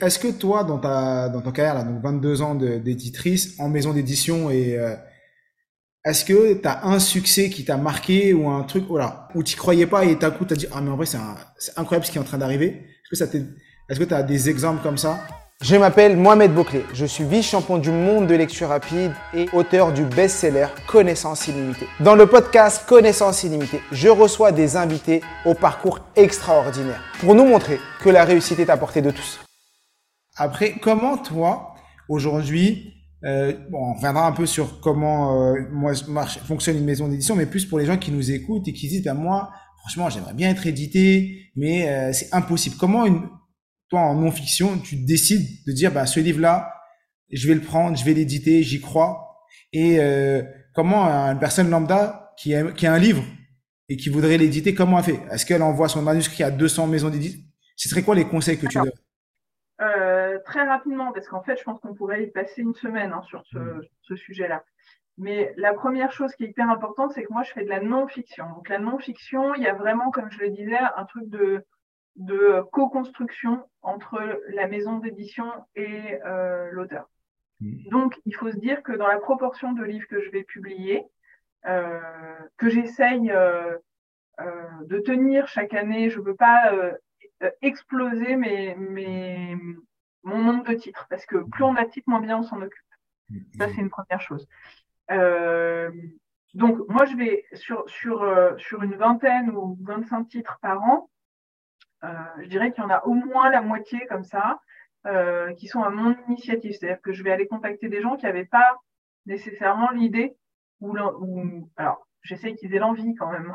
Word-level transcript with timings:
Est-ce 0.00 0.18
que 0.18 0.28
toi, 0.28 0.62
dans 0.62 0.78
ta, 0.78 1.28
dans 1.28 1.40
ton 1.40 1.50
carrière, 1.50 1.74
là, 1.74 1.82
donc 1.82 2.02
22 2.02 2.42
ans 2.42 2.54
d'éditrice 2.54 3.58
en 3.58 3.68
maison 3.68 3.92
d'édition 3.92 4.50
et 4.50 4.78
euh, 4.78 4.94
est-ce 6.04 6.24
que 6.24 6.54
tu 6.54 6.68
un 6.68 6.98
succès 6.98 7.50
qui 7.50 7.64
t'a 7.64 7.76
marqué 7.76 8.32
ou 8.32 8.48
un 8.48 8.62
truc 8.62 8.84
voilà, 8.88 9.28
où 9.34 9.42
tu 9.42 9.56
croyais 9.56 9.86
pas 9.86 10.04
et 10.04 10.14
d'un 10.14 10.30
coup 10.30 10.44
tu 10.44 10.54
as 10.54 10.56
dit 10.56 10.66
ah 10.72 10.80
mais 10.80 10.90
en 10.90 10.96
vrai 10.96 11.06
c'est 11.06 11.18
incroyable 11.76 12.06
ce 12.06 12.12
qui 12.12 12.18
est 12.18 12.20
en 12.20 12.24
train 12.24 12.38
d'arriver? 12.38 12.68
Est-ce 12.68 13.10
que 13.10 13.16
ça 13.16 13.38
est-ce 13.88 13.98
que 13.98 14.04
tu 14.04 14.14
as 14.14 14.22
des 14.22 14.48
exemples 14.48 14.82
comme 14.82 14.96
ça? 14.96 15.18
Je 15.60 15.76
m'appelle 15.76 16.16
Mohamed 16.16 16.54
Bouclé, 16.54 16.86
je 16.94 17.04
suis 17.04 17.24
vice-champion 17.24 17.76
du 17.76 17.90
monde 17.90 18.28
de 18.28 18.34
lecture 18.34 18.68
rapide 18.68 19.12
et 19.34 19.46
auteur 19.52 19.92
du 19.92 20.04
best-seller 20.04 20.68
Connaissance 20.86 21.48
illimitée. 21.48 21.86
Dans 21.98 22.14
le 22.14 22.26
podcast 22.26 22.86
Connaissance 22.88 23.42
illimitée, 23.42 23.82
je 23.92 24.08
reçois 24.08 24.52
des 24.52 24.76
invités 24.76 25.20
au 25.44 25.52
parcours 25.52 26.00
extraordinaire 26.16 27.02
pour 27.18 27.34
nous 27.34 27.44
montrer 27.44 27.78
que 28.00 28.08
la 28.08 28.24
réussite 28.24 28.60
est 28.60 28.70
à 28.70 28.78
portée 28.78 29.02
de 29.02 29.10
tous. 29.10 29.40
Après, 30.40 30.72
comment 30.80 31.18
toi, 31.18 31.74
aujourd'hui, 32.08 32.94
euh, 33.26 33.52
bon, 33.68 33.90
on 33.90 33.92
reviendra 33.92 34.26
un 34.26 34.32
peu 34.32 34.46
sur 34.46 34.80
comment 34.80 35.52
euh, 35.52 35.60
moi 35.70 35.92
marche, 36.08 36.38
fonctionne 36.38 36.78
une 36.78 36.86
maison 36.86 37.08
d'édition, 37.08 37.36
mais 37.36 37.44
plus 37.44 37.66
pour 37.66 37.78
les 37.78 37.84
gens 37.84 37.98
qui 37.98 38.10
nous 38.10 38.30
écoutent 38.30 38.66
et 38.66 38.72
qui 38.72 38.88
disent, 38.88 39.04
ben 39.04 39.12
moi, 39.12 39.52
franchement, 39.80 40.08
j'aimerais 40.08 40.32
bien 40.32 40.48
être 40.48 40.66
édité, 40.66 41.52
mais 41.56 41.90
euh, 41.90 42.14
c'est 42.14 42.34
impossible. 42.34 42.76
Comment 42.80 43.04
une, 43.04 43.28
toi, 43.90 44.00
en 44.00 44.14
non-fiction, 44.14 44.78
tu 44.78 44.96
décides 44.96 45.46
de 45.66 45.72
dire, 45.72 45.92
bah, 45.92 46.06
ce 46.06 46.20
livre-là, 46.20 46.72
je 47.30 47.46
vais 47.46 47.54
le 47.54 47.60
prendre, 47.60 47.94
je 47.98 48.04
vais 48.06 48.14
l'éditer, 48.14 48.62
j'y 48.62 48.80
crois? 48.80 49.44
Et 49.74 50.00
euh, 50.00 50.42
comment 50.74 51.04
une 51.04 51.38
personne 51.38 51.68
lambda 51.68 52.32
qui 52.38 52.54
a, 52.54 52.72
qui 52.72 52.86
a 52.86 52.94
un 52.94 52.98
livre 52.98 53.22
et 53.90 53.98
qui 53.98 54.08
voudrait 54.08 54.38
l'éditer, 54.38 54.72
comment 54.72 55.00
elle 55.00 55.04
fait? 55.04 55.20
Est-ce 55.30 55.44
qu'elle 55.44 55.62
envoie 55.62 55.90
son 55.90 56.00
manuscrit 56.00 56.44
à 56.44 56.50
200 56.50 56.86
maisons 56.86 57.10
d'édition? 57.10 57.40
Ce 57.76 57.90
serait 57.90 58.02
quoi 58.02 58.14
les 58.14 58.24
conseils 58.24 58.56
que 58.56 58.66
tu 58.66 58.78
donnes? 58.78 58.90
Très 60.44 60.66
rapidement, 60.66 61.12
parce 61.12 61.28
qu'en 61.28 61.42
fait, 61.42 61.56
je 61.56 61.64
pense 61.64 61.80
qu'on 61.80 61.94
pourrait 61.94 62.24
y 62.24 62.30
passer 62.30 62.62
une 62.62 62.74
semaine 62.74 63.12
hein, 63.12 63.22
sur 63.22 63.44
ce, 63.46 63.58
mm. 63.58 63.82
ce 64.02 64.16
sujet-là. 64.16 64.64
Mais 65.20 65.52
la 65.56 65.74
première 65.74 66.12
chose 66.12 66.34
qui 66.34 66.44
est 66.44 66.48
hyper 66.48 66.70
importante, 66.70 67.12
c'est 67.12 67.24
que 67.24 67.32
moi, 67.32 67.42
je 67.42 67.52
fais 67.52 67.64
de 67.64 67.68
la 67.68 67.80
non-fiction. 67.80 68.48
Donc, 68.54 68.68
la 68.70 68.78
non-fiction, 68.78 69.54
il 69.54 69.62
y 69.62 69.66
a 69.66 69.74
vraiment, 69.74 70.10
comme 70.10 70.30
je 70.30 70.38
le 70.38 70.48
disais, 70.48 70.78
un 70.96 71.04
truc 71.04 71.28
de, 71.28 71.62
de 72.16 72.62
co-construction 72.72 73.62
entre 73.82 74.18
la 74.48 74.66
maison 74.66 74.98
d'édition 74.98 75.46
et 75.74 76.18
euh, 76.24 76.70
l'auteur. 76.72 77.10
Mm. 77.60 77.88
Donc, 77.90 78.20
il 78.24 78.34
faut 78.34 78.50
se 78.50 78.56
dire 78.56 78.82
que 78.82 78.92
dans 78.92 79.08
la 79.08 79.18
proportion 79.18 79.72
de 79.72 79.84
livres 79.84 80.06
que 80.08 80.22
je 80.22 80.30
vais 80.30 80.42
publier, 80.42 81.04
euh, 81.66 82.00
que 82.56 82.70
j'essaye 82.70 83.30
euh, 83.30 83.76
de 84.86 84.98
tenir 85.00 85.48
chaque 85.48 85.74
année, 85.74 86.08
je 86.08 86.18
ne 86.18 86.24
veux 86.24 86.36
pas 86.36 86.72
exploser 87.60 88.36
mes, 88.36 88.74
mes, 88.74 89.54
mon 90.22 90.38
nombre 90.42 90.64
de 90.64 90.74
titres, 90.74 91.06
parce 91.08 91.26
que 91.26 91.36
plus 91.36 91.64
on 91.64 91.76
a 91.76 91.84
de 91.84 91.90
titres, 91.90 92.08
moins 92.08 92.20
bien 92.20 92.38
on 92.38 92.42
s'en 92.42 92.60
occupe. 92.60 92.84
Ça, 93.58 93.68
c'est 93.68 93.80
une 93.80 93.90
première 93.90 94.20
chose. 94.20 94.46
Euh, 95.10 95.90
donc, 96.54 96.78
moi, 96.88 97.04
je 97.04 97.16
vais 97.16 97.44
sur, 97.52 97.88
sur, 97.88 98.22
euh, 98.22 98.56
sur 98.58 98.82
une 98.82 98.96
vingtaine 98.96 99.50
ou 99.50 99.78
25 99.82 100.28
titres 100.28 100.58
par 100.60 100.82
an, 100.82 101.10
euh, 102.02 102.08
je 102.40 102.48
dirais 102.48 102.72
qu'il 102.72 102.82
y 102.82 102.86
en 102.86 102.90
a 102.90 103.04
au 103.04 103.14
moins 103.14 103.50
la 103.50 103.60
moitié 103.60 104.06
comme 104.06 104.24
ça, 104.24 104.60
qui 105.56 105.66
sont 105.66 105.82
à 105.82 105.88
mon 105.88 106.14
initiative. 106.28 106.72
C'est-à-dire 106.72 107.00
que 107.00 107.12
je 107.12 107.22
vais 107.22 107.32
aller 107.32 107.46
contacter 107.46 107.88
des 107.88 108.02
gens 108.02 108.16
qui 108.16 108.26
n'avaient 108.26 108.44
pas 108.44 108.76
nécessairement 109.24 109.90
l'idée 109.92 110.36
ou, 110.82 110.94
alors 111.76 112.06
j'essaie 112.22 112.54
qu'ils 112.54 112.74
aient 112.74 112.78
l'envie 112.78 113.14
quand 113.14 113.32
même 113.32 113.54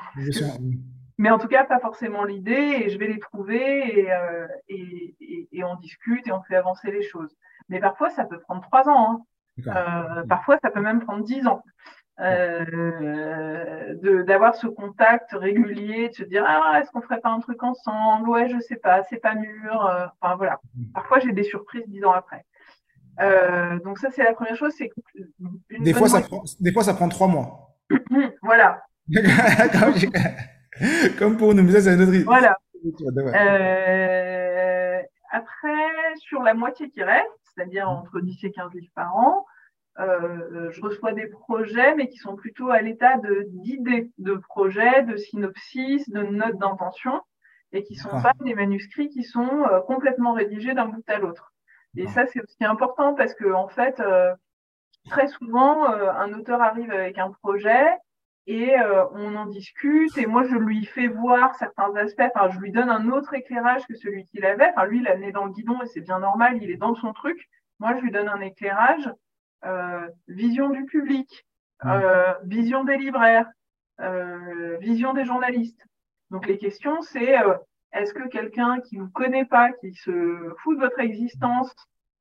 mais 1.17 1.30
en 1.30 1.38
tout 1.38 1.47
cas 1.47 1.63
pas 1.63 1.80
forcément 1.80 2.23
l'idée 2.23 2.83
et 2.83 2.89
je 2.89 2.97
vais 2.97 3.08
les 3.08 3.19
trouver 3.19 3.99
et, 3.99 4.11
euh, 4.11 4.47
et, 4.67 5.16
et, 5.22 5.49
et, 5.52 5.63
on 5.63 5.75
discute 5.75 6.27
et 6.27 6.31
on 6.31 6.41
fait 6.44 6.55
avancer 6.55 6.91
les 6.91 7.03
choses. 7.03 7.35
Mais 7.69 7.80
parfois 7.80 8.09
ça 8.09 8.25
peut 8.25 8.39
prendre 8.39 8.61
trois 8.61 8.89
ans, 8.89 9.23
hein. 9.67 9.75
euh, 9.75 10.23
parfois 10.27 10.57
ça 10.61 10.69
peut 10.69 10.81
même 10.81 11.02
prendre 11.02 11.23
dix 11.23 11.47
ans. 11.47 11.63
Euh, 12.22 13.94
d'avoir 14.23 14.56
ce 14.56 14.67
contact 14.67 15.31
régulier, 15.34 16.07
de 16.07 16.13
se 16.13 16.23
dire 16.23 16.45
ah 16.47 16.79
est-ce 16.79 16.90
qu'on 16.91 17.01
ferait 17.01 17.19
pas 17.19 17.29
un 17.29 17.41
truc 17.41 17.61
ensemble? 17.61 18.29
Ouais 18.29 18.47
je 18.47 18.57
sais 18.59 18.78
pas 18.78 19.03
c'est 19.09 19.17
pas 19.17 19.35
mûr 19.35 19.85
euh, 19.85 20.06
enfin 20.22 20.38
voilà. 20.38 20.61
Mm. 20.75 20.85
parfois 20.94 21.19
j'ai 21.19 21.34
des 21.34 21.44
surprises 21.44 21.84
dix 21.88 22.06
ans 22.06 22.13
après. 22.13 22.45
Euh, 23.19 23.79
donc 23.79 23.97
ça 24.00 24.11
c'est 24.11 24.23
la 24.23 24.34
première 24.34 24.56
chose 24.56 24.73
c'est 24.78 24.91
des 25.78 25.94
fois 25.94 26.07
ça 26.07 26.22
prend 26.22 26.44
des 26.61 26.72
fois 26.72 26.84
ça 26.84 26.94
prend 26.94 27.09
trois 27.09 27.28
mois. 27.28 27.75
Voilà 28.41 28.81
Comme 31.19 31.38
pour 31.38 31.53
nous, 31.53 31.63
mais 31.63 31.72
ça, 31.72 31.81
c'est 31.81 31.90
un 31.90 32.00
autre 32.00 32.12
Voilà. 32.25 32.56
Euh, 33.18 35.02
après, 35.31 36.16
sur 36.18 36.44
la 36.44 36.53
moitié 36.53 36.90
qui 36.90 37.03
reste, 37.03 37.28
c'est-à-dire 37.44 37.90
entre 37.90 38.19
10 38.19 38.44
et 38.44 38.52
15 38.52 38.74
livres 38.74 38.91
par 38.94 39.16
an, 39.16 39.46
euh, 40.00 40.72
je 40.72 40.81
reçois 40.81 41.14
des 41.14 41.28
projets, 41.28 41.96
mais 41.96 42.09
qui 42.09 42.18
sont 42.18 42.35
plutôt 42.35 42.69
à 42.69 42.81
l'état 42.81 43.18
d'idées, 43.47 44.12
de, 44.18 44.35
projets, 44.35 45.03
de 45.03 45.16
synopsis, 45.16 46.09
de 46.09 46.22
notes 46.22 46.58
d'intention, 46.58 47.22
et 47.72 47.84
qui 47.84 47.96
sont 47.96 48.09
ah. 48.12 48.22
pas 48.22 48.34
des 48.44 48.56
manuscrits 48.56 49.09
qui 49.09 49.24
sont 49.24 49.64
euh, 49.64 49.80
complètement 49.81 50.34
rédigés 50.34 50.74
d'un 50.74 50.85
bout 50.85 51.03
à 51.08 51.18
l'autre. 51.18 51.53
Et 51.96 52.06
ah. 52.08 52.12
ça, 52.12 52.25
c'est 52.28 52.41
aussi 52.41 52.64
important 52.66 53.14
parce 53.14 53.34
que, 53.34 53.52
en 53.52 53.68
fait, 53.68 54.00
euh, 54.00 54.34
très 55.09 55.28
souvent, 55.28 55.90
euh, 55.91 56.12
un 56.12 56.34
auteur 56.34 56.62
arrive 56.62 56.91
avec 56.91 57.18
un 57.18 57.31
projet 57.31 57.85
et 58.47 58.78
euh, 58.79 59.06
on 59.11 59.35
en 59.35 59.47
discute 59.47 60.17
et 60.17 60.28
moi 60.28 60.44
je 60.44 60.56
lui 60.56 60.85
fais 60.85 61.07
voir 61.07 61.56
certains 61.56 61.95
aspects. 61.95 62.23
Enfin 62.35 62.50
je 62.51 62.59
lui 62.59 62.72
donne 62.72 62.89
un 62.89 63.09
autre 63.09 63.33
éclairage 63.33 63.85
que 63.88 63.95
celui 63.95 64.25
qu'il 64.25 64.45
avait. 64.45 64.69
Enfin 64.69 64.85
lui 64.85 65.00
il 65.00 65.07
a 65.07 65.17
né 65.17 65.31
dans 65.31 65.45
le 65.45 65.51
guidon 65.51 65.81
et 65.81 65.88
c'est 65.88 66.01
bien 66.01 66.19
normal 66.19 66.59
il 66.61 66.69
est 66.69 66.78
dans 66.78 66.95
son 66.95 67.13
truc. 67.13 67.50
Moi 67.79 67.95
je 67.95 68.01
lui 68.01 68.11
donne 68.11 68.29
un 68.29 68.41
éclairage 68.41 69.09
euh, 69.66 70.07
vision 70.28 70.69
du 70.69 70.85
public 70.85 71.45
euh, 71.85 72.34
vision 72.44 72.84
des 72.84 72.97
libraires 72.97 73.47
euh, 74.00 74.78
vision 74.78 75.13
des 75.13 75.25
journalistes. 75.25 75.81
Donc 76.29 76.47
les 76.47 76.57
questions 76.57 77.01
c'est 77.01 77.39
euh, 77.39 77.55
est-ce 77.94 78.13
que 78.13 78.28
quelqu'un 78.28 78.79
qui 78.81 78.97
vous 78.97 79.09
connaît 79.09 79.45
pas 79.45 79.72
qui 79.72 79.94
se 79.94 80.53
fout 80.63 80.78
de 80.78 80.84
votre 80.84 81.00
existence 81.00 81.73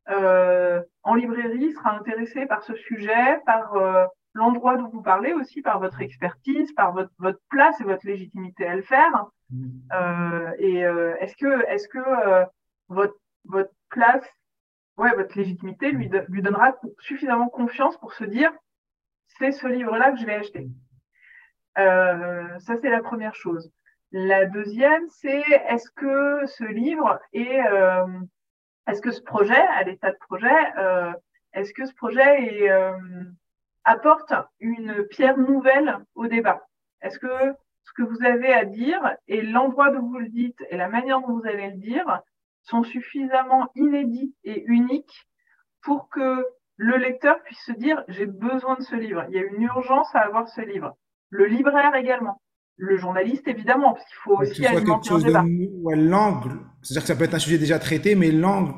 en 0.07 1.15
librairie 1.15 1.73
sera 1.73 1.97
intéressé 1.97 2.45
par 2.45 2.63
ce 2.63 2.75
sujet 2.75 3.41
par 3.47 3.75
l'endroit 4.35 4.77
d'où 4.77 4.89
vous 4.89 5.03
parlez 5.03 5.33
aussi 5.33 5.63
par 5.63 5.81
votre 5.81 6.01
expertise, 6.01 6.73
par 6.73 6.93
votre, 6.93 7.11
votre 7.19 7.41
place 7.49 7.81
et 7.81 7.85
votre 7.85 8.07
légitimité 8.07 8.67
à 8.67 8.77
le 8.77 8.83
faire. 8.83 9.27
Mm. 9.51 9.69
Euh, 9.93 10.53
et 10.59 10.85
euh, 10.85 11.15
est-ce 11.21 11.37
que, 11.37 11.67
est-ce 11.69 11.89
que 11.89 11.99
euh, 11.99 12.45
votre, 12.89 13.17
votre 13.45 13.73
place, 13.91 14.25
ouais, 14.99 15.15
votre 15.15 15.39
légitimité 15.39 15.93
lui, 15.93 16.11
lui 16.29 16.43
donnera 16.43 16.77
suffisamment 16.99 17.49
confiance 17.49 17.97
pour 17.99 18.13
se 18.13 18.25
dire 18.25 18.53
c'est 19.39 19.53
ce 19.53 19.67
livre-là 19.67 20.13
que 20.13 20.19
je 20.19 20.27
vais 20.27 20.35
acheter. 20.35 20.69
Euh, 21.79 22.59
ça, 22.61 22.77
c'est 22.77 22.91
la 22.91 23.03
première 23.03 23.35
chose. 23.35 23.73
La 24.13 24.47
deuxième, 24.47 25.09
c'est 25.09 25.43
est-ce 25.69 25.91
que 25.91 26.47
ce 26.47 26.65
livre 26.65 27.19
est, 27.33 27.61
euh, 27.67 28.07
est-ce 28.89 29.01
que 29.01 29.11
ce 29.11 29.23
projet, 29.23 29.61
à 29.61 29.83
l'état 29.83 30.13
de 30.13 30.19
projet, 30.19 30.47
est-ce 31.53 31.73
que 31.73 31.85
ce 31.85 31.95
projet 31.95 32.45
est 32.45 32.71
apporte 33.85 34.33
une 34.61 35.07
pierre 35.11 35.39
nouvelle 35.39 35.99
au 36.15 36.27
débat 36.27 36.67
Est-ce 37.03 37.19
que 37.19 37.55
ce 37.85 37.93
que 37.93 38.03
vous 38.03 38.25
avez 38.25 38.53
à 38.53 38.65
dire 38.65 39.01
et 39.29 39.43
l'endroit 39.43 39.91
où 39.91 40.09
vous 40.09 40.19
le 40.19 40.29
dites 40.29 40.59
et 40.71 40.77
la 40.77 40.89
manière 40.89 41.21
dont 41.21 41.39
vous 41.39 41.47
allez 41.47 41.71
le 41.71 41.77
dire 41.77 42.21
sont 42.63 42.83
suffisamment 42.83 43.69
inédits 43.75 44.35
et 44.45 44.65
uniques 44.67 45.27
pour 45.83 46.09
que 46.09 46.47
le 46.77 46.97
lecteur 46.97 47.43
puisse 47.45 47.63
se 47.67 47.73
dire 47.73 48.03
j'ai 48.09 48.27
besoin 48.27 48.77
de 48.77 48.83
ce 48.83 48.97
livre, 48.97 49.25
il 49.29 49.35
y 49.35 49.39
a 49.39 49.43
une 49.43 49.63
urgence 49.63 50.09
à 50.15 50.21
avoir 50.21 50.49
ce 50.49 50.63
livre. 50.63 50.97
Le 51.31 51.47
libraire 51.47 51.95
également. 51.95 52.41
Le 52.77 52.97
journaliste, 52.97 53.47
évidemment, 53.47 53.93
parce 53.93 54.05
qu'il 54.07 54.17
faut 54.25 54.37
aussi 54.37 54.67
alimenter 54.67 55.13
un 55.13 55.19
débat. 55.19 55.45
l'angle, 55.95 56.59
c'est-à-dire 56.83 57.03
que 57.03 57.09
ça 57.09 57.15
peut 57.15 57.25
être 57.25 57.35
un 57.35 57.39
sujet 57.39 57.59
déjà 57.59 57.79
traité, 57.79 58.17
mais 58.17 58.33
l'angle 58.33 58.73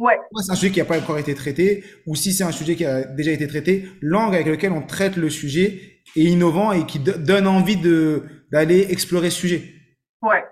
Ouais. 0.00 0.18
c'est 0.34 0.50
un 0.50 0.54
sujet 0.54 0.72
qui 0.72 0.78
n'a 0.78 0.86
pas 0.86 0.98
encore 0.98 1.18
été 1.18 1.34
traité, 1.34 1.84
ou 2.06 2.14
si 2.14 2.32
c'est 2.32 2.42
un 2.42 2.52
sujet 2.52 2.74
qui 2.74 2.86
a 2.86 3.04
déjà 3.04 3.32
été 3.32 3.46
traité, 3.46 3.84
l'angle 4.00 4.34
avec 4.34 4.46
lequel 4.46 4.72
on 4.72 4.80
traite 4.80 5.18
le 5.18 5.28
sujet 5.28 6.00
est 6.16 6.24
innovant 6.24 6.72
et 6.72 6.86
qui 6.86 6.98
donne 6.98 7.46
envie 7.46 7.76
de 7.76 8.24
d'aller 8.50 8.86
explorer 8.90 9.28
ce 9.28 9.38
sujet. 9.38 9.74
Ouais, 10.22 10.42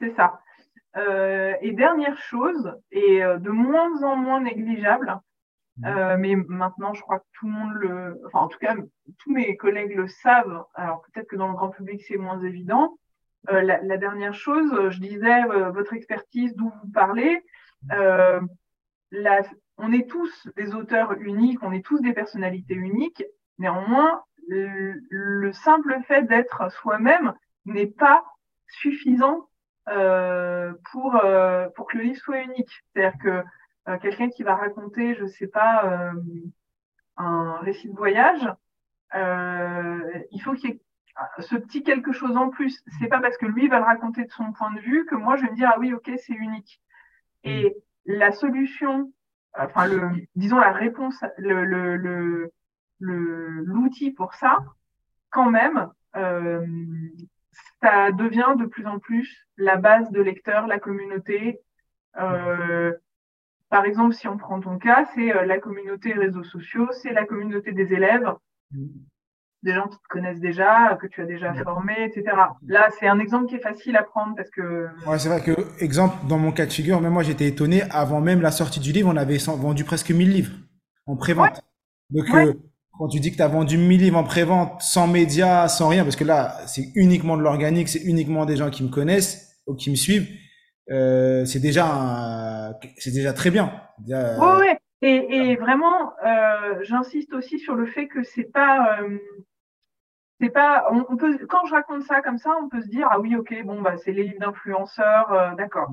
c'est 0.00 0.14
ça. 0.16 0.40
Euh, 0.96 1.52
et 1.60 1.72
dernière 1.72 2.16
chose, 2.16 2.72
et 2.90 3.22
euh, 3.22 3.36
de 3.36 3.50
moins 3.50 4.02
en 4.02 4.16
moins 4.16 4.40
négligeable, 4.40 5.20
mmh. 5.76 5.86
euh, 5.86 6.16
mais 6.18 6.34
maintenant 6.48 6.94
je 6.94 7.02
crois 7.02 7.18
que 7.18 7.26
tout 7.34 7.46
le 7.46 7.52
monde 7.52 7.72
le, 7.74 8.20
enfin 8.26 8.46
en 8.46 8.48
tout 8.48 8.58
cas 8.58 8.74
tous 9.18 9.30
mes 9.30 9.58
collègues 9.58 9.94
le 9.94 10.08
savent. 10.08 10.64
Alors 10.74 11.02
peut-être 11.02 11.28
que 11.28 11.36
dans 11.36 11.48
le 11.48 11.54
grand 11.54 11.68
public 11.68 12.02
c'est 12.08 12.16
moins 12.16 12.40
évident. 12.40 12.96
Euh, 13.50 13.60
la, 13.60 13.78
la, 13.82 13.98
dernière 13.98 14.32
chose, 14.32 14.72
je 14.88 14.98
disais 15.00 15.44
votre 15.74 15.92
expertise, 15.92 16.56
d'où 16.56 16.70
vous 16.82 16.90
parlez. 16.92 17.44
Euh, 17.92 18.40
on 19.76 19.92
est 19.92 20.08
tous 20.08 20.48
des 20.56 20.74
auteurs 20.74 21.12
uniques, 21.14 21.62
on 21.62 21.72
est 21.72 21.84
tous 21.84 22.00
des 22.00 22.12
personnalités 22.12 22.74
uniques. 22.74 23.24
Néanmoins, 23.58 24.22
le, 24.48 24.94
le 25.10 25.52
simple 25.52 25.98
fait 26.06 26.22
d'être 26.22 26.70
soi-même 26.72 27.34
n'est 27.64 27.86
pas 27.86 28.24
suffisant 28.68 29.48
euh, 29.88 30.72
pour, 30.90 31.16
euh, 31.16 31.68
pour 31.70 31.86
que 31.86 31.98
le 31.98 32.04
livre 32.04 32.18
soit 32.18 32.42
unique. 32.42 32.70
C'est-à-dire 32.92 33.18
que 33.18 33.98
quelqu'un 33.98 34.30
qui 34.30 34.42
va 34.42 34.56
raconter, 34.56 35.14
je 35.14 35.26
sais 35.26 35.46
pas, 35.46 36.12
un 37.18 37.56
récit 37.58 37.88
de 37.88 37.96
voyage, 37.96 38.48
il 39.14 40.40
faut 40.42 40.54
qu'il 40.54 40.70
y 40.70 40.72
ait 40.72 40.80
ce 41.38 41.56
petit 41.56 41.82
quelque 41.82 42.12
chose 42.12 42.36
en 42.36 42.48
plus. 42.50 42.82
C'est 42.98 43.08
pas 43.08 43.20
parce 43.20 43.36
que 43.36 43.46
lui 43.46 43.68
va 43.68 43.78
le 43.78 43.84
raconter 43.84 44.24
de 44.24 44.30
son 44.30 44.52
point 44.52 44.72
de 44.72 44.80
vue 44.80 45.06
que 45.06 45.14
moi 45.14 45.36
je 45.36 45.44
vais 45.44 45.50
me 45.50 45.56
dire 45.56 45.70
ah 45.72 45.78
oui 45.78 45.92
ok 45.92 46.10
c'est 46.16 46.32
unique. 46.34 46.80
Et 47.44 47.76
la 48.06 48.32
solution, 48.32 49.12
enfin 49.56 49.86
le, 49.86 50.10
disons 50.34 50.58
la 50.58 50.72
réponse, 50.72 51.22
le 51.38 51.64
le 51.64 52.50
l'outil 53.00 54.10
pour 54.10 54.34
ça, 54.34 54.58
quand 55.30 55.50
même, 55.50 55.90
euh, 56.16 56.64
ça 57.82 58.12
devient 58.12 58.54
de 58.58 58.66
plus 58.66 58.86
en 58.86 58.98
plus 58.98 59.46
la 59.56 59.76
base 59.76 60.10
de 60.10 60.22
lecteurs, 60.22 60.66
la 60.66 60.78
communauté. 60.78 61.60
Euh, 62.18 62.92
par 63.68 63.84
exemple, 63.84 64.14
si 64.14 64.28
on 64.28 64.36
prend 64.36 64.60
ton 64.60 64.78
cas, 64.78 65.04
c'est 65.14 65.34
euh, 65.34 65.44
la 65.44 65.58
communauté 65.58 66.12
réseaux 66.12 66.44
sociaux, 66.44 66.88
c'est 66.92 67.12
la 67.12 67.26
communauté 67.26 67.72
des 67.72 67.92
élèves, 67.92 68.32
des 69.64 69.72
gens 69.72 69.88
qui 69.88 69.96
te 69.96 70.08
connaissent 70.08 70.40
déjà, 70.40 70.96
que 71.00 71.06
tu 71.06 71.22
as 71.22 71.24
déjà 71.24 71.52
formé, 71.54 71.94
etc. 72.04 72.24
Là, 72.66 72.88
c'est 72.98 73.08
un 73.08 73.18
exemple 73.18 73.46
qui 73.46 73.56
est 73.56 73.62
facile 73.62 73.96
à 73.96 74.02
prendre 74.02 74.36
parce 74.36 74.50
que. 74.50 74.86
Ouais, 75.06 75.18
c'est 75.18 75.28
vrai 75.28 75.42
que, 75.42 75.52
exemple, 75.82 76.14
dans 76.28 76.38
mon 76.38 76.52
cas 76.52 76.66
de 76.66 76.72
figure, 76.72 77.00
même 77.00 77.12
moi, 77.12 77.22
j'étais 77.22 77.48
étonné. 77.48 77.82
Avant 77.90 78.20
même 78.20 78.40
la 78.40 78.50
sortie 78.50 78.80
du 78.80 78.92
livre, 78.92 79.10
on 79.12 79.16
avait 79.16 79.38
vendu 79.38 79.84
presque 79.84 80.10
1000 80.10 80.30
livres 80.30 80.52
en 81.06 81.16
prévente. 81.16 81.62
Donc, 82.10 82.26
quand 82.96 83.08
tu 83.08 83.18
dis 83.18 83.32
que 83.32 83.36
tu 83.36 83.42
as 83.42 83.48
vendu 83.48 83.76
1000 83.76 84.00
livres 84.00 84.18
en 84.18 84.24
prévente, 84.24 84.80
sans 84.80 85.08
médias, 85.08 85.66
sans 85.68 85.88
rien, 85.88 86.04
parce 86.04 86.16
que 86.16 86.24
là, 86.24 86.58
c'est 86.66 86.84
uniquement 86.94 87.36
de 87.36 87.42
l'organique, 87.42 87.88
c'est 87.88 88.02
uniquement 88.02 88.44
des 88.44 88.56
gens 88.56 88.70
qui 88.70 88.84
me 88.84 88.88
connaissent 88.88 89.60
ou 89.66 89.74
qui 89.74 89.90
me 89.90 89.96
suivent, 89.96 90.28
euh, 90.90 91.44
c'est 91.46 91.58
déjà, 91.58 92.78
c'est 92.98 93.12
déjà 93.12 93.32
très 93.32 93.50
bien. 93.50 93.72
Euh... 94.10 94.36
Oui, 94.38 94.60
ouais. 94.60 94.78
Et, 95.02 95.50
et 95.50 95.56
vraiment, 95.56 96.12
euh, 96.24 96.82
j'insiste 96.82 97.34
aussi 97.34 97.58
sur 97.58 97.74
le 97.74 97.86
fait 97.86 98.06
que 98.06 98.22
c'est 98.22 98.50
pas, 98.50 99.00
euh, 99.02 99.18
c'est 100.40 100.50
pas, 100.50 100.86
on, 100.90 101.16
peut, 101.16 101.38
quand 101.48 101.64
je 101.66 101.74
raconte 101.74 102.02
ça 102.02 102.20
comme 102.20 102.38
ça, 102.38 102.56
on 102.60 102.68
peut 102.68 102.82
se 102.82 102.88
dire 102.88 103.08
ah 103.10 103.20
oui, 103.20 103.36
ok, 103.36 103.54
bon 103.64 103.80
bah 103.80 103.96
c'est 103.98 104.12
les 104.12 104.24
livres 104.24 104.40
d'influenceurs, 104.40 105.32
euh, 105.32 105.54
d'accord. 105.54 105.90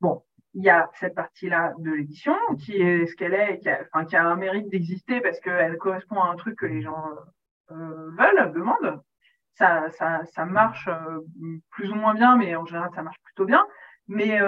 Bon, 0.00 0.22
il 0.54 0.64
y 0.64 0.70
a 0.70 0.90
cette 0.94 1.14
partie-là 1.14 1.74
de 1.78 1.90
l'édition 1.92 2.34
qui 2.58 2.80
est 2.80 3.06
ce 3.06 3.14
qu'elle 3.14 3.34
est, 3.34 3.58
qui 3.60 3.68
a, 3.68 3.80
enfin, 3.92 4.04
qui 4.04 4.16
a 4.16 4.24
un 4.26 4.36
mérite 4.36 4.68
d'exister 4.68 5.20
parce 5.20 5.38
qu'elle 5.40 5.76
correspond 5.78 6.20
à 6.20 6.30
un 6.30 6.36
truc 6.36 6.58
que 6.58 6.66
les 6.66 6.82
gens 6.82 7.04
euh, 7.70 8.10
veulent, 8.16 8.52
demandent. 8.52 9.00
Ça, 9.54 9.90
ça, 9.90 10.24
ça 10.34 10.44
marche 10.44 10.88
euh, 10.88 11.20
plus 11.70 11.90
ou 11.90 11.94
moins 11.94 12.14
bien, 12.14 12.36
mais 12.36 12.54
en 12.56 12.64
général, 12.64 12.90
ça 12.94 13.02
marche 13.02 13.20
plutôt 13.24 13.44
bien. 13.44 13.66
Mais 14.06 14.38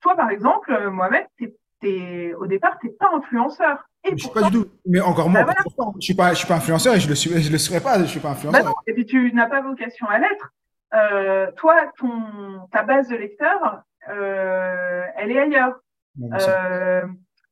toi, 0.00 0.16
par 0.16 0.30
exemple, 0.30 0.88
Mohamed, 0.90 1.26
t'es, 1.36 1.54
t'es, 1.80 2.34
au 2.34 2.46
départ, 2.46 2.78
tu 2.78 2.86
n'es 2.86 2.92
pas 2.92 3.10
influenceur. 3.12 3.84
Et 4.04 4.10
je 4.12 4.24
suis 4.24 4.32
pas 4.32 4.50
du 4.50 4.58
tout. 4.58 4.66
Mais 4.86 5.00
encore 5.00 5.30
moins, 5.30 5.44
bah 5.44 5.54
je 5.98 6.04
suis 6.04 6.14
pas, 6.14 6.30
je 6.30 6.38
suis 6.38 6.46
pas 6.46 6.56
influenceur 6.56 6.94
et 6.94 7.00
je 7.00 7.08
le 7.08 7.14
suis, 7.14 7.42
je 7.42 7.50
le 7.50 7.58
serai 7.58 7.80
pas. 7.80 7.98
Je 8.00 8.04
suis 8.04 8.20
pas 8.20 8.30
influenceur. 8.30 8.62
Bah 8.62 8.68
non, 8.68 8.74
et 8.86 8.92
puis 8.92 9.06
tu 9.06 9.32
n'as 9.32 9.46
pas 9.46 9.62
vocation 9.62 10.06
à 10.06 10.18
l'être. 10.18 10.52
Euh, 10.94 11.50
toi, 11.56 11.90
ton, 11.98 12.10
ta 12.70 12.82
base 12.82 13.08
de 13.08 13.16
lecteurs, 13.16 13.82
euh, 14.10 15.02
elle 15.16 15.30
est 15.30 15.38
ailleurs. 15.38 15.80
Euh, 16.22 17.02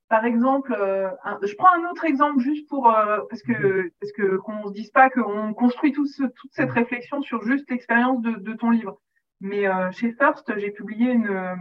par 0.09 0.25
exemple, 0.25 0.77
euh, 0.79 1.09
je 1.43 1.55
prends 1.57 1.73
un 1.75 1.91
autre 1.91 2.05
exemple 2.05 2.41
juste 2.41 2.69
pour 2.69 2.85
parce 2.85 3.43
que 3.43 3.91
parce 4.01 4.13
que 4.13 4.37
qu'on 4.37 4.69
se 4.69 4.73
dise 4.73 4.91
pas 4.91 5.11
qu'on 5.11 5.55
construit 5.55 5.93
tout 5.93 6.07
ce, 6.07 6.25
toute 6.25 6.53
cette 6.53 6.71
réflexion 6.71 7.23
sur 7.23 7.43
juste 7.45 7.69
l'expérience 7.71 8.21
de, 8.21 8.33
de, 8.33 8.53
ton 8.53 8.71
livre. 8.71 9.01
Mais 9.41 9.65
chez 9.93 10.13
First, 10.13 10.53
j'ai 10.59 10.71
publié 10.71 11.11
une 11.11 11.57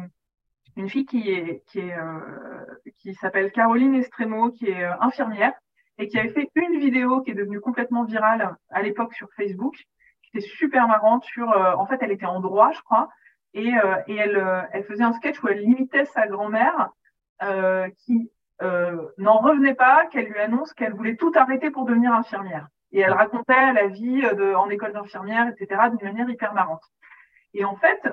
une 0.78 0.90
fille 0.90 1.06
qui 1.06 1.32
est 1.32 1.64
qui 1.68 1.80
est 1.80 1.96
qui 2.98 3.14
s'appelle 3.16 3.52
Caroline 3.52 3.96
Estremo, 3.96 4.52
qui 4.52 4.68
est 4.68 4.86
infirmière 5.00 5.54
et 5.98 6.08
qui 6.08 6.18
avait 6.18 6.30
fait 6.30 6.50
une 6.56 6.80
vidéo 6.80 7.22
qui 7.22 7.32
est 7.32 7.36
devenue 7.36 7.60
complètement 7.60 8.04
virale 8.04 8.56
à 8.70 8.82
l'époque 8.82 9.14
sur 9.14 9.28
Facebook, 9.36 9.76
qui 9.76 10.38
était 10.38 10.48
super 10.48 10.88
marrante 10.88 11.24
sur 11.26 11.50
en 11.50 11.86
fait 11.86 12.00
elle 12.02 12.12
était 12.12 12.26
en 12.26 12.40
droit, 12.40 12.72
je 12.72 12.82
crois, 12.82 13.10
et, 13.54 13.74
euh, 13.76 13.96
et 14.08 14.16
elle, 14.16 14.38
euh, 14.38 14.62
elle 14.72 14.84
faisait 14.86 15.04
un 15.04 15.14
sketch 15.14 15.42
où 15.44 15.48
elle 15.48 15.60
limitait 15.60 16.06
sa 16.06 16.28
grand-mère 16.28 16.90
euh, 17.44 17.90
qui 18.00 18.32
n'en 19.18 19.40
revenait 19.40 19.74
pas, 19.74 20.06
qu'elle 20.06 20.28
lui 20.28 20.38
annonce 20.38 20.72
qu'elle 20.76 20.94
voulait 20.94 21.16
tout 21.16 21.32
arrêter 21.34 21.72
pour 21.72 21.86
devenir 21.86 22.14
infirmière. 22.14 22.68
Et 22.92 23.00
elle 23.00 23.14
racontait 23.14 23.74
la 23.74 23.88
vie 23.88 24.22
de, 24.22 24.54
en 24.54 24.70
école 24.70 24.94
d'infirmière, 24.94 25.48
etc., 25.48 25.82
d'une 25.90 26.08
manière 26.08 26.30
hyper 26.30 26.54
marrante. 26.54 26.84
Et 27.56 27.66
en 27.66 27.76
fait, 27.76 28.08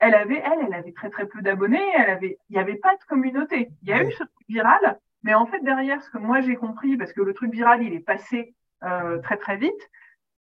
elle 0.00 0.14
avait, 0.14 0.42
elle, 0.44 0.66
elle 0.66 0.74
avait 0.74 0.92
très 0.92 1.10
très 1.10 1.26
peu 1.26 1.40
d'abonnés. 1.42 1.84
Elle 1.96 2.10
avait, 2.10 2.38
il 2.48 2.54
n'y 2.54 2.58
avait 2.58 2.76
pas 2.76 2.94
de 2.96 3.04
communauté. 3.08 3.70
Il 3.82 3.88
y 3.88 3.92
a 3.92 4.02
eu 4.02 4.10
ce 4.12 4.24
truc 4.24 4.46
viral, 4.48 4.98
mais 5.22 5.34
en 5.34 5.46
fait 5.46 5.60
derrière, 5.62 6.02
ce 6.02 6.10
que 6.10 6.18
moi 6.18 6.40
j'ai 6.40 6.56
compris, 6.56 6.96
parce 6.96 7.12
que 7.12 7.20
le 7.20 7.34
truc 7.34 7.52
viral, 7.52 7.82
il 7.82 7.92
est 7.94 8.00
passé 8.00 8.54
euh, 8.82 9.18
très 9.18 9.36
très 9.36 9.56
vite. 9.56 9.90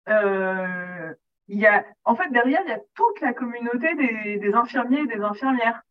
Euh, 0.08 1.12
il 1.48 1.58
y 1.58 1.66
a, 1.66 1.84
en 2.04 2.14
fait, 2.14 2.30
derrière, 2.30 2.60
il 2.64 2.70
y 2.70 2.72
a 2.72 2.80
toute 2.94 3.20
la 3.20 3.32
communauté 3.32 3.94
des, 3.94 4.38
des 4.38 4.54
infirmiers 4.54 5.00
et 5.00 5.06
des 5.06 5.20
infirmières. 5.20 5.82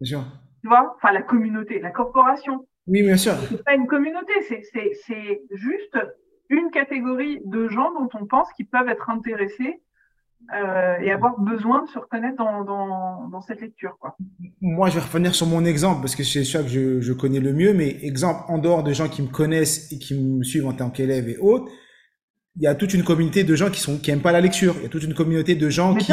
Bien 0.00 0.18
sûr. 0.18 0.26
Tu 0.62 0.68
vois? 0.68 0.94
Enfin, 0.96 1.12
la 1.12 1.22
communauté, 1.22 1.78
la 1.78 1.90
corporation. 1.90 2.66
Oui, 2.86 3.02
bien 3.02 3.16
sûr. 3.16 3.34
C'est 3.48 3.64
pas 3.64 3.74
une 3.74 3.86
communauté, 3.86 4.32
c'est 4.42 5.42
juste 5.52 5.98
une 6.48 6.70
catégorie 6.70 7.40
de 7.44 7.68
gens 7.68 7.92
dont 7.92 8.08
on 8.14 8.26
pense 8.26 8.52
qu'ils 8.54 8.66
peuvent 8.68 8.88
être 8.88 9.10
intéressés 9.10 9.80
euh, 10.52 10.98
et 11.00 11.12
avoir 11.12 11.38
besoin 11.38 11.84
de 11.84 11.88
se 11.90 11.98
reconnaître 11.98 12.36
dans, 12.36 12.64
dans, 12.64 13.28
dans, 13.28 13.40
cette 13.40 13.60
lecture. 13.60 13.96
Quoi. 14.00 14.16
Moi, 14.60 14.88
je 14.88 14.96
vais 14.96 15.00
revenir 15.00 15.34
sur 15.34 15.46
mon 15.46 15.64
exemple 15.64 16.00
parce 16.00 16.16
que 16.16 16.24
c'est 16.24 16.42
sûr 16.44 16.62
que 16.62 16.68
je, 16.68 17.00
je 17.00 17.12
connais 17.12 17.38
le 17.38 17.52
mieux, 17.52 17.72
mais 17.72 17.98
exemple 18.02 18.42
en 18.48 18.58
dehors 18.58 18.82
de 18.82 18.92
gens 18.92 19.08
qui 19.08 19.22
me 19.22 19.28
connaissent 19.28 19.92
et 19.92 19.98
qui 19.98 20.14
me 20.14 20.42
suivent 20.42 20.66
en 20.66 20.72
tant 20.72 20.90
qu'élève 20.90 21.28
et 21.28 21.38
autres, 21.38 21.70
il 22.56 22.62
y 22.62 22.66
a 22.66 22.74
toute 22.74 22.94
une 22.94 23.04
communauté 23.04 23.44
de 23.44 23.54
gens 23.54 23.70
qui 23.70 23.80
sont 23.80 23.98
qui 23.98 24.10
aiment 24.10 24.22
pas 24.22 24.32
la 24.32 24.40
lecture. 24.40 24.74
Il 24.78 24.82
y 24.82 24.86
a 24.86 24.88
toute 24.88 25.04
une 25.04 25.14
communauté 25.14 25.54
de 25.54 25.70
gens 25.70 25.94
qui 25.94 26.12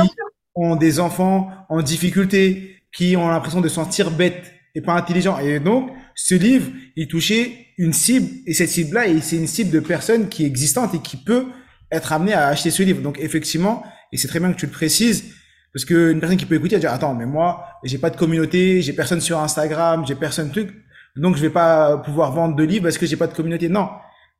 ont 0.53 0.75
des 0.75 0.99
enfants 0.99 1.49
en 1.69 1.81
difficulté, 1.81 2.77
qui 2.95 3.17
ont 3.17 3.27
l'impression 3.27 3.61
de 3.61 3.67
se 3.67 3.75
sentir 3.75 4.11
bêtes 4.11 4.53
et 4.75 4.81
pas 4.81 4.93
intelligents. 4.93 5.39
Et 5.39 5.59
donc, 5.59 5.89
ce 6.15 6.35
livre, 6.35 6.71
il 6.95 7.07
touchait 7.07 7.67
une 7.77 7.93
cible, 7.93 8.27
et 8.45 8.53
cette 8.53 8.69
cible-là, 8.69 9.03
c'est 9.21 9.37
une 9.37 9.47
cible 9.47 9.71
de 9.71 9.79
personnes 9.79 10.29
qui 10.29 10.43
est 10.43 10.47
existante 10.47 10.93
et 10.93 10.99
qui 10.99 11.17
peut 11.17 11.45
être 11.91 12.11
amenée 12.13 12.33
à 12.33 12.47
acheter 12.47 12.71
ce 12.71 12.83
livre. 12.83 13.01
Donc, 13.01 13.19
effectivement, 13.19 13.83
et 14.11 14.17
c'est 14.17 14.27
très 14.27 14.39
bien 14.39 14.51
que 14.51 14.57
tu 14.57 14.65
le 14.65 14.71
précises, 14.71 15.33
parce 15.73 15.85
qu'une 15.85 16.19
personne 16.19 16.37
qui 16.37 16.45
peut 16.45 16.55
écouter, 16.55 16.75
elle 16.75 16.81
dire, 16.81 16.91
attends, 16.91 17.13
mais 17.13 17.25
moi, 17.25 17.65
j'ai 17.83 17.97
pas 17.97 18.09
de 18.09 18.17
communauté, 18.17 18.81
j'ai 18.81 18.93
personne 18.93 19.21
sur 19.21 19.39
Instagram, 19.39 20.05
j'ai 20.07 20.15
personne 20.15 20.51
truc, 20.51 20.73
donc 21.15 21.35
je 21.35 21.41
vais 21.41 21.49
pas 21.49 21.97
pouvoir 21.97 22.31
vendre 22.31 22.55
de 22.55 22.63
livres 22.63 22.83
parce 22.83 22.97
que 22.97 23.05
j'ai 23.05 23.15
pas 23.15 23.27
de 23.27 23.33
communauté. 23.33 23.69
Non, 23.69 23.89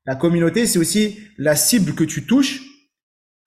la 0.06 0.16
communauté, 0.16 0.66
c'est 0.66 0.80
aussi 0.80 1.20
la 1.38 1.56
cible 1.56 1.94
que 1.94 2.04
tu 2.04 2.26
touches, 2.26 2.62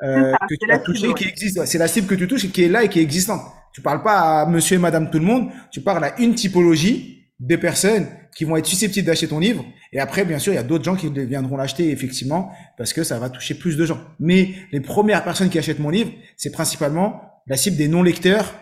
euh, 0.03 0.33
que 0.49 0.55
tu 0.55 0.71
as 0.71 0.79
touché, 0.79 1.15
qui 1.15 1.25
existe. 1.25 1.65
C'est 1.65 1.79
la 1.79 1.89
cible 1.89 2.07
que 2.07 2.15
tu 2.15 2.29
touches 2.29 2.45
et 2.45 2.49
qui 2.49 2.65
est 2.65 2.69
là 2.69 2.85
et 2.85 2.89
qui 2.89 2.99
est 2.99 3.03
existante. 3.03 3.41
Tu 3.73 3.81
parles 3.83 4.03
pas 4.03 4.43
à 4.43 4.47
monsieur 4.47 4.77
et 4.77 4.79
madame 4.79 5.11
tout 5.11 5.19
le 5.19 5.25
monde, 5.25 5.51
tu 5.71 5.81
parles 5.81 6.05
à 6.05 6.19
une 6.21 6.35
typologie 6.35 7.33
de 7.39 7.57
personnes 7.57 8.07
qui 8.37 8.45
vont 8.45 8.57
être 8.57 8.67
susceptibles 8.67 9.07
d'acheter 9.07 9.29
ton 9.29 9.39
livre. 9.39 9.65
Et 9.93 10.01
après, 10.01 10.25
bien 10.25 10.39
sûr, 10.39 10.53
il 10.53 10.57
y 10.57 10.59
a 10.59 10.63
d'autres 10.63 10.85
gens 10.85 10.95
qui 10.95 11.11
viendront 11.11 11.57
l'acheter, 11.57 11.91
effectivement, 11.91 12.53
parce 12.79 12.93
que 12.93 13.03
ça 13.03 13.19
va 13.19 13.29
toucher 13.29 13.55
plus 13.59 13.77
de 13.77 13.85
gens. 13.85 13.99
Mais 14.21 14.51
les 14.71 14.81
premières 14.81 15.25
personnes 15.25 15.51
qui 15.51 15.59
achètent 15.59 15.81
mon 15.81 15.91
livre, 15.91 16.13
c'est 16.37 16.53
principalement 16.53 17.43
la 17.47 17.57
cible 17.57 17.77
des 17.77 17.89
non-lecteurs 17.89 18.55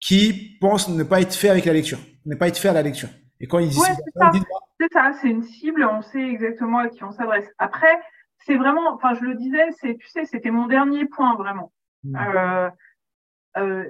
qui 0.00 0.56
pensent 0.60 0.88
ne 0.88 1.02
pas 1.02 1.20
être 1.20 1.34
fait 1.34 1.48
avec 1.48 1.64
la 1.64 1.72
lecture, 1.72 1.98
ne 2.26 2.36
pas 2.36 2.48
être 2.48 2.58
fait 2.58 2.68
à 2.68 2.72
la 2.72 2.82
lecture. 2.82 3.08
Et 3.40 3.46
quand 3.46 3.58
ils 3.58 3.68
disent, 3.68 3.82
c'est 4.80 4.92
ça, 4.92 5.12
c'est 5.20 5.28
une 5.28 5.42
cible, 5.42 5.84
on 5.84 6.02
sait 6.02 6.22
exactement 6.22 6.78
à 6.78 6.88
qui 6.88 7.02
on 7.04 7.12
s'adresse. 7.12 7.48
Après, 7.58 8.00
c'est 8.38 8.56
vraiment, 8.56 8.92
enfin, 8.92 9.14
je 9.14 9.24
le 9.24 9.34
disais, 9.34 9.66
c'est, 9.80 9.96
tu 9.96 10.08
sais, 10.08 10.24
c'était 10.24 10.50
mon 10.50 10.66
dernier 10.66 11.06
point 11.06 11.34
vraiment. 11.36 11.72
Mmh. 12.04 12.16
Euh, 12.16 12.70
euh, 13.56 13.84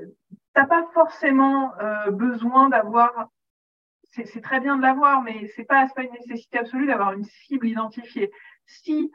t'as 0.54 0.66
pas 0.66 0.86
forcément 0.94 1.72
euh, 1.80 2.10
besoin 2.10 2.68
d'avoir, 2.68 3.28
c'est 4.14 4.40
très 4.40 4.60
bien 4.60 4.76
de 4.76 4.82
l'avoir, 4.82 5.22
mais 5.22 5.48
c'est 5.56 5.64
pas, 5.64 5.86
pas 5.94 6.02
une 6.02 6.12
nécessité 6.12 6.58
absolue 6.58 6.86
d'avoir 6.86 7.12
une 7.12 7.24
cible 7.24 7.66
identifiée. 7.66 8.30
Si 8.66 9.10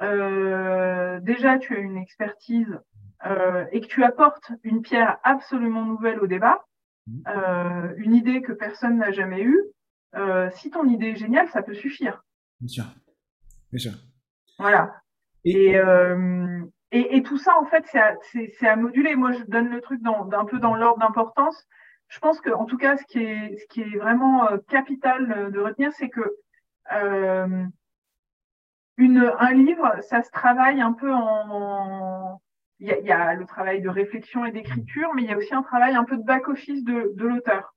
euh, 0.00 1.20
déjà 1.20 1.58
tu 1.58 1.76
as 1.76 1.78
une 1.78 1.96
expertise 1.96 2.80
euh, 3.24 3.64
et 3.70 3.80
que 3.80 3.86
tu 3.86 4.02
apportes 4.02 4.50
une 4.64 4.82
pierre 4.82 5.18
absolument 5.22 5.84
nouvelle 5.84 6.18
au 6.20 6.26
débat, 6.26 6.64
mmh. 7.06 7.20
euh, 7.28 7.94
une 7.98 8.14
idée 8.14 8.42
que 8.42 8.52
personne 8.52 8.98
n'a 8.98 9.12
jamais 9.12 9.42
eue, 9.42 9.60
si 10.52 10.70
ton 10.70 10.86
idée 10.86 11.10
est 11.10 11.16
géniale, 11.16 11.48
ça 11.48 11.62
peut 11.62 11.72
suffire. 11.72 12.22
Bien 12.60 12.68
sûr. 12.68 12.84
Bien 13.70 13.78
sûr. 13.78 13.92
Voilà. 14.58 14.94
Et, 15.44 15.74
et, 16.90 17.16
et, 17.16 17.22
tout 17.22 17.38
ça, 17.38 17.58
en 17.58 17.64
fait, 17.64 17.86
c'est 17.86 17.98
à, 18.66 18.72
à, 18.72 18.76
moduler. 18.76 19.16
Moi, 19.16 19.32
je 19.32 19.42
donne 19.44 19.70
le 19.70 19.80
truc 19.80 20.02
dans, 20.02 20.28
un 20.32 20.44
peu 20.44 20.58
dans 20.58 20.74
l'ordre 20.74 21.00
d'importance. 21.00 21.66
Je 22.12 22.18
pense 22.18 22.42
que, 22.42 22.50
en 22.50 22.66
tout 22.66 22.76
cas, 22.76 22.98
ce 22.98 23.04
qui 23.06 23.20
est, 23.20 23.56
ce 23.56 23.66
qui 23.68 23.80
est 23.80 23.96
vraiment 23.96 24.50
euh, 24.50 24.58
capital 24.68 25.50
de 25.50 25.58
retenir, 25.60 25.92
c'est 25.94 26.10
que 26.10 26.20
euh, 26.92 27.64
une, 28.98 29.32
un 29.38 29.52
livre, 29.54 29.96
ça 30.02 30.22
se 30.22 30.30
travaille 30.30 30.82
un 30.82 30.92
peu 30.92 31.10
en, 31.10 32.38
il 32.80 32.88
y, 32.88 33.12
a, 33.12 33.34
le 33.34 33.46
travail 33.46 33.80
de 33.80 33.88
réflexion 33.88 34.44
et 34.44 34.52
d'écriture, 34.52 35.14
mais 35.14 35.22
il 35.22 35.30
y 35.30 35.32
a 35.32 35.38
aussi 35.38 35.54
un 35.54 35.62
travail 35.62 35.94
un 35.94 36.04
peu 36.04 36.18
de 36.18 36.22
back-office 36.22 36.84
de, 36.84 37.14
l'auteur. 37.16 37.74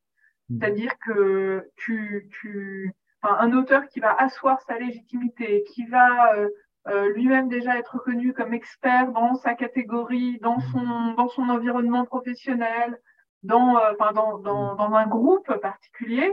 Mmh. 0.49 0.59
C'est-à-dire 0.59 0.91
que 0.99 1.71
tu, 1.77 2.27
tu, 2.41 2.93
un 3.21 3.53
auteur 3.53 3.87
qui 3.87 4.01
va 4.01 4.13
asseoir 4.15 4.59
sa 4.63 4.77
légitimité, 4.77 5.63
qui 5.73 5.85
va 5.85 6.35
euh, 6.35 6.49
euh, 6.87 7.13
lui-même 7.13 7.47
déjà 7.47 7.77
être 7.77 7.95
reconnu 7.95 8.33
comme 8.33 8.53
expert 8.53 9.13
dans 9.13 9.35
sa 9.35 9.53
catégorie, 9.53 10.39
dans 10.41 10.59
son, 10.59 11.13
dans 11.13 11.29
son 11.29 11.47
environnement 11.47 12.03
professionnel, 12.03 12.99
dans, 13.45 13.77
euh, 13.77 13.93
dans, 14.13 14.37
dans, 14.39 14.75
dans, 14.75 14.93
un 14.93 15.07
groupe 15.07 15.51
particulier, 15.61 16.31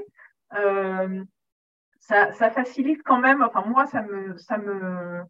ça, 2.00 2.33
ça, 2.33 2.50
facilite 2.50 3.02
quand 3.04 3.19
même, 3.19 3.42
enfin 3.42 3.64
moi, 3.66 3.87
ça 3.87 4.02
me, 4.02 4.37
ça 4.37 4.59
me, 4.59 5.23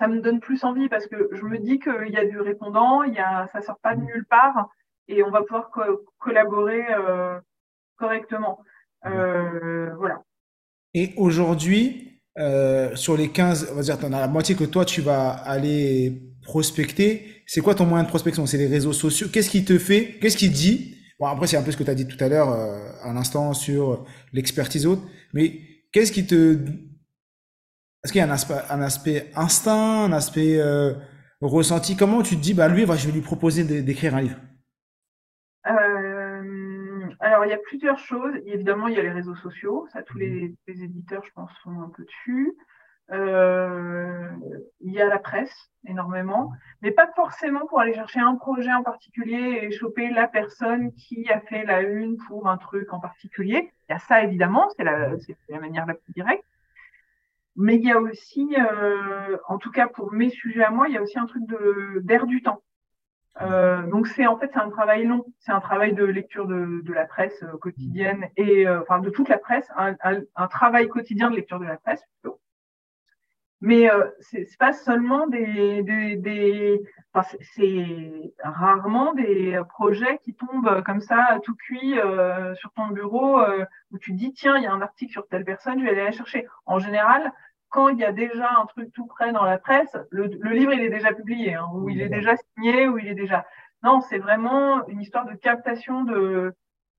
ça 0.00 0.08
me 0.08 0.20
donne 0.20 0.40
plus 0.40 0.64
envie 0.64 0.88
parce 0.88 1.06
que 1.06 1.28
je 1.32 1.44
me 1.44 1.58
dis 1.58 1.78
qu'il 1.78 2.10
y 2.10 2.16
a 2.16 2.24
du 2.24 2.40
répondant, 2.40 3.02
il 3.02 3.14
y 3.14 3.18
a, 3.18 3.46
ça 3.52 3.60
sort 3.60 3.78
pas 3.82 3.94
de 3.94 4.00
nulle 4.00 4.24
part 4.26 4.68
et 5.08 5.22
on 5.22 5.30
va 5.30 5.42
pouvoir 5.42 5.70
collaborer 6.18 6.82
euh, 6.90 7.38
correctement. 7.96 8.60
Euh, 9.06 9.94
voilà. 9.96 10.22
Et 10.94 11.12
aujourd'hui, 11.16 12.20
euh, 12.38 12.94
sur 12.96 13.16
les 13.16 13.30
15, 13.30 13.70
on 13.72 13.76
va 13.76 13.82
dire, 13.82 13.98
tu 13.98 14.06
en 14.06 14.12
as 14.12 14.20
la 14.20 14.28
moitié 14.28 14.56
que 14.56 14.64
toi, 14.64 14.84
tu 14.84 15.02
vas 15.02 15.30
aller 15.30 16.22
prospecter. 16.42 17.42
C'est 17.46 17.60
quoi 17.60 17.74
ton 17.74 17.86
moyen 17.86 18.04
de 18.04 18.08
prospection? 18.08 18.46
C'est 18.46 18.58
les 18.58 18.66
réseaux 18.66 18.92
sociaux? 18.92 19.28
Qu'est-ce 19.32 19.50
qui 19.50 19.64
te 19.64 19.78
fait 19.78 20.18
Qu'est-ce 20.20 20.36
qui 20.36 20.50
dit 20.50 20.96
Bon, 21.18 21.26
après, 21.26 21.46
c'est 21.46 21.56
un 21.56 21.62
peu 21.62 21.70
ce 21.70 21.76
que 21.76 21.84
tu 21.84 21.90
as 21.90 21.94
dit 21.94 22.08
tout 22.08 22.22
à 22.22 22.28
l'heure, 22.28 22.50
euh, 22.50 22.90
à 23.02 23.12
l'instant, 23.12 23.54
sur 23.54 24.04
l'expertise 24.32 24.86
haute. 24.86 25.02
Mais 25.32 25.60
qu'est-ce 25.92 26.12
qui 26.12 26.26
te 26.26 26.58
est-ce 28.04 28.12
qu'il 28.12 28.20
y 28.20 28.22
a 28.22 28.26
un 28.26 28.30
aspect, 28.30 28.54
un 28.68 28.82
aspect 28.82 29.30
instinct, 29.34 30.04
un 30.04 30.12
aspect 30.12 30.60
euh, 30.60 30.92
ressenti? 31.40 31.96
Comment 31.96 32.22
tu 32.22 32.36
te 32.36 32.40
dis, 32.42 32.52
bah 32.52 32.68
lui, 32.68 32.82
je 32.82 33.06
vais 33.06 33.12
lui 33.12 33.22
proposer 33.22 33.64
d'écrire 33.64 34.14
un 34.14 34.20
livre? 34.20 34.36
Euh, 35.66 37.08
Alors, 37.20 37.46
il 37.46 37.48
y 37.48 37.54
a 37.54 37.58
plusieurs 37.64 37.98
choses. 37.98 38.34
Évidemment, 38.44 38.88
il 38.88 38.94
y 38.94 38.98
a 38.98 39.02
les 39.02 39.10
réseaux 39.10 39.36
sociaux. 39.36 39.88
Ça, 39.90 40.02
tous 40.02 40.18
les, 40.18 40.54
mmh. 40.68 40.82
éditeurs, 40.82 41.24
je 41.24 41.30
pense, 41.34 41.50
sont 41.62 41.80
un 41.80 41.90
peu 41.96 42.04
dessus. 42.04 42.52
Euh, 43.12 44.30
il 44.80 44.92
y 44.92 45.00
a 45.00 45.06
la 45.08 45.18
presse, 45.18 45.70
énormément. 45.86 46.52
Mais 46.82 46.90
pas 46.90 47.10
forcément 47.14 47.66
pour 47.66 47.80
aller 47.80 47.94
chercher 47.94 48.20
un 48.20 48.36
projet 48.36 48.72
en 48.72 48.82
particulier 48.82 49.60
et 49.62 49.70
choper 49.70 50.10
la 50.10 50.28
personne 50.28 50.92
qui 50.94 51.30
a 51.30 51.40
fait 51.40 51.64
la 51.64 51.82
une 51.82 52.16
pour 52.28 52.48
un 52.48 52.56
truc 52.56 52.92
en 52.92 53.00
particulier. 53.00 53.72
Il 53.88 53.92
y 53.92 53.94
a 53.94 53.98
ça, 53.98 54.22
évidemment. 54.22 54.68
C'est 54.76 54.84
la, 54.84 55.10
la 55.48 55.60
manière 55.60 55.86
la 55.86 55.94
plus 55.94 56.12
directe. 56.12 56.44
Mais 57.56 57.76
il 57.76 57.84
y 57.84 57.92
a 57.92 58.00
aussi, 58.00 58.56
euh, 58.58 59.36
en 59.48 59.58
tout 59.58 59.70
cas 59.70 59.86
pour 59.86 60.12
mes 60.12 60.30
sujets 60.30 60.64
à 60.64 60.70
moi, 60.70 60.88
il 60.88 60.94
y 60.94 60.98
a 60.98 61.02
aussi 61.02 61.18
un 61.18 61.26
truc 61.26 61.46
de 61.46 62.00
d'air 62.02 62.26
du 62.26 62.42
temps. 62.42 62.62
Euh, 63.40 63.82
donc 63.88 64.06
c'est 64.06 64.26
en 64.26 64.38
fait 64.38 64.50
c'est 64.52 64.60
un 64.60 64.70
travail 64.70 65.04
long, 65.06 65.24
c'est 65.40 65.50
un 65.50 65.60
travail 65.60 65.92
de 65.92 66.04
lecture 66.04 66.46
de, 66.46 66.82
de 66.84 66.92
la 66.92 67.04
presse 67.04 67.42
euh, 67.42 67.56
quotidienne 67.58 68.28
et 68.36 68.66
euh, 68.66 68.80
enfin 68.82 69.00
de 69.00 69.10
toute 69.10 69.28
la 69.28 69.38
presse, 69.38 69.66
un, 69.76 69.96
un, 70.36 70.46
travail 70.46 70.88
quotidien 70.88 71.30
de 71.30 71.36
lecture 71.36 71.58
de 71.58 71.64
la 71.64 71.76
presse 71.76 72.04
plutôt. 72.20 72.38
Mais 73.64 73.90
euh, 73.90 74.04
c'est 74.20 74.46
pas 74.58 74.74
seulement 74.74 75.26
des, 75.26 75.82
des, 75.82 76.16
des 76.16 76.82
enfin, 77.14 77.26
c'est 77.40 78.34
rarement 78.42 79.14
des 79.14 79.58
projets 79.70 80.18
qui 80.22 80.34
tombent 80.34 80.82
comme 80.82 81.00
ça 81.00 81.38
tout 81.44 81.54
cuit 81.54 81.98
euh, 81.98 82.54
sur 82.56 82.72
ton 82.72 82.88
bureau 82.88 83.40
où 83.90 83.98
tu 83.98 84.12
te 84.12 84.18
dis 84.18 84.34
tiens 84.34 84.58
il 84.58 84.64
y 84.64 84.66
a 84.66 84.72
un 84.72 84.82
article 84.82 85.12
sur 85.12 85.26
telle 85.28 85.46
personne, 85.46 85.78
je 85.78 85.84
vais 85.84 85.92
aller 85.92 86.04
la 86.04 86.12
chercher. 86.12 86.46
En 86.66 86.78
général, 86.78 87.32
quand 87.70 87.88
il 87.88 87.98
y 87.98 88.04
a 88.04 88.12
déjà 88.12 88.50
un 88.60 88.66
truc 88.66 88.92
tout 88.92 89.06
prêt 89.06 89.32
dans 89.32 89.44
la 89.44 89.56
presse, 89.56 89.96
le, 90.10 90.26
livre 90.52 90.74
il 90.74 90.82
est 90.82 90.90
déjà 90.90 91.14
publié, 91.14 91.54
hein, 91.54 91.66
ou 91.72 91.88
il 91.88 92.02
est 92.02 92.10
déjà 92.10 92.36
signé, 92.36 92.86
ou 92.86 92.98
il 92.98 93.08
est 93.08 93.14
déjà. 93.14 93.46
Non, 93.82 94.02
c'est 94.02 94.18
vraiment 94.18 94.86
une 94.88 95.00
histoire 95.00 95.24
de 95.24 95.34
captation 95.34 96.04
de, 96.04 96.54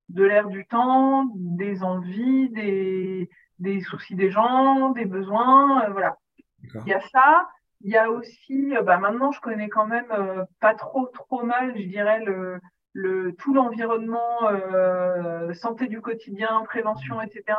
de 0.10 0.24
l'air 0.24 0.48
du 0.50 0.66
temps, 0.66 1.28
des 1.36 1.84
envies, 1.84 2.50
des, 2.50 3.30
des 3.60 3.82
soucis 3.82 4.16
des 4.16 4.32
gens, 4.32 4.90
des 4.90 5.06
besoins, 5.06 5.84
euh, 5.86 5.90
voilà. 5.92 6.18
Il 6.86 6.90
y 6.90 6.94
a 6.94 7.02
ça. 7.02 7.50
Il 7.82 7.92
y 7.92 7.98
a 7.98 8.10
aussi, 8.10 8.76
euh, 8.76 8.82
bah 8.82 8.98
maintenant 8.98 9.32
je 9.32 9.42
connais 9.42 9.70
quand 9.70 9.86
même 9.86 10.12
euh, 10.12 10.46
pas 10.60 10.74
trop 10.74 11.08
trop 11.08 11.44
mal, 11.44 11.78
je 11.78 11.84
dirais 11.84 12.24
le, 12.24 12.60
le 12.94 13.36
tout 13.36 13.54
l'environnement 13.54 14.40
santé 15.54 15.88
du 15.88 16.02
quotidien, 16.02 16.64
prévention, 16.66 17.22
etc. 17.22 17.58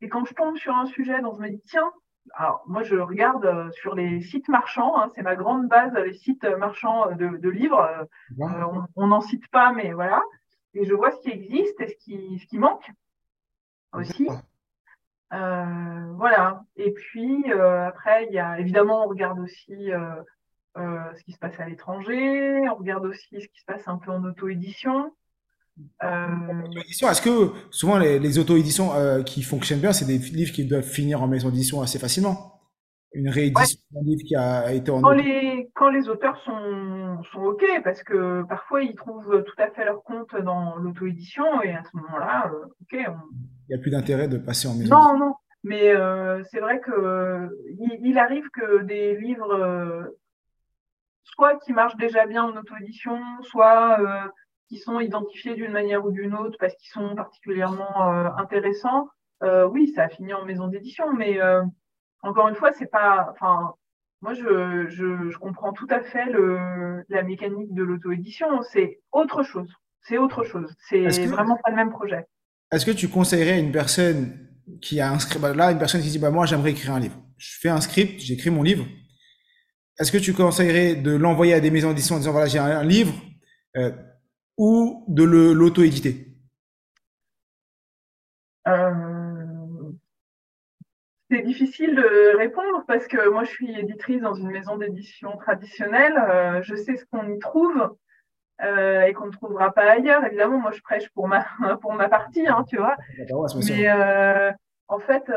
Et 0.00 0.08
quand 0.08 0.24
je 0.24 0.34
tombe 0.34 0.56
sur 0.56 0.74
un 0.74 0.86
sujet 0.86 1.20
dont 1.20 1.36
je 1.36 1.42
me 1.42 1.48
dis 1.50 1.62
tiens 1.66 1.92
alors 2.34 2.62
moi 2.66 2.82
je 2.82 2.96
regarde 2.96 3.44
euh, 3.44 3.70
sur 3.72 3.94
les 3.94 4.20
sites 4.20 4.48
marchands, 4.48 4.98
hein, 4.98 5.10
c'est 5.14 5.22
ma 5.22 5.36
grande 5.36 5.68
base, 5.68 5.92
les 5.94 6.14
sites 6.14 6.44
marchands 6.58 7.12
de, 7.12 7.48
livres. 7.48 8.06
Euh, 8.40 8.84
on 8.96 9.06
n'en 9.06 9.20
cite 9.20 9.48
pas, 9.48 9.72
mais 9.72 9.92
voilà. 9.92 10.22
Et 10.74 10.84
je 10.84 10.94
vois 10.94 11.10
ce 11.10 11.20
qui 11.20 11.30
existe 11.30 11.80
et 11.80 11.88
ce 11.88 11.96
qui, 11.96 12.38
ce 12.38 12.46
qui 12.46 12.58
manque 12.58 12.90
aussi. 13.92 14.28
Euh, 15.32 16.12
voilà. 16.16 16.62
Et 16.76 16.92
puis 16.92 17.52
après, 17.52 18.26
il 18.26 18.34
y 18.34 18.38
a 18.38 18.58
évidemment, 18.58 19.04
on 19.04 19.08
regarde 19.08 19.38
aussi 19.38 19.90
ce 20.76 21.24
qui 21.24 21.32
se 21.32 21.38
passe 21.38 21.58
à 21.58 21.68
l'étranger, 21.68 22.68
on 22.70 22.76
regarde 22.76 23.04
aussi 23.04 23.40
ce 23.40 23.48
qui 23.48 23.60
se 23.60 23.64
passe 23.66 23.86
un 23.86 23.98
peu 23.98 24.10
en 24.10 24.24
auto-édition. 24.24 25.12
Euh, 26.02 26.62
est-ce 26.90 27.22
que 27.22 27.52
souvent 27.70 27.98
les, 27.98 28.38
auto-éditions 28.38 28.94
euh, 28.94 29.22
qui 29.22 29.42
fonctionnent 29.42 29.80
bien, 29.80 29.92
c'est 29.92 30.04
des 30.04 30.18
livres 30.18 30.52
qui 30.52 30.64
doivent 30.64 30.82
finir 30.82 31.22
en 31.22 31.28
maison 31.28 31.50
d'édition 31.50 31.80
assez 31.82 31.98
facilement? 31.98 32.57
Une 33.12 33.30
réédition 33.30 33.80
d'un 33.92 34.02
livre 34.02 34.22
qui 34.26 34.36
a 34.36 34.72
été 34.72 34.90
en 34.90 35.00
quand 35.00 35.10
les, 35.10 35.70
quand 35.74 35.88
les 35.88 36.08
auteurs 36.08 36.36
sont, 36.44 37.22
sont 37.32 37.40
OK, 37.40 37.64
parce 37.82 38.02
que 38.02 38.42
parfois 38.48 38.82
ils 38.82 38.94
trouvent 38.94 39.42
tout 39.44 39.54
à 39.62 39.70
fait 39.70 39.84
leur 39.84 40.02
compte 40.02 40.36
dans 40.36 40.76
l'auto-édition 40.76 41.62
et 41.62 41.72
à 41.72 41.82
ce 41.84 41.96
moment-là, 41.96 42.52
euh, 42.52 42.66
OK. 42.66 42.92
Il 42.92 43.70
n'y 43.70 43.74
a 43.74 43.78
plus 43.78 43.90
d'intérêt 43.90 44.28
de 44.28 44.38
passer 44.38 44.68
en 44.68 44.74
maison 44.74 44.94
Non, 44.94 45.18
non. 45.18 45.34
Mais 45.64 45.92
c'est 46.50 46.60
vrai 46.60 46.80
que 46.80 47.48
il, 48.02 48.16
arrive 48.16 48.48
que 48.50 48.82
des 48.84 49.16
livres, 49.16 50.08
soit 51.24 51.56
qui 51.56 51.72
marchent 51.72 51.96
déjà 51.96 52.26
bien 52.26 52.44
en 52.44 52.56
auto-édition, 52.56 53.18
soit 53.42 53.98
qui 54.68 54.78
sont 54.78 55.00
identifiés 55.00 55.54
d'une 55.54 55.72
manière 55.72 56.04
ou 56.04 56.10
d'une 56.10 56.34
autre 56.34 56.56
parce 56.60 56.74
qu'ils 56.76 56.90
sont 56.90 57.14
particulièrement 57.14 58.12
euh, 58.12 58.28
intéressants, 58.36 59.08
euh, 59.42 59.66
oui, 59.66 59.88
ça 59.94 60.04
a 60.04 60.08
fini 60.08 60.34
en 60.34 60.44
maison 60.44 60.68
d'édition, 60.68 61.12
mais 61.14 61.40
euh, 61.40 61.62
encore 62.22 62.48
une 62.48 62.54
fois, 62.54 62.72
c'est 62.72 62.90
pas, 62.90 63.28
enfin, 63.32 63.74
moi, 64.20 64.34
je, 64.34 64.86
je, 64.88 65.30
je, 65.30 65.38
comprends 65.38 65.72
tout 65.72 65.86
à 65.90 66.00
fait 66.00 66.26
le, 66.26 67.04
la 67.08 67.22
mécanique 67.22 67.72
de 67.72 67.82
l'auto-édition. 67.82 68.62
C'est 68.62 69.00
autre 69.12 69.42
chose. 69.42 69.72
C'est 70.02 70.18
autre 70.18 70.44
chose. 70.44 70.74
C'est 70.88 71.26
vraiment 71.26 71.56
pas 71.62 71.70
le 71.70 71.76
même 71.76 71.90
projet. 71.90 72.26
Est-ce 72.72 72.84
que 72.84 72.90
tu 72.90 73.08
conseillerais 73.08 73.52
à 73.52 73.58
une 73.58 73.72
personne 73.72 74.48
qui 74.82 75.00
a 75.00 75.10
un 75.10 75.18
script, 75.18 75.40
bah, 75.40 75.54
là, 75.54 75.70
une 75.70 75.78
personne 75.78 76.02
qui 76.02 76.08
dit, 76.08 76.18
bah, 76.18 76.30
moi, 76.30 76.46
j'aimerais 76.46 76.72
écrire 76.72 76.94
un 76.94 77.00
livre. 77.00 77.16
Je 77.36 77.58
fais 77.60 77.68
un 77.68 77.80
script, 77.80 78.20
j'écris 78.20 78.50
mon 78.50 78.62
livre. 78.62 78.84
Est-ce 79.98 80.12
que 80.12 80.18
tu 80.18 80.34
conseillerais 80.34 80.94
de 80.96 81.14
l'envoyer 81.14 81.54
à 81.54 81.60
des 81.60 81.70
maisons 81.70 81.88
d'édition 81.88 82.16
en 82.16 82.18
disant, 82.18 82.32
voilà, 82.32 82.46
j'ai 82.46 82.58
un, 82.58 82.84
livre, 82.84 83.14
euh, 83.76 83.90
ou 84.56 85.04
de 85.08 85.22
l'auto-éditer? 85.22 86.36
Euh, 88.66 89.17
C'est 91.38 91.44
difficile 91.44 91.94
de 91.94 92.36
répondre 92.36 92.82
parce 92.88 93.06
que 93.06 93.28
moi 93.28 93.44
je 93.44 93.50
suis 93.50 93.78
éditrice 93.78 94.20
dans 94.20 94.34
une 94.34 94.50
maison 94.50 94.76
d'édition 94.76 95.36
traditionnelle. 95.36 96.16
Euh, 96.18 96.62
je 96.62 96.74
sais 96.74 96.96
ce 96.96 97.04
qu'on 97.04 97.32
y 97.32 97.38
trouve 97.38 97.94
euh, 98.64 99.02
et 99.02 99.12
qu'on 99.12 99.26
ne 99.26 99.30
trouvera 99.30 99.72
pas 99.72 99.88
ailleurs. 99.88 100.24
Évidemment, 100.24 100.58
moi 100.58 100.72
je 100.72 100.80
prêche 100.80 101.08
pour 101.10 101.28
ma, 101.28 101.46
pour 101.80 101.92
ma 101.92 102.08
partie, 102.08 102.48
hein, 102.48 102.64
tu 102.68 102.78
vois. 102.78 102.96
Mais 103.68 103.88
en 104.88 104.98
fait, 104.98 105.30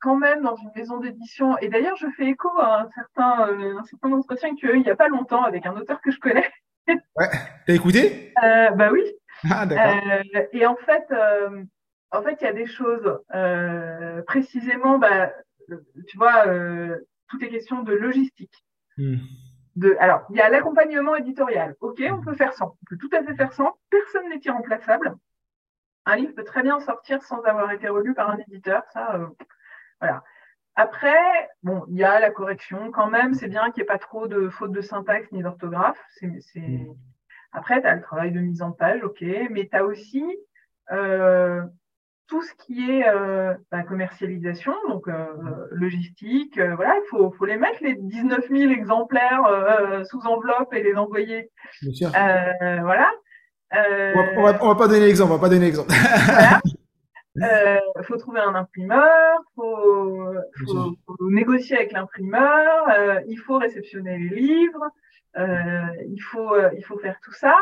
quand 0.00 0.16
même 0.16 0.40
dans 0.40 0.56
une 0.56 0.70
maison 0.74 1.00
d'édition, 1.00 1.58
et 1.58 1.68
d'ailleurs 1.68 1.96
je 1.96 2.06
fais 2.16 2.24
écho 2.24 2.48
à 2.58 2.80
un 2.80 2.88
certain, 2.94 3.50
un 3.50 3.84
certain 3.84 4.10
entretien 4.10 4.54
que 4.54 4.56
tu 4.56 4.70
as 4.70 4.72
eu 4.72 4.76
il 4.76 4.84
n'y 4.84 4.90
a 4.90 4.96
pas 4.96 5.08
longtemps 5.08 5.42
avec 5.42 5.66
un 5.66 5.76
auteur 5.76 6.00
que 6.00 6.10
je 6.10 6.18
connais 6.18 6.50
ouais. 6.88 7.28
T'as 7.66 7.74
écouté? 7.74 8.32
Euh, 8.42 8.70
Bah 8.70 8.88
oui. 8.90 9.02
Ah, 9.50 9.66
d'accord. 9.66 9.94
Euh, 10.34 10.42
et 10.52 10.66
en 10.66 10.76
fait, 10.76 11.04
euh, 11.10 11.62
en 12.14 12.22
fait, 12.22 12.38
il 12.40 12.44
y 12.44 12.48
a 12.48 12.52
des 12.52 12.66
choses 12.66 13.20
précisément, 14.26 14.98
bah, 14.98 15.32
tu 16.08 16.16
vois, 16.16 16.44
toutes 17.28 17.42
les 17.42 17.50
questions 17.50 17.82
de 17.82 17.92
logistique. 17.92 18.64
Hmm. 18.96 19.16
De, 19.76 19.96
alors, 19.98 20.24
il 20.30 20.36
y 20.36 20.40
a 20.40 20.48
l'accompagnement 20.48 21.16
éditorial. 21.16 21.74
Ok, 21.80 22.00
on 22.08 22.20
peut 22.20 22.34
faire 22.34 22.52
sans. 22.52 22.76
On 22.82 22.84
peut 22.88 22.96
tout 22.96 23.10
à 23.12 23.24
fait 23.24 23.34
faire 23.34 23.52
sans. 23.52 23.76
Personne 23.90 24.28
n'est 24.28 24.40
irremplaçable. 24.44 25.16
Un 26.06 26.16
livre 26.16 26.34
peut 26.34 26.44
très 26.44 26.62
bien 26.62 26.78
sortir 26.80 27.22
sans 27.22 27.42
avoir 27.42 27.70
été 27.72 27.88
relu 27.88 28.14
par 28.14 28.30
un 28.30 28.38
éditeur. 28.38 28.84
Ça, 28.92 29.18
voilà. 30.00 30.22
Après, 30.76 31.50
bon, 31.62 31.84
il 31.88 31.96
y 31.96 32.04
a 32.04 32.20
la 32.20 32.30
correction 32.30 32.90
quand 32.90 33.08
même. 33.08 33.34
C'est 33.34 33.48
bien 33.48 33.70
qu'il 33.70 33.82
n'y 33.82 33.82
ait 33.82 33.92
pas 33.92 33.98
trop 33.98 34.28
de 34.28 34.48
fautes 34.48 34.72
de 34.72 34.80
syntaxe 34.80 35.30
ni 35.32 35.42
d'orthographe. 35.42 36.00
C'est, 36.10 36.28
mm. 36.56 36.94
Après, 37.52 37.80
tu 37.80 37.86
as 37.86 37.94
le 37.94 38.02
travail 38.02 38.32
de 38.32 38.40
mise 38.40 38.62
en 38.62 38.72
page, 38.72 39.02
ok. 39.02 39.24
Mais 39.50 39.68
tu 39.68 39.76
as 39.76 39.84
aussi, 39.84 40.24
euh, 40.92 41.62
tout 42.26 42.42
ce 42.42 42.52
qui 42.64 42.90
est 42.90 43.06
euh, 43.06 43.54
la 43.70 43.82
commercialisation, 43.82 44.72
donc 44.88 45.08
euh, 45.08 45.26
logistique, 45.70 46.58
euh, 46.58 46.74
voilà, 46.74 46.96
il 46.96 47.08
faut, 47.10 47.30
faut, 47.32 47.44
les 47.44 47.56
mettre, 47.56 47.82
les 47.82 47.94
19 47.94 48.48
000 48.48 48.72
exemplaires 48.72 49.42
sous 50.06 50.20
enveloppe 50.26 50.72
et 50.72 50.82
les 50.82 50.94
envoyer. 50.94 51.50
Bien 51.82 51.92
sûr. 51.92 52.08
voilà. 52.10 53.10
on, 53.72 54.42
va, 54.42 54.52
va, 54.52 54.74
pas 54.74 54.88
donner 54.88 55.06
l'exemple, 55.06 55.32
on 55.32 55.36
va 55.36 55.40
pas 55.40 55.48
donner 55.48 55.66
l'exemple. 55.66 55.92
Il 57.36 58.04
faut 58.04 58.16
trouver 58.16 58.40
un 58.40 58.54
imprimeur, 58.54 59.38
il 59.40 59.54
faut, 59.54 60.34
faut, 60.66 60.94
faut, 61.06 61.30
négocier 61.30 61.76
avec 61.76 61.92
l'imprimeur, 61.92 62.88
il 63.28 63.36
faut 63.36 63.58
réceptionner 63.58 64.18
les 64.18 64.34
livres, 64.34 64.88
il, 65.36 66.20
faut, 66.20 66.56
il 66.76 66.82
faut 66.84 66.98
faire 66.98 67.18
tout 67.22 67.34
ça. 67.34 67.54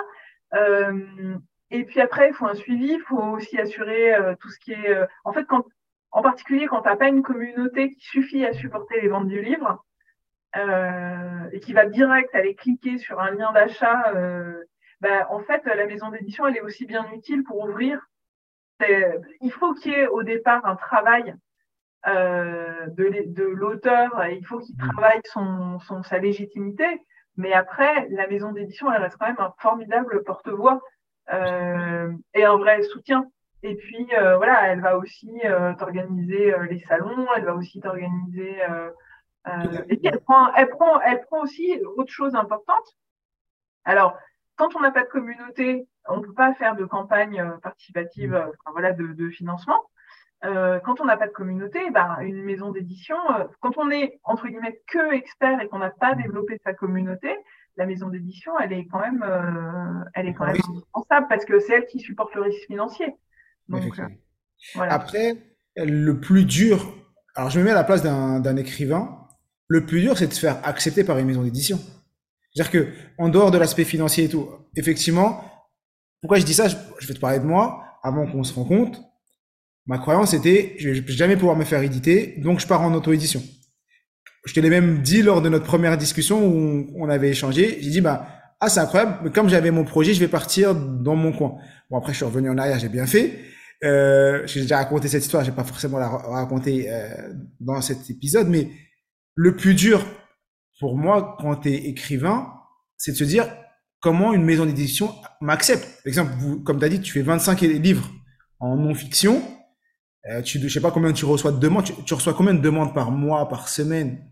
Et 1.72 1.84
puis 1.84 2.02
après, 2.02 2.28
il 2.28 2.34
faut 2.34 2.46
un 2.46 2.54
suivi, 2.54 2.92
il 2.92 3.00
faut 3.00 3.18
aussi 3.18 3.58
assurer 3.58 4.14
euh, 4.14 4.34
tout 4.38 4.50
ce 4.50 4.58
qui 4.60 4.72
est. 4.72 4.90
Euh, 4.90 5.06
en 5.24 5.32
fait, 5.32 5.46
quand, 5.46 5.64
en 6.10 6.20
particulier 6.20 6.66
quand 6.66 6.82
tu 6.82 6.88
n'as 6.88 6.96
pas 6.96 7.08
une 7.08 7.22
communauté 7.22 7.94
qui 7.94 8.04
suffit 8.04 8.44
à 8.44 8.52
supporter 8.52 9.00
les 9.00 9.08
ventes 9.08 9.28
du 9.28 9.40
livre 9.40 9.82
euh, 10.56 11.48
et 11.50 11.60
qui 11.60 11.72
va 11.72 11.86
direct 11.86 12.34
aller 12.34 12.54
cliquer 12.54 12.98
sur 12.98 13.20
un 13.20 13.30
lien 13.30 13.52
d'achat, 13.52 14.12
bah, 15.00 15.26
en 15.30 15.40
fait, 15.40 15.64
la 15.64 15.86
maison 15.86 16.10
d'édition, 16.10 16.46
elle 16.46 16.58
est 16.58 16.60
aussi 16.60 16.84
bien 16.84 17.10
utile 17.14 17.42
pour 17.42 17.64
ouvrir. 17.64 18.06
Il 19.40 19.50
faut 19.50 19.72
qu'il 19.72 19.92
y 19.92 19.94
ait 19.94 20.08
au 20.08 20.22
départ 20.22 20.66
un 20.66 20.76
travail 20.76 21.34
de, 22.04 23.32
de 23.32 23.44
l'auteur, 23.44 24.26
il 24.26 24.44
faut 24.44 24.58
qu'il 24.58 24.74
mmh. 24.74 24.90
travaille 24.92 25.20
son, 25.24 25.78
son, 25.80 26.02
sa 26.02 26.18
légitimité. 26.18 26.84
Mais 27.38 27.54
après, 27.54 28.08
la 28.10 28.26
maison 28.26 28.52
d'édition, 28.52 28.92
elle 28.92 29.00
reste 29.00 29.16
quand 29.18 29.28
même 29.28 29.36
un 29.40 29.54
formidable 29.58 30.22
porte-voix 30.24 30.74
euh, 30.74 30.78
et 31.30 32.44
un 32.44 32.56
vrai 32.56 32.82
soutien. 32.82 33.30
Et 33.62 33.76
puis 33.76 34.08
euh, 34.14 34.36
voilà, 34.36 34.68
elle 34.68 34.80
va 34.80 34.96
aussi 34.98 35.30
euh, 35.44 35.72
t'organiser 35.74 36.52
les 36.68 36.80
salons, 36.80 37.26
elle 37.36 37.44
va 37.44 37.54
aussi 37.54 37.80
t'organiser. 37.80 38.56
et 39.88 39.96
puis 39.96 40.06
elle 40.06 40.20
prend, 40.20 40.52
elle 40.54 40.68
prend, 40.68 41.00
elle 41.00 41.20
prend 41.22 41.42
aussi 41.42 41.80
autre 41.96 42.12
chose 42.12 42.34
importante. 42.34 42.96
Alors, 43.84 44.16
quand 44.56 44.76
on 44.76 44.80
n'a 44.80 44.90
pas 44.90 45.02
de 45.02 45.08
communauté, 45.08 45.86
on 46.08 46.18
ne 46.18 46.22
peut 46.22 46.34
pas 46.34 46.54
faire 46.54 46.76
de 46.76 46.84
campagne 46.84 47.58
participative, 47.62 48.32
mmh. 48.32 48.52
enfin, 48.64 48.72
voilà, 48.72 48.92
de, 48.92 49.06
de 49.06 49.30
financement. 49.30 49.80
Euh, 50.44 50.80
quand 50.80 51.00
on 51.00 51.04
n'a 51.04 51.16
pas 51.16 51.28
de 51.28 51.32
communauté, 51.32 51.90
bah, 51.90 52.18
une 52.22 52.42
maison 52.42 52.72
d'édition, 52.72 53.16
euh, 53.30 53.44
quand 53.60 53.78
on 53.78 53.90
est 53.90 54.18
entre 54.24 54.48
guillemets 54.48 54.80
que 54.88 55.12
expert 55.12 55.60
et 55.60 55.68
qu'on 55.68 55.78
n'a 55.78 55.90
pas 55.90 56.14
développé 56.14 56.58
sa 56.64 56.74
communauté, 56.74 57.36
la 57.76 57.86
maison 57.86 58.08
d'édition, 58.08 58.52
elle 58.62 58.72
est 58.72 58.86
quand 58.86 59.00
même, 59.00 59.22
euh, 59.26 60.04
elle 60.14 60.28
est 60.28 60.34
quand 60.34 60.46
même 60.46 60.56
indispensable 60.68 61.26
parce 61.28 61.44
que 61.44 61.58
c'est 61.60 61.74
elle 61.74 61.86
qui 61.86 62.00
supporte 62.00 62.34
le 62.34 62.42
risque 62.42 62.66
financier. 62.66 63.06
Donc, 63.68 63.98
euh, 63.98 64.08
voilà. 64.74 64.92
Après, 64.92 65.36
le 65.76 66.12
plus 66.20 66.44
dur, 66.44 66.94
alors 67.34 67.50
je 67.50 67.58
me 67.58 67.64
mets 67.64 67.70
à 67.70 67.74
la 67.74 67.84
place 67.84 68.02
d'un 68.02 68.56
écrivain, 68.56 69.26
le 69.68 69.86
plus 69.86 70.00
dur, 70.00 70.18
c'est 70.18 70.26
de 70.26 70.32
se 70.32 70.40
faire 70.40 70.60
accepter 70.66 71.04
par 71.04 71.18
une 71.18 71.26
maison 71.26 71.42
d'édition. 71.42 71.78
C'est-à-dire 72.52 72.70
que, 72.70 72.88
en 73.16 73.30
dehors 73.30 73.50
de 73.50 73.56
l'aspect 73.56 73.84
financier 73.84 74.24
et 74.24 74.28
tout, 74.28 74.50
effectivement, 74.76 75.42
pourquoi 76.20 76.38
je 76.38 76.44
dis 76.44 76.54
ça, 76.54 76.68
je, 76.68 76.76
je 76.98 77.08
vais 77.08 77.14
te 77.14 77.20
parler 77.20 77.38
de 77.38 77.46
moi, 77.46 77.98
avant 78.02 78.26
qu'on 78.26 78.44
se 78.44 78.52
rencontre. 78.52 79.00
Ma 79.86 79.98
croyance 79.98 80.34
était, 80.34 80.76
je 80.78 80.90
vais 80.90 81.12
jamais 81.12 81.36
pouvoir 81.36 81.56
me 81.56 81.64
faire 81.64 81.82
éditer, 81.82 82.34
donc 82.38 82.60
je 82.60 82.66
pars 82.66 82.82
en 82.82 82.92
auto-édition 82.92 83.42
je 84.44 84.54
te 84.54 84.60
l'ai 84.60 84.70
même 84.70 85.02
dit 85.02 85.22
lors 85.22 85.42
de 85.42 85.48
notre 85.48 85.64
première 85.64 85.96
discussion 85.96 86.46
où 86.46 86.86
on 86.96 87.08
avait 87.08 87.30
échangé. 87.30 87.78
J'ai 87.80 87.90
dit, 87.90 88.00
bah, 88.00 88.26
ah, 88.60 88.68
c'est 88.68 88.80
incroyable, 88.80 89.18
mais 89.24 89.30
comme 89.30 89.48
j'avais 89.48 89.70
mon 89.70 89.84
projet, 89.84 90.14
je 90.14 90.20
vais 90.20 90.28
partir 90.28 90.74
dans 90.74 91.16
mon 91.16 91.32
coin. 91.32 91.56
Bon, 91.90 91.98
après, 91.98 92.12
je 92.12 92.18
suis 92.18 92.24
revenu 92.24 92.50
en 92.50 92.58
arrière, 92.58 92.78
j'ai 92.78 92.88
bien 92.88 93.06
fait. 93.06 93.38
Euh, 93.84 94.46
j'ai 94.46 94.60
déjà 94.60 94.76
raconté 94.76 95.08
cette 95.08 95.24
histoire, 95.24 95.44
j'ai 95.44 95.52
pas 95.52 95.64
forcément 95.64 95.98
la 95.98 96.08
raconter 96.08 96.86
euh, 96.88 97.08
dans 97.58 97.80
cet 97.80 98.08
épisode, 98.10 98.48
mais 98.48 98.68
le 99.34 99.56
plus 99.56 99.74
dur 99.74 100.04
pour 100.78 100.96
moi, 100.96 101.36
quand 101.40 101.56
tu 101.56 101.70
es 101.70 101.88
écrivain, 101.88 102.52
c'est 102.96 103.12
de 103.12 103.16
se 103.16 103.24
dire 103.24 103.46
comment 104.00 104.32
une 104.32 104.44
maison 104.44 104.66
d'édition 104.66 105.14
m'accepte. 105.40 105.84
Par 105.84 106.06
exemple, 106.06 106.32
comme 106.64 106.78
tu 106.78 106.84
as 106.84 106.88
dit, 106.88 107.00
tu 107.00 107.12
fais 107.12 107.22
25 107.22 107.60
livres 107.60 108.10
en 108.60 108.76
non-fiction. 108.76 109.42
Euh, 110.30 110.42
tu, 110.42 110.60
je 110.60 110.68
sais 110.68 110.80
pas 110.80 110.90
combien 110.90 111.12
tu 111.12 111.24
reçois 111.24 111.50
de 111.50 111.58
demandes. 111.58 111.84
tu, 112.04 112.14
reçois 112.14 112.34
combien 112.34 112.54
de 112.54 112.60
demandes 112.60 112.94
par 112.94 113.10
mois, 113.10 113.48
par 113.48 113.68
semaine? 113.68 114.24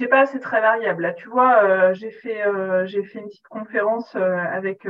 Sais 0.00 0.08
pas, 0.08 0.26
c'est 0.26 0.40
très 0.40 0.60
variable. 0.60 1.02
Là, 1.02 1.12
tu 1.12 1.28
vois, 1.28 1.62
euh, 1.62 1.94
j'ai 1.94 2.10
fait 2.10 2.46
euh, 2.46 2.86
j'ai 2.86 3.02
fait 3.04 3.20
une 3.20 3.26
petite 3.26 3.48
conférence 3.48 4.14
euh, 4.16 4.36
avec 4.36 4.86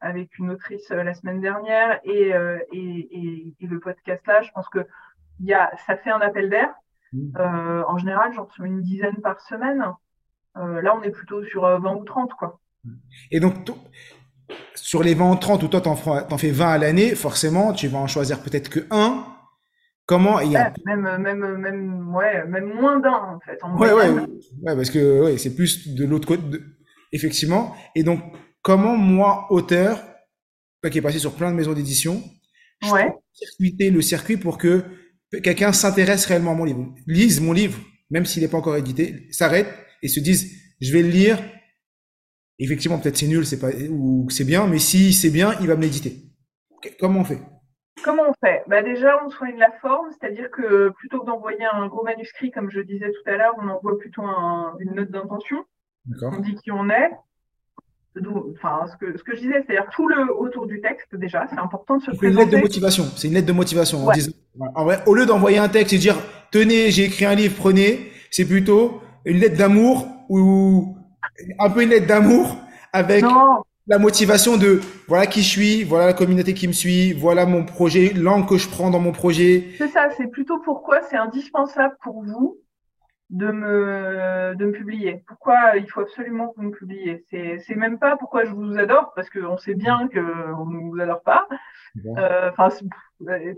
avec 0.00 0.38
une 0.38 0.50
autrice 0.50 0.90
la 0.90 1.14
semaine 1.14 1.40
dernière 1.40 2.00
et, 2.04 2.32
et, 2.72 3.54
et, 3.60 3.66
le 3.66 3.80
podcast 3.80 4.26
là, 4.26 4.42
je 4.42 4.50
pense 4.52 4.68
que 4.68 4.80
il 5.40 5.46
y 5.46 5.54
a 5.54 5.70
ça 5.86 5.96
fait 5.96 6.10
un 6.10 6.20
appel 6.20 6.50
d'air. 6.50 6.74
Mmh. 7.12 7.36
en 7.88 7.98
général, 7.98 8.32
j'en 8.32 8.44
reçois 8.44 8.66
une 8.66 8.82
dizaine 8.82 9.16
par 9.22 9.40
semaine. 9.40 9.84
là, 10.54 10.96
on 10.96 11.02
est 11.02 11.10
plutôt 11.10 11.42
sur 11.44 11.62
20 11.62 11.94
ou 11.94 12.04
30 12.04 12.34
quoi. 12.34 12.60
Et 13.30 13.40
donc 13.40 13.54
sur 14.74 15.02
les 15.02 15.14
20 15.14 15.30
ou 15.30 15.36
30 15.36 15.62
ou 15.62 15.68
toi 15.68 15.80
t'en 15.80 15.92
en 15.92 16.38
fais 16.38 16.50
20 16.50 16.68
à 16.68 16.78
l'année, 16.78 17.14
forcément, 17.14 17.72
tu 17.72 17.88
vas 17.88 17.98
en 17.98 18.06
choisir 18.06 18.42
peut-être 18.42 18.68
que 18.68 18.80
un 18.90 19.24
Comment 20.10 20.40
il 20.40 20.50
y 20.50 20.56
a... 20.56 20.74
même, 20.86 21.02
même, 21.22 21.56
même, 21.58 22.12
ouais, 22.16 22.44
même 22.48 22.74
moins 22.74 22.98
d'un, 22.98 23.12
en 23.12 23.38
fait. 23.46 23.56
En 23.62 23.78
ouais, 23.78 23.92
ouais, 23.92 24.10
ouais, 24.10 24.26
parce 24.74 24.90
que 24.90 25.22
ouais, 25.22 25.38
c'est 25.38 25.54
plus 25.54 25.94
de 25.94 26.04
l'autre 26.04 26.26
côté, 26.26 26.42
effectivement. 27.12 27.76
Et 27.94 28.02
donc, 28.02 28.20
comment 28.60 28.96
moi, 28.96 29.46
auteur, 29.50 30.02
qui 30.90 30.98
est 30.98 31.00
passé 31.00 31.20
sur 31.20 31.34
plein 31.34 31.52
de 31.52 31.56
maisons 31.56 31.74
d'édition, 31.74 32.20
ouais. 32.90 33.12
circuiter 33.32 33.90
le 33.90 34.02
circuit 34.02 34.36
pour 34.36 34.58
que 34.58 34.82
quelqu'un 35.44 35.72
s'intéresse 35.72 36.26
réellement 36.26 36.50
à 36.50 36.54
mon 36.56 36.64
livre, 36.64 36.92
lise 37.06 37.40
mon 37.40 37.52
livre, 37.52 37.78
même 38.10 38.26
s'il 38.26 38.42
n'est 38.42 38.48
pas 38.48 38.58
encore 38.58 38.76
édité, 38.76 39.28
s'arrête 39.30 39.72
et 40.02 40.08
se 40.08 40.18
dise, 40.18 40.50
je 40.80 40.92
vais 40.92 41.02
le 41.02 41.10
lire. 41.10 41.38
Effectivement, 42.58 42.98
peut-être 42.98 43.16
c'est 43.16 43.28
nul, 43.28 43.46
c'est 43.46 43.60
pas, 43.60 43.70
ou 43.90 44.28
c'est 44.28 44.42
bien, 44.42 44.66
mais 44.66 44.80
si 44.80 45.12
c'est 45.12 45.30
bien, 45.30 45.54
il 45.60 45.68
va 45.68 45.76
me 45.76 45.82
l'éditer. 45.82 46.32
Comment 46.98 47.20
on 47.20 47.24
fait? 47.24 47.38
Comment 48.02 48.22
on 48.28 48.34
fait? 48.44 48.62
Bah 48.66 48.82
Déjà, 48.82 49.22
on 49.24 49.30
soigne 49.30 49.58
la 49.58 49.70
forme, 49.80 50.08
c'est-à-dire 50.10 50.50
que 50.50 50.90
plutôt 50.90 51.20
que 51.20 51.26
d'envoyer 51.26 51.64
un 51.72 51.86
gros 51.86 52.04
manuscrit, 52.04 52.50
comme 52.50 52.70
je 52.70 52.80
disais 52.80 53.10
tout 53.10 53.30
à 53.30 53.36
l'heure, 53.36 53.54
on 53.58 53.68
envoie 53.68 53.98
plutôt 53.98 54.22
une 54.78 54.94
note 54.94 55.10
d'intention. 55.10 55.64
On 56.22 56.40
dit 56.40 56.54
qui 56.56 56.70
on 56.70 56.88
est. 56.88 57.10
Enfin, 58.54 58.86
ce 58.90 58.96
que, 58.96 59.16
ce 59.16 59.22
que 59.22 59.36
je 59.36 59.40
disais, 59.40 59.62
c'est-à-dire 59.64 59.88
tout 59.92 60.08
le 60.08 60.34
autour 60.36 60.66
du 60.66 60.80
texte, 60.80 61.14
déjà, 61.14 61.46
c'est 61.48 61.58
important 61.58 61.96
de 61.98 62.02
se 62.02 62.10
présenter. 62.10 62.26
C'est 62.26 62.32
une 62.32 62.38
lettre 62.38 62.50
de 62.50 62.62
motivation. 62.62 63.04
C'est 63.16 63.28
une 63.28 63.34
lettre 63.34 63.46
de 63.46 63.52
motivation. 63.52 64.06
En, 64.74 64.84
vrai, 64.84 65.02
au 65.06 65.14
lieu 65.14 65.26
d'envoyer 65.26 65.58
un 65.58 65.68
texte 65.68 65.92
et 65.92 65.98
dire 65.98 66.16
tenez, 66.50 66.90
j'ai 66.90 67.04
écrit 67.04 67.24
un 67.24 67.34
livre, 67.34 67.54
prenez, 67.56 68.10
c'est 68.30 68.46
plutôt 68.46 69.00
une 69.24 69.38
lettre 69.38 69.56
d'amour 69.56 70.06
ou 70.28 70.96
un 71.58 71.70
peu 71.70 71.82
une 71.82 71.90
lettre 71.90 72.06
d'amour 72.06 72.56
avec 72.92 73.24
la 73.90 73.98
motivation 73.98 74.56
de 74.56 74.80
voilà 75.08 75.26
qui 75.26 75.42
je 75.42 75.48
suis, 75.48 75.82
voilà 75.82 76.06
la 76.06 76.12
communauté 76.12 76.54
qui 76.54 76.68
me 76.68 76.72
suit, 76.72 77.12
voilà 77.12 77.44
mon 77.44 77.64
projet, 77.64 78.12
l'angle 78.14 78.46
que 78.46 78.56
je 78.56 78.68
prends 78.68 78.88
dans 78.88 79.00
mon 79.00 79.10
projet. 79.10 79.64
C'est 79.78 79.88
ça, 79.88 80.10
c'est 80.16 80.28
plutôt 80.28 80.60
pourquoi 80.60 81.02
c'est 81.02 81.16
indispensable 81.16 81.96
pour 82.04 82.22
vous 82.22 82.58
de 83.30 83.50
me, 83.50 84.54
de 84.54 84.64
me 84.64 84.70
publier. 84.70 85.24
Pourquoi 85.26 85.76
il 85.76 85.90
faut 85.90 86.02
absolument 86.02 86.50
que 86.50 86.56
vous 86.58 86.68
me 86.68 86.70
publiez? 86.70 87.24
C'est, 87.30 87.58
c'est 87.66 87.74
même 87.74 87.98
pas 87.98 88.16
pourquoi 88.16 88.44
je 88.44 88.52
vous 88.52 88.78
adore, 88.78 89.12
parce 89.16 89.28
qu'on 89.28 89.58
sait 89.58 89.74
bien 89.74 90.08
qu'on 90.08 90.66
ne 90.66 90.88
vous 90.88 91.00
adore 91.00 91.22
pas. 91.22 91.48
Euh, 92.16 92.50
enfin, 92.52 92.68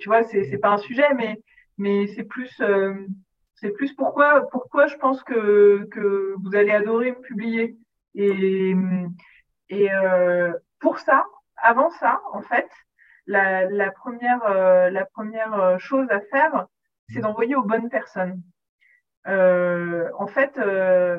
tu 0.01 0.09
vois, 0.09 0.23
c'est, 0.23 0.45
c'est 0.45 0.59
pas 0.59 0.71
un 0.71 0.79
sujet, 0.79 1.13
mais, 1.15 1.43
mais 1.77 2.07
c'est 2.07 2.25
plus, 2.25 2.59
euh, 2.63 2.95
c'est 3.57 3.75
plus 3.75 3.93
pourquoi, 3.93 4.49
pourquoi 4.51 4.87
je 4.87 4.97
pense 4.97 5.23
que, 5.25 5.87
que 5.91 6.35
vous 6.43 6.57
allez 6.57 6.71
adorer 6.71 7.11
me 7.11 7.21
publier. 7.21 7.77
Et, 8.15 8.75
et 9.73 9.91
euh, 9.91 10.53
pour 10.81 10.99
ça, 10.99 11.25
avant 11.57 11.89
ça, 11.93 12.21
en 12.35 12.43
fait, 12.43 12.69
la, 13.27 13.65
la 13.71 13.91
première, 13.91 14.45
euh, 14.45 14.91
la 14.91 15.07
première 15.07 15.55
euh, 15.55 15.79
chose 15.79 16.07
à 16.11 16.21
faire, 16.21 16.67
c'est 17.09 17.21
d'envoyer 17.21 17.57
aux 17.57 17.63
bonnes 17.63 17.89
personnes. 17.89 18.43
Euh, 19.27 20.11
en 20.19 20.27
fait, 20.27 20.59
euh, 20.59 21.19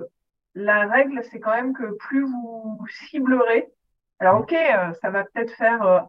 la 0.54 0.86
règle, 0.88 1.24
c'est 1.32 1.40
quand 1.40 1.56
même 1.56 1.74
que 1.74 1.96
plus 1.98 2.26
vous 2.26 2.80
ciblerez, 3.08 3.74
alors 4.20 4.42
ok, 4.42 4.56
ça 5.02 5.10
va 5.10 5.24
peut-être 5.24 5.56
faire 5.56 6.08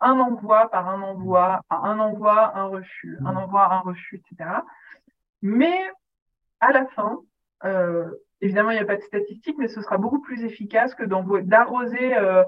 un 0.00 0.20
envoi 0.20 0.70
par 0.70 0.90
un 0.90 1.00
envoi, 1.00 1.62
un 1.70 1.98
envoi, 1.98 2.54
un 2.54 2.66
refus, 2.66 3.18
un 3.24 3.34
envoi, 3.34 3.72
un 3.72 3.80
refus, 3.80 4.22
etc. 4.30 4.50
Mais 5.40 5.90
à 6.60 6.70
la 6.72 6.86
fin, 6.88 7.22
euh, 7.64 8.10
Évidemment, 8.40 8.70
il 8.70 8.74
n'y 8.74 8.80
a 8.80 8.84
pas 8.84 8.96
de 8.96 9.02
statistiques, 9.02 9.58
mais 9.58 9.68
ce 9.68 9.80
sera 9.80 9.98
beaucoup 9.98 10.20
plus 10.20 10.44
efficace 10.44 10.94
que 10.94 11.04
d'arroser 11.04 12.16
euh, 12.16 12.44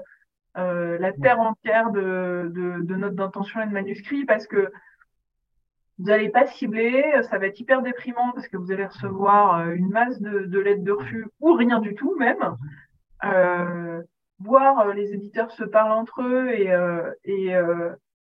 euh, 0.57 0.97
la 0.99 1.11
terre 1.11 1.39
entière 1.39 1.91
de, 1.91 2.49
de, 2.53 2.81
de 2.81 2.95
notes 2.95 3.15
d'intention 3.15 3.61
et 3.61 3.67
de 3.67 3.71
manuscrits 3.71 4.25
parce 4.25 4.47
que 4.47 4.71
vous 5.97 6.05
n'allez 6.05 6.29
pas 6.29 6.47
cibler, 6.47 7.03
ça 7.29 7.37
va 7.37 7.47
être 7.47 7.59
hyper 7.59 7.81
déprimant 7.81 8.31
parce 8.31 8.47
que 8.47 8.57
vous 8.57 8.71
allez 8.71 8.85
recevoir 8.85 9.59
euh, 9.59 9.73
une 9.73 9.89
masse 9.89 10.19
de, 10.21 10.45
de 10.45 10.59
lettres 10.59 10.83
de 10.83 10.91
refus 10.93 11.27
ou 11.41 11.53
rien 11.53 11.79
du 11.79 11.93
tout 11.93 12.15
même. 12.15 12.55
Euh, 13.25 14.01
voir 14.39 14.87
les 14.93 15.13
éditeurs 15.13 15.51
se 15.51 15.63
parlent 15.63 15.91
entre 15.91 16.23
eux 16.23 16.49
et, 16.51 16.73
et 17.25 17.53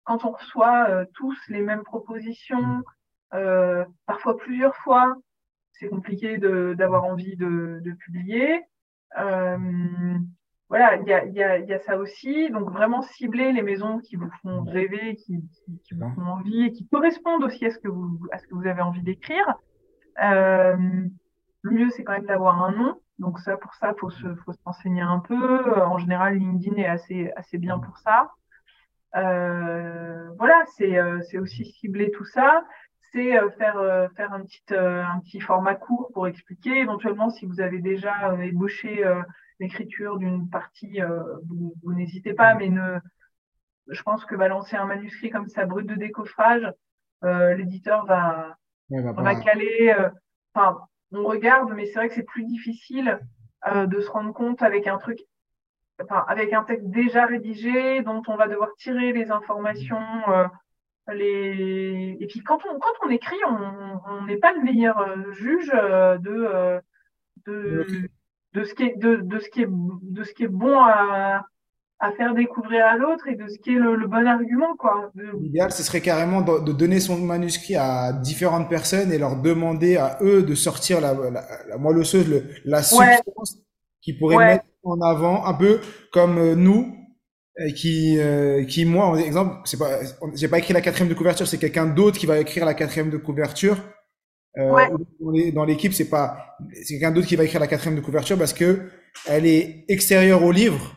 quand 0.05 0.25
on 0.25 0.31
reçoit 0.31 1.05
tous 1.13 1.37
les 1.49 1.61
mêmes 1.61 1.83
propositions, 1.83 2.81
parfois 3.29 4.35
plusieurs 4.37 4.75
fois, 4.77 5.15
c'est 5.79 5.87
compliqué 5.87 6.37
d'avoir 6.37 7.05
envie 7.05 7.37
de, 7.37 7.79
de 7.83 7.91
publier. 7.93 8.61
Euh, 9.17 9.57
voilà, 10.67 10.97
il 10.97 11.07
y 11.07 11.13
a, 11.13 11.25
y, 11.25 11.41
a, 11.41 11.57
y 11.59 11.73
a, 11.73 11.79
ça 11.79 11.97
aussi. 11.97 12.49
Donc 12.51 12.69
vraiment 12.69 13.01
cibler 13.01 13.53
les 13.53 13.61
maisons 13.61 13.99
qui 13.99 14.17
vous 14.17 14.29
font 14.41 14.63
rêver, 14.63 15.15
qui, 15.15 15.41
qui, 15.41 15.79
qui 15.79 15.93
vous 15.95 16.09
font 16.13 16.25
envie 16.25 16.65
et 16.65 16.71
qui 16.71 16.87
correspondent 16.87 17.43
aussi 17.43 17.65
à 17.65 17.71
ce 17.71 17.79
que 17.79 17.87
vous, 17.87 18.19
à 18.31 18.37
ce 18.37 18.47
que 18.47 18.55
vous 18.55 18.67
avez 18.67 18.81
envie 18.81 19.01
d'écrire. 19.01 19.55
Euh, 20.21 20.75
le 21.61 21.71
mieux, 21.71 21.89
c'est 21.91 22.03
quand 22.03 22.13
même 22.13 22.25
d'avoir 22.25 22.63
un 22.63 22.71
nom. 22.71 22.99
Donc 23.17 23.39
ça, 23.39 23.57
pour 23.57 23.73
ça, 23.75 23.93
faut 23.99 24.09
se, 24.09 24.35
faut 24.35 24.51
se 24.51 24.59
renseigner 24.65 25.01
un 25.01 25.19
peu. 25.19 25.81
En 25.81 25.97
général, 25.97 26.35
LinkedIn 26.35 26.75
est 26.77 26.87
assez, 26.87 27.31
assez 27.35 27.57
bien 27.57 27.79
pour 27.79 27.97
ça. 27.97 28.31
Euh, 29.15 30.29
voilà, 30.37 30.63
c'est, 30.77 30.99
c'est 31.29 31.39
aussi 31.39 31.65
cibler 31.65 32.11
tout 32.11 32.25
ça 32.25 32.63
c'est 33.11 33.37
euh, 33.37 33.49
faire 33.51 33.77
euh, 33.77 34.07
faire 34.15 34.33
un 34.33 34.41
petit 34.41 34.61
euh, 34.71 35.03
un 35.03 35.19
petit 35.19 35.39
format 35.39 35.75
court 35.75 36.11
pour 36.13 36.27
expliquer. 36.27 36.79
Éventuellement, 36.79 37.29
si 37.29 37.45
vous 37.45 37.61
avez 37.61 37.79
déjà 37.79 38.35
ébauché 38.43 39.03
l'écriture 39.59 40.17
d'une 40.17 40.49
partie, 40.49 40.99
vous, 41.47 41.73
vous 41.83 41.93
n'hésitez 41.93 42.33
pas, 42.33 42.55
mais 42.55 42.69
ne 42.69 42.99
je 43.87 44.01
pense 44.03 44.23
que 44.25 44.35
balancer 44.35 44.75
un 44.75 44.85
manuscrit 44.85 45.31
comme 45.31 45.47
ça 45.47 45.65
brut 45.65 45.87
de 45.87 45.95
décoffrage, 45.95 46.71
l'éditeur 47.23 48.05
va, 48.05 48.55
va, 48.89 49.35
caler. 49.35 49.95
Enfin, 50.53 50.79
on 51.11 51.23
regarde, 51.23 51.71
mais 51.73 51.87
c'est 51.87 51.95
vrai 51.95 52.09
que 52.09 52.15
c'est 52.15 52.23
plus 52.23 52.45
difficile 52.45 53.19
de 53.67 53.99
se 53.99 54.09
rendre 54.09 54.33
compte 54.33 54.61
avec 54.61 54.87
un 54.87 54.97
truc, 54.97 55.19
enfin, 56.01 56.23
avec 56.27 56.53
un 56.53 56.63
texte 56.63 56.87
déjà 56.87 57.25
rédigé 57.25 58.01
dont 58.03 58.21
on 58.27 58.35
va 58.35 58.47
devoir 58.47 58.69
tirer 58.77 59.11
les 59.11 59.31
informations 59.31 59.99
les... 61.13 62.17
Et 62.19 62.27
puis 62.27 62.41
quand 62.41 62.59
on, 62.69 62.79
quand 62.79 63.05
on 63.05 63.09
écrit, 63.09 63.37
on 63.47 64.25
n'est 64.25 64.37
pas 64.37 64.53
le 64.53 64.63
meilleur 64.63 64.99
euh, 64.99 65.31
juge 65.31 65.71
euh, 65.73 66.17
de, 66.17 66.29
euh, 66.31 66.79
de, 67.45 68.09
de, 68.53 68.63
ce 68.63 68.73
qui 68.73 68.83
est, 68.83 68.95
de, 68.97 69.17
de, 69.17 69.39
ce 69.39 69.49
qui 69.49 69.61
est, 69.61 69.69
de 69.69 70.23
ce 70.23 70.33
qui 70.33 70.43
est 70.43 70.47
bon 70.47 70.79
à, 70.79 71.45
à 71.99 72.11
faire 72.13 72.33
découvrir 72.33 72.85
à 72.85 72.97
l'autre 72.97 73.27
et 73.27 73.35
de 73.35 73.47
ce 73.47 73.59
qui 73.59 73.71
est 73.71 73.79
le, 73.79 74.07
bon 74.07 74.25
argument. 74.27 74.75
quoi. 74.77 75.11
L'idéal, 75.39 75.71
ce 75.71 75.83
serait 75.83 76.01
carrément 76.01 76.41
de, 76.41 76.71
donner 76.71 76.99
son 76.99 77.17
manuscrit 77.17 77.75
à 77.75 78.13
différentes 78.13 78.69
personnes 78.69 79.11
et 79.11 79.17
leur 79.17 79.41
demander 79.41 79.97
à 79.97 80.17
eux 80.21 80.43
de 80.43 80.55
sortir 80.55 81.01
la, 81.01 81.13
la, 81.13 81.43
la 81.67 81.77
moelleuse, 81.77 82.27
le, 82.27 82.43
la 82.65 82.83
substance 82.83 83.61
qui 84.01 84.13
pourrait 84.13 84.37
mettre 84.37 84.65
en 84.83 85.01
avant, 85.01 85.45
un 85.45 85.53
peu 85.53 85.81
comme 86.13 86.53
nous, 86.53 86.95
qui, 87.75 88.17
euh, 88.19 88.63
qui 88.63 88.85
moi, 88.85 89.05
en 89.05 89.17
exemple, 89.17 89.57
c'est 89.65 89.77
pas, 89.77 89.99
j'ai 90.33 90.47
pas 90.47 90.59
écrit 90.59 90.73
la 90.73 90.81
quatrième 90.81 91.09
de 91.09 91.13
couverture, 91.13 91.47
c'est 91.47 91.57
quelqu'un 91.57 91.87
d'autre 91.87 92.17
qui 92.17 92.25
va 92.25 92.39
écrire 92.39 92.65
la 92.65 92.73
quatrième 92.73 93.09
de 93.09 93.17
couverture. 93.17 93.77
Euh, 94.57 94.71
ouais. 94.71 95.51
Dans 95.51 95.65
l'équipe, 95.65 95.93
c'est 95.93 96.09
pas, 96.09 96.55
c'est 96.73 96.93
quelqu'un 96.93 97.11
d'autre 97.11 97.27
qui 97.27 97.35
va 97.35 97.43
écrire 97.43 97.59
la 97.59 97.67
quatrième 97.67 97.95
de 97.95 98.01
couverture 98.01 98.37
parce 98.37 98.53
que 98.53 98.89
elle 99.27 99.45
est 99.45 99.85
extérieure 99.89 100.43
au 100.43 100.51
livre 100.51 100.95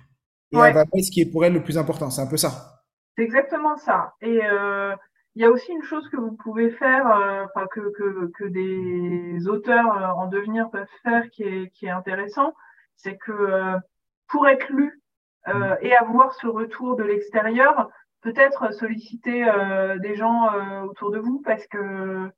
et 0.53 0.57
elle 0.57 0.75
va 0.75 0.85
mettre 0.85 1.07
ce 1.07 1.11
qui 1.11 1.23
est 1.23 1.31
pour 1.31 1.45
elle 1.45 1.53
le 1.53 1.63
plus 1.63 1.79
important. 1.79 2.11
C'est 2.11 2.23
un 2.23 2.27
peu 2.27 2.37
ça. 2.37 2.83
C'est 3.17 3.25
exactement 3.25 3.77
ça. 3.77 4.15
Et 4.23 4.41
euh, 4.43 4.95
il 5.35 5.43
y 5.43 5.45
a 5.45 5.51
aussi 5.51 5.71
une 5.73 5.83
chose 5.83 6.09
que 6.11 6.17
vous 6.17 6.37
pouvez 6.43 6.71
faire, 6.71 7.07
euh, 7.07 7.45
enfin 7.45 7.67
que, 7.71 7.81
que, 7.93 8.31
que 8.39 8.45
des 8.45 9.49
auteurs 9.49 10.17
en 10.17 10.29
devenir 10.29 10.71
peuvent 10.71 10.87
faire, 11.03 11.29
qui 11.31 11.43
est, 11.43 11.71
qui 11.75 11.87
est 11.87 11.91
intéressant, 11.91 12.55
c'est 12.97 13.17
que 13.17 13.77
pour 14.29 14.49
être 14.49 14.71
lu 14.71 15.02
euh, 15.49 15.77
et 15.81 15.95
avoir 15.97 16.35
ce 16.35 16.47
retour 16.47 16.97
de 16.97 17.03
l'extérieur, 17.03 17.91
peut-être 18.21 18.73
solliciter 18.73 19.45
euh, 19.49 19.99
des 19.99 20.15
gens 20.15 20.53
euh, 20.53 20.83
autour 20.83 21.11
de 21.11 21.19
vous 21.19 21.43
parce 21.45 21.67
que 21.67 22.31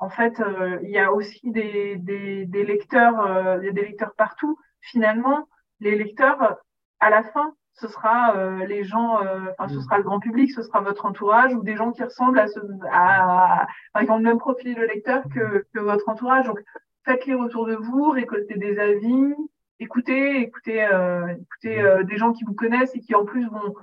en 0.00 0.10
fait, 0.10 0.42
il 0.82 0.90
y 0.90 0.98
a 0.98 1.12
aussi 1.12 1.50
des, 1.50 1.96
des, 1.96 2.44
des 2.46 2.64
lecteurs, 2.64 3.58
il 3.62 3.64
y 3.64 3.68
a 3.68 3.72
des 3.72 3.86
lecteurs 3.86 4.12
partout. 4.16 4.58
Finalement, 4.80 5.48
les 5.80 5.96
lecteurs, 5.96 6.58
à 7.00 7.10
la 7.10 7.22
fin, 7.22 7.54
ce 7.74 7.88
sera 7.88 8.34
les 8.66 8.84
gens, 8.84 9.20
enfin, 9.52 9.68
ce 9.68 9.76
mm. 9.76 9.82
sera 9.82 9.98
le 9.98 10.02
grand 10.02 10.18
public, 10.18 10.50
ce 10.50 10.62
sera 10.62 10.80
votre 10.80 11.06
entourage 11.06 11.54
ou 11.54 11.62
des 11.62 11.76
gens 11.76 11.92
qui 11.92 12.02
ressemblent 12.02 12.40
à, 12.40 12.48
ce, 12.48 12.60
à, 12.90 13.66
à 13.94 14.04
qui 14.04 14.10
ont 14.10 14.18
le 14.18 14.24
même 14.24 14.38
profil 14.38 14.74
de 14.74 14.82
lecteur 14.82 15.22
que, 15.32 15.64
que 15.72 15.80
votre 15.80 16.06
entourage. 16.08 16.44
Donc, 16.46 16.60
faites-les 17.04 17.34
autour 17.34 17.66
de 17.66 17.76
vous, 17.76 18.10
récoltez 18.10 18.56
des 18.56 18.78
avis, 18.78 19.34
écoutez, 19.80 20.40
écoutez, 20.42 20.84
euh, 20.84 21.26
écoutez 21.28 21.80
euh, 21.80 22.04
des 22.04 22.16
gens 22.16 22.32
qui 22.32 22.44
vous 22.44 22.54
connaissent 22.54 22.94
et 22.94 23.00
qui 23.00 23.14
en 23.14 23.24
plus 23.24 23.46
vont, 23.48 23.74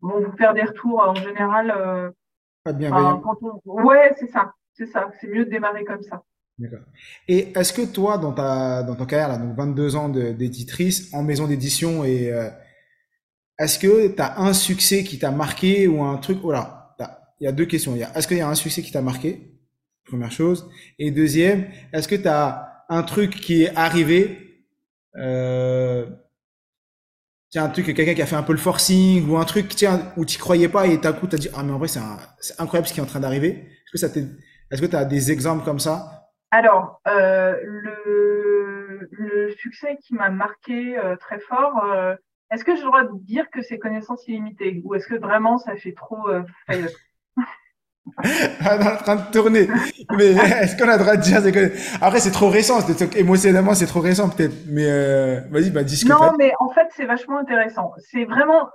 vont 0.00 0.20
vous 0.20 0.36
faire 0.36 0.54
des 0.54 0.62
retours 0.62 1.00
en 1.00 1.14
général. 1.14 1.72
Euh, 1.76 2.10
Pas 2.64 2.72
de 2.72 2.78
bienveillant. 2.78 3.22
Ouais, 3.64 4.14
c'est 4.18 4.30
ça, 4.30 4.54
c'est 4.74 4.86
ça. 4.86 5.10
C'est 5.20 5.28
mieux 5.28 5.44
de 5.44 5.50
démarrer 5.50 5.84
comme 5.84 6.02
ça. 6.02 6.22
D'accord. 6.58 6.80
Et 7.28 7.58
est-ce 7.58 7.72
que 7.72 7.90
toi, 7.90 8.18
dans 8.18 8.32
ta 8.32 8.82
dans 8.82 8.94
ton 8.94 9.06
carrière, 9.06 9.28
là, 9.28 9.38
donc 9.38 9.56
22 9.56 9.96
ans 9.96 10.08
d'éditrice 10.08 11.12
en 11.14 11.22
maison 11.22 11.46
d'édition, 11.46 12.04
et 12.04 12.30
est-ce 13.58 13.78
que 13.78 14.08
tu 14.08 14.20
as 14.20 14.38
un 14.38 14.52
succès 14.52 15.02
qui 15.02 15.18
t'a 15.18 15.30
marqué 15.30 15.88
ou 15.88 16.02
un 16.02 16.18
truc 16.18 16.38
Voilà, 16.42 16.94
il 17.40 17.44
y 17.46 17.48
a 17.48 17.52
deux 17.52 17.64
questions. 17.64 17.96
Est-ce 17.96 18.28
qu'il 18.28 18.36
y 18.36 18.42
a 18.42 18.48
un 18.48 18.54
succès 18.54 18.82
qui 18.82 18.92
t'a 18.92 19.02
marqué? 19.02 19.58
Première 20.04 20.30
chose. 20.30 20.70
Et 20.98 21.10
deuxième, 21.10 21.66
est-ce 21.92 22.06
que 22.06 22.16
tu 22.16 22.28
as 22.28 22.84
un 22.88 23.02
truc 23.02 23.30
qui 23.30 23.62
est 23.62 23.74
arrivé 23.74 24.41
euh, 25.16 26.06
tiens, 27.50 27.64
un 27.64 27.68
truc, 27.68 27.86
quelqu'un 27.86 28.14
qui 28.14 28.22
a 28.22 28.26
fait 28.26 28.36
un 28.36 28.42
peu 28.42 28.52
le 28.52 28.58
forcing 28.58 29.28
ou 29.28 29.36
un 29.36 29.44
truc, 29.44 29.68
tiens, 29.68 30.12
où 30.16 30.24
tu 30.24 30.38
croyais 30.38 30.68
pas 30.68 30.86
et 30.86 30.98
d'un 30.98 31.12
coup, 31.12 31.26
tu 31.26 31.36
as 31.36 31.38
dit, 31.38 31.48
ah, 31.54 31.62
mais 31.62 31.72
en 31.72 31.78
vrai, 31.78 31.88
c'est 31.88 32.00
incroyable 32.58 32.88
ce 32.88 32.94
qui 32.94 33.00
est 33.00 33.02
en 33.02 33.06
train 33.06 33.20
d'arriver. 33.20 33.50
Est-ce 33.50 33.92
que 33.92 33.98
ça 33.98 34.08
est-ce 34.70 34.80
que 34.80 34.86
tu 34.86 35.06
des 35.06 35.30
exemples 35.30 35.64
comme 35.64 35.78
ça? 35.78 36.30
Alors, 36.50 37.00
euh, 37.08 37.56
le, 37.62 39.50
succès 39.58 39.98
qui 40.02 40.14
m'a 40.14 40.30
marqué 40.30 40.98
euh, 40.98 41.14
très 41.16 41.38
fort, 41.40 41.84
est-ce 42.52 42.64
que 42.64 42.76
j'ai 42.76 42.82
le 42.82 42.88
droit 42.88 43.04
de 43.04 43.18
dire 43.24 43.50
que 43.50 43.62
c'est 43.62 43.78
connaissance 43.78 44.28
illimitée 44.28 44.82
ou 44.84 44.94
est-ce 44.94 45.06
que 45.06 45.14
vraiment 45.14 45.56
ça 45.56 45.74
fait 45.76 45.94
trop 45.94 46.28
euh, 46.28 46.42
on 48.18 48.24
est 48.24 48.88
en 48.88 48.96
train 48.96 49.16
de 49.16 49.30
tourner. 49.30 49.68
Mais 50.16 50.30
est-ce 50.62 50.76
qu'on 50.76 50.88
a 50.88 50.96
le 50.96 51.02
droit 51.02 51.16
de 51.16 51.22
dire 51.22 51.40
Après, 52.00 52.20
c'est 52.20 52.32
trop 52.32 52.48
récent. 52.48 52.78
Émotionnellement, 53.16 53.74
c'est 53.74 53.86
trop 53.86 54.00
récent 54.00 54.28
peut-être. 54.28 54.54
Mais 54.68 54.86
euh, 54.86 55.40
vas-y, 55.50 55.70
bah, 55.70 55.84
dis 55.84 56.04
Non, 56.06 56.32
mais 56.38 56.52
en 56.58 56.70
fait, 56.70 56.88
c'est 56.96 57.06
vachement 57.06 57.38
intéressant. 57.38 57.92
C'est 57.98 58.24
vraiment... 58.24 58.68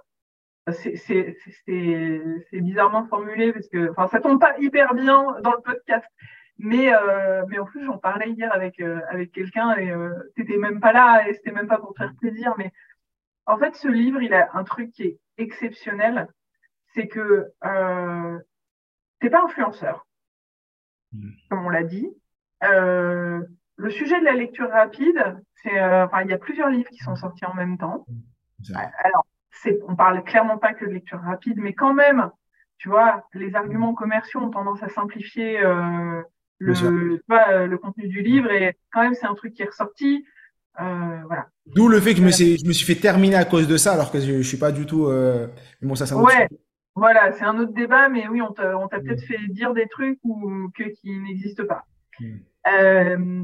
C'est 0.74 1.38
bizarrement 2.52 3.06
formulé 3.08 3.54
parce 3.54 3.68
que 3.70 3.90
enfin, 3.92 4.08
ça 4.08 4.20
tombe 4.20 4.40
pas 4.40 4.54
hyper 4.60 4.94
bien 4.96 5.36
dans 5.42 5.52
le 5.52 5.62
podcast. 5.62 6.06
Mais, 6.60 6.94
euh, 6.94 7.44
mais 7.48 7.60
en 7.60 7.66
plus, 7.66 7.86
j'en 7.86 7.98
parlais 7.98 8.32
hier 8.32 8.52
avec, 8.54 8.82
euh, 8.82 9.00
avec 9.10 9.32
quelqu'un 9.32 9.76
et 9.78 9.94
t'étais 10.36 10.58
même 10.58 10.80
pas 10.80 10.92
là 10.92 11.28
et 11.28 11.34
c'était 11.36 11.52
même 11.52 11.68
pas 11.68 11.78
pour 11.78 11.94
te 11.94 12.00
faire 12.00 12.14
plaisir. 12.20 12.54
Mais 12.58 12.72
en 13.46 13.58
fait, 13.58 13.76
ce 13.76 13.88
livre, 13.88 14.22
il 14.22 14.34
a 14.34 14.50
un 14.54 14.64
truc 14.64 14.92
qui 14.92 15.04
est 15.04 15.20
exceptionnel. 15.38 16.28
C'est 16.96 17.08
que 17.08 17.46
t'es 19.20 19.30
pas 19.30 19.44
influenceur, 19.44 20.06
mm. 21.14 21.30
comme 21.50 21.66
on 21.66 21.70
l'a 21.70 21.84
dit. 21.84 22.08
Euh, 22.64 23.42
le 23.78 23.90
sujet 23.92 24.20
de 24.20 24.26
la 24.26 24.34
lecture 24.34 24.70
rapide, 24.70 25.24
c'est, 25.64 25.80
euh, 25.80 26.06
enfin, 26.06 26.24
il 26.24 26.30
y 26.30 26.34
a 26.34 26.38
plusieurs 26.38 26.70
livres 26.70 26.90
qui 26.90 27.04
sont 27.04 27.16
sortis 27.16 27.46
en 27.46 27.54
même 27.54 27.78
temps. 27.78 28.06
Alors, 28.74 29.26
c'est, 29.52 29.80
on 29.88 29.96
parle 29.96 30.24
clairement 30.24 30.58
pas 30.58 30.74
que 30.74 30.86
de 30.86 30.92
lecture 30.92 31.20
rapide, 31.22 31.58
mais 31.58 31.74
quand 31.74 31.94
même, 31.94 32.30
tu 32.78 32.90
vois, 32.90 33.24
les 33.34 33.56
arguments 33.56 33.94
commerciaux 33.94 34.42
ont 34.42 34.50
tendance 34.50 34.82
à 34.82 34.90
simplifier 34.90 35.60
euh, 35.64 36.22
le, 36.60 37.78
contenu 37.78 38.08
du 38.08 38.22
livre, 38.22 38.52
et 38.52 38.76
quand 38.92 39.02
même, 39.02 39.14
c'est 39.14 39.28
un 39.28 39.36
truc 39.36 39.54
qui 39.54 39.62
est 39.62 39.68
ressorti. 39.68 40.26
Euh, 40.80 41.22
voilà. 41.26 41.48
D'où 41.68 41.88
le 41.88 42.00
fait 42.00 42.14
que 42.14 42.20
je 42.20 42.26
me, 42.26 42.32
suis, 42.32 42.58
je 42.58 42.66
me 42.66 42.74
suis 42.74 42.86
fait 42.86 43.00
terminer 43.00 43.36
à 43.36 43.46
cause 43.46 43.68
de 43.68 43.78
ça, 43.78 43.94
alors 43.94 44.12
que 44.12 44.20
je, 44.20 44.38
je 44.38 44.48
suis 44.48 44.58
pas 44.58 44.72
du 44.72 44.86
tout. 44.86 45.06
Euh... 45.06 45.48
bon, 45.82 45.96
ça, 45.96 46.06
ça 46.06 46.18
ouais. 46.18 46.48
Voilà, 46.98 47.32
c'est 47.32 47.44
un 47.44 47.60
autre 47.60 47.74
débat, 47.74 48.10
mais 48.10 48.28
oui, 48.28 48.42
on 48.42 48.52
t'a, 48.54 49.00
peut-être 49.00 49.22
fait 49.22 49.38
dire 49.50 49.76
des 49.76 49.88
trucs 49.88 50.18
ou 50.24 50.68
que, 50.76 50.82
qui 50.82 51.16
n'existent 51.20 51.68
pas. 51.68 51.86
Euh, 52.68 53.44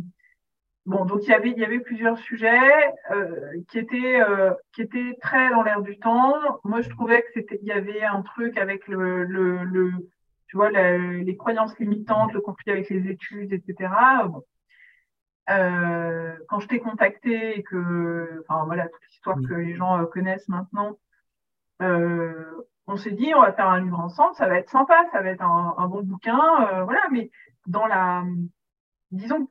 bon, 0.87 1.05
donc 1.05 1.19
il 1.21 1.29
y 1.29 1.33
avait, 1.33 1.51
il 1.51 1.59
y 1.59 1.63
avait 1.63 1.79
plusieurs 1.79 2.17
sujets 2.17 2.91
euh, 3.11 3.61
qui 3.69 3.77
étaient, 3.77 4.19
euh, 4.27 4.55
qui 4.73 4.81
étaient 4.81 5.15
très 5.21 5.51
dans 5.51 5.61
l'air 5.61 5.83
du 5.83 5.99
temps. 5.99 6.33
Moi, 6.63 6.81
je 6.81 6.89
trouvais 6.89 7.21
que 7.21 7.27
c'était, 7.35 7.59
il 7.61 7.67
y 7.67 7.71
avait 7.71 8.01
un 8.01 8.23
truc 8.23 8.57
avec 8.57 8.87
le, 8.87 9.23
le, 9.23 9.63
le 9.65 9.91
tu 10.47 10.57
vois, 10.57 10.71
les 10.71 11.37
croyances 11.37 11.77
limitantes, 11.77 12.33
le 12.33 12.41
conflit 12.41 12.71
avec 12.71 12.89
les 12.89 13.07
études, 13.07 13.53
etc. 13.53 13.93
Bon. 14.29 14.43
Euh, 15.51 16.35
quand 16.47 16.59
je 16.59 16.67
t'ai 16.67 16.79
contacté 16.79 17.59
et 17.59 17.61
que, 17.61 18.43
enfin 18.47 18.65
voilà, 18.65 18.87
toute 18.87 19.01
l'histoire 19.11 19.37
que 19.47 19.53
les 19.53 19.75
gens 19.75 20.03
connaissent 20.07 20.47
maintenant, 20.47 20.97
euh, 21.83 22.63
on 22.87 22.97
s'est 22.97 23.11
dit 23.11 23.33
on 23.35 23.41
va 23.41 23.53
faire 23.53 23.69
un 23.69 23.81
livre 23.81 23.99
ensemble, 23.99 24.35
ça 24.35 24.47
va 24.47 24.57
être 24.57 24.69
sympa, 24.69 25.05
ça 25.11 25.21
va 25.21 25.29
être 25.29 25.43
un, 25.43 25.87
bon 25.87 26.03
bouquin, 26.03 26.39
euh, 26.61 26.83
voilà. 26.83 27.01
Mais 27.11 27.31
dans 27.67 27.85
la, 27.85 28.23
disons, 29.11 29.47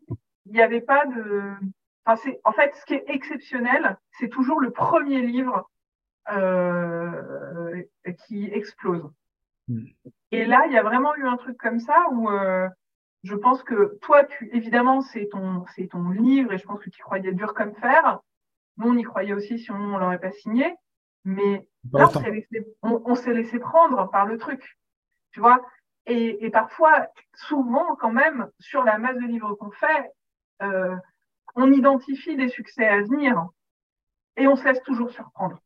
il 0.46 0.52
n'y 0.52 0.62
avait 0.62 0.80
pas 0.80 1.06
de, 1.06 1.52
enfin 2.04 2.20
c'est, 2.22 2.40
en 2.44 2.52
fait, 2.52 2.74
ce 2.74 2.84
qui 2.84 2.94
est 2.94 3.04
exceptionnel, 3.08 3.96
c'est 4.12 4.28
toujours 4.28 4.60
le 4.60 4.70
premier 4.70 5.22
livre 5.22 5.68
euh, 6.30 7.82
qui 8.26 8.46
explose. 8.46 9.10
Mm. 9.68 9.86
Et 10.32 10.44
là, 10.44 10.64
il 10.66 10.72
y 10.72 10.78
a 10.78 10.82
vraiment 10.82 11.14
eu 11.16 11.26
un 11.26 11.36
truc 11.36 11.56
comme 11.58 11.78
ça 11.78 12.06
où 12.12 12.30
euh, 12.30 12.68
je 13.22 13.34
pense 13.34 13.62
que 13.62 13.98
toi, 14.02 14.24
tu, 14.24 14.50
évidemment, 14.52 15.00
c'est 15.00 15.28
ton, 15.30 15.64
c'est 15.74 15.88
ton 15.88 16.10
livre 16.10 16.52
et 16.52 16.58
je 16.58 16.66
pense 16.66 16.80
que 16.80 16.90
tu 16.90 17.02
croyais 17.02 17.32
dur 17.32 17.54
comme 17.54 17.74
fer. 17.74 18.20
Nous, 18.78 18.88
on 18.88 18.96
y 18.96 19.02
croyait 19.02 19.34
aussi 19.34 19.58
si 19.58 19.70
on 19.70 19.98
l'aurait 19.98 20.18
pas 20.18 20.32
signé. 20.32 20.74
Mais 21.24 21.66
là, 21.92 22.08
on 22.82 23.14
s'est 23.14 23.32
laissé, 23.32 23.58
prendre 23.58 24.10
par 24.10 24.26
le 24.26 24.38
truc. 24.38 24.78
Tu 25.32 25.40
vois 25.40 25.60
et, 26.06 26.44
et, 26.44 26.50
parfois, 26.50 27.06
souvent, 27.34 27.94
quand 28.00 28.12
même, 28.12 28.48
sur 28.58 28.82
la 28.82 28.98
masse 28.98 29.16
de 29.16 29.26
livres 29.26 29.54
qu'on 29.54 29.70
fait, 29.70 30.10
euh, 30.62 30.96
on 31.54 31.72
identifie 31.72 32.36
des 32.36 32.48
succès 32.48 32.86
à 32.86 33.02
venir 33.02 33.46
et 34.36 34.48
on 34.48 34.56
se 34.56 34.64
laisse 34.64 34.82
toujours 34.82 35.10
surprendre. 35.10 35.60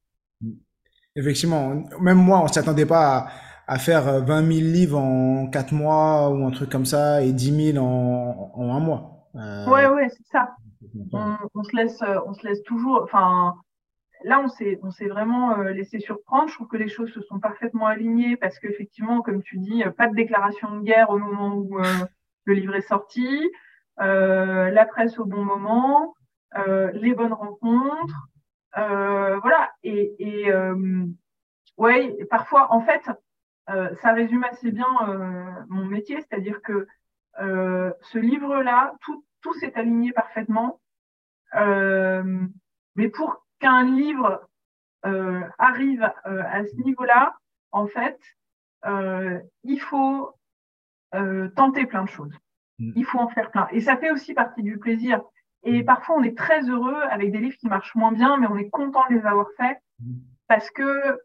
Effectivement, 1.15 1.83
même 2.01 2.19
moi, 2.19 2.41
on 2.41 2.49
s'attendait 2.49 2.87
pas 2.87 3.29
à, 3.67 3.79
faire 3.79 4.25
20 4.25 4.27
000 4.27 4.49
livres 4.49 4.99
en 4.99 5.49
4 5.49 5.73
mois 5.73 6.29
ou 6.29 6.45
un 6.45 6.51
truc 6.51 6.71
comme 6.71 6.85
ça 6.85 7.23
et 7.23 7.33
10 7.33 7.73
000 7.73 7.85
en, 7.85 8.53
en 8.55 8.75
un 8.75 8.81
mois. 8.81 9.29
Euh... 9.37 9.71
Ouais, 9.71 9.87
ouais, 9.87 10.09
c'est 10.11 10.27
ça. 10.31 10.55
On, 11.13 11.37
on, 11.55 11.63
se 11.63 11.75
laisse, 11.75 12.03
on 12.27 12.35
se 12.35 12.47
laisse 12.47 12.63
toujours. 12.65 13.01
Enfin, 13.05 13.55
là, 14.25 14.41
on 14.41 14.49
s'est, 14.49 14.79
on 14.83 14.91
s'est 14.91 15.09
vraiment 15.09 15.59
euh, 15.59 15.71
laissé 15.71 15.99
surprendre. 15.99 16.49
Je 16.49 16.55
trouve 16.55 16.69
que 16.69 16.77
les 16.77 16.89
choses 16.89 17.13
se 17.13 17.21
sont 17.23 17.39
parfaitement 17.39 17.87
alignées 17.87 18.37
parce 18.37 18.59
qu'effectivement, 18.59 19.23
comme 19.23 19.43
tu 19.43 19.59
dis, 19.59 19.83
pas 19.97 20.09
de 20.09 20.15
déclaration 20.15 20.77
de 20.77 20.83
guerre 20.83 21.11
au 21.11 21.19
moment 21.19 21.55
où 21.55 21.79
euh, 21.79 21.85
le 22.45 22.55
livre 22.55 22.75
est 22.75 22.89
sorti, 22.89 23.51
euh, 24.01 24.71
la 24.71 24.87
presse 24.87 25.19
au 25.19 25.25
bon 25.25 25.45
moment, 25.45 26.15
les 26.95 27.15
bonnes 27.15 27.35
rencontres, 27.35 28.29
voilà. 28.75 29.73
Et, 29.83 30.15
et 30.19 30.51
ouais, 31.77 32.17
parfois, 32.31 32.73
en 32.73 32.81
fait, 32.81 33.03
ça 33.67 34.13
résume 34.15 34.45
assez 34.45 34.71
bien 34.71 34.87
mon 35.69 35.85
métier, 35.85 36.17
c'est-à-dire 36.17 36.63
que 36.63 36.87
ce 37.39 38.19
livre-là, 38.19 38.95
tout, 39.03 39.23
tout 39.43 39.53
s'est 39.55 39.75
aligné 39.75 40.13
parfaitement. 40.13 40.81
mais 41.53 43.11
pour 43.11 43.46
qu'un 43.61 43.85
livre 43.85 44.47
euh, 45.05 45.43
arrive 45.59 46.03
euh, 46.27 46.43
à 46.51 46.65
ce 46.65 46.75
niveau-là, 46.83 47.35
en 47.71 47.87
fait, 47.87 48.19
euh, 48.87 49.39
il 49.65 49.81
faut 49.81 50.33
tenter 51.55 51.87
plein 51.87 52.05
de 52.05 52.11
choses. 52.11 52.35
Mm. 52.79 52.93
Il 52.95 53.05
faut 53.07 53.19
en 53.19 53.29
faire 53.29 53.51
plein. 53.51 53.69
Et 53.71 53.81
ça 53.81 53.97
fait 53.97 54.11
aussi 54.11 54.35
partie 54.35 54.63
du 54.63 54.79
plaisir. 54.79 55.23
Et 55.63 55.83
mm. 55.83 55.85
parfois, 55.87 56.17
on 56.17 56.23
est 56.23 56.37
très 56.37 56.69
heureux 56.69 57.01
avec 57.11 57.33
des 57.33 57.39
livres 57.39 57.57
qui 57.57 57.69
marchent 57.69 57.95
moins 57.95 58.13
bien, 58.13 58.37
mais 58.37 58.47
on 58.47 58.57
est 58.59 58.69
content 58.69 59.03
de 59.09 59.15
les 59.15 59.25
avoir 59.25 59.47
faits 59.57 59.79
mm. 60.01 60.19
parce 60.47 60.71
que, 60.71 61.19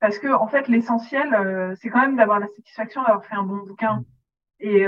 parce 0.00 0.18
que 0.18 0.28
en 0.28 0.46
fait, 0.46 0.68
l'essentiel, 0.68 1.76
c'est 1.80 1.88
quand 1.88 2.00
même 2.00 2.16
d'avoir 2.16 2.38
la 2.38 2.48
satisfaction 2.48 3.02
d'avoir 3.02 3.24
fait 3.24 3.34
un 3.34 3.44
bon 3.44 3.58
bouquin. 3.58 4.04
Et 4.58 4.84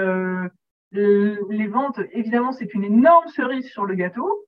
les 0.92 1.66
ventes, 1.68 2.00
évidemment, 2.12 2.52
c'est 2.52 2.74
une 2.74 2.84
énorme 2.84 3.28
cerise 3.28 3.70
sur 3.70 3.86
le 3.86 3.94
gâteau, 3.94 4.46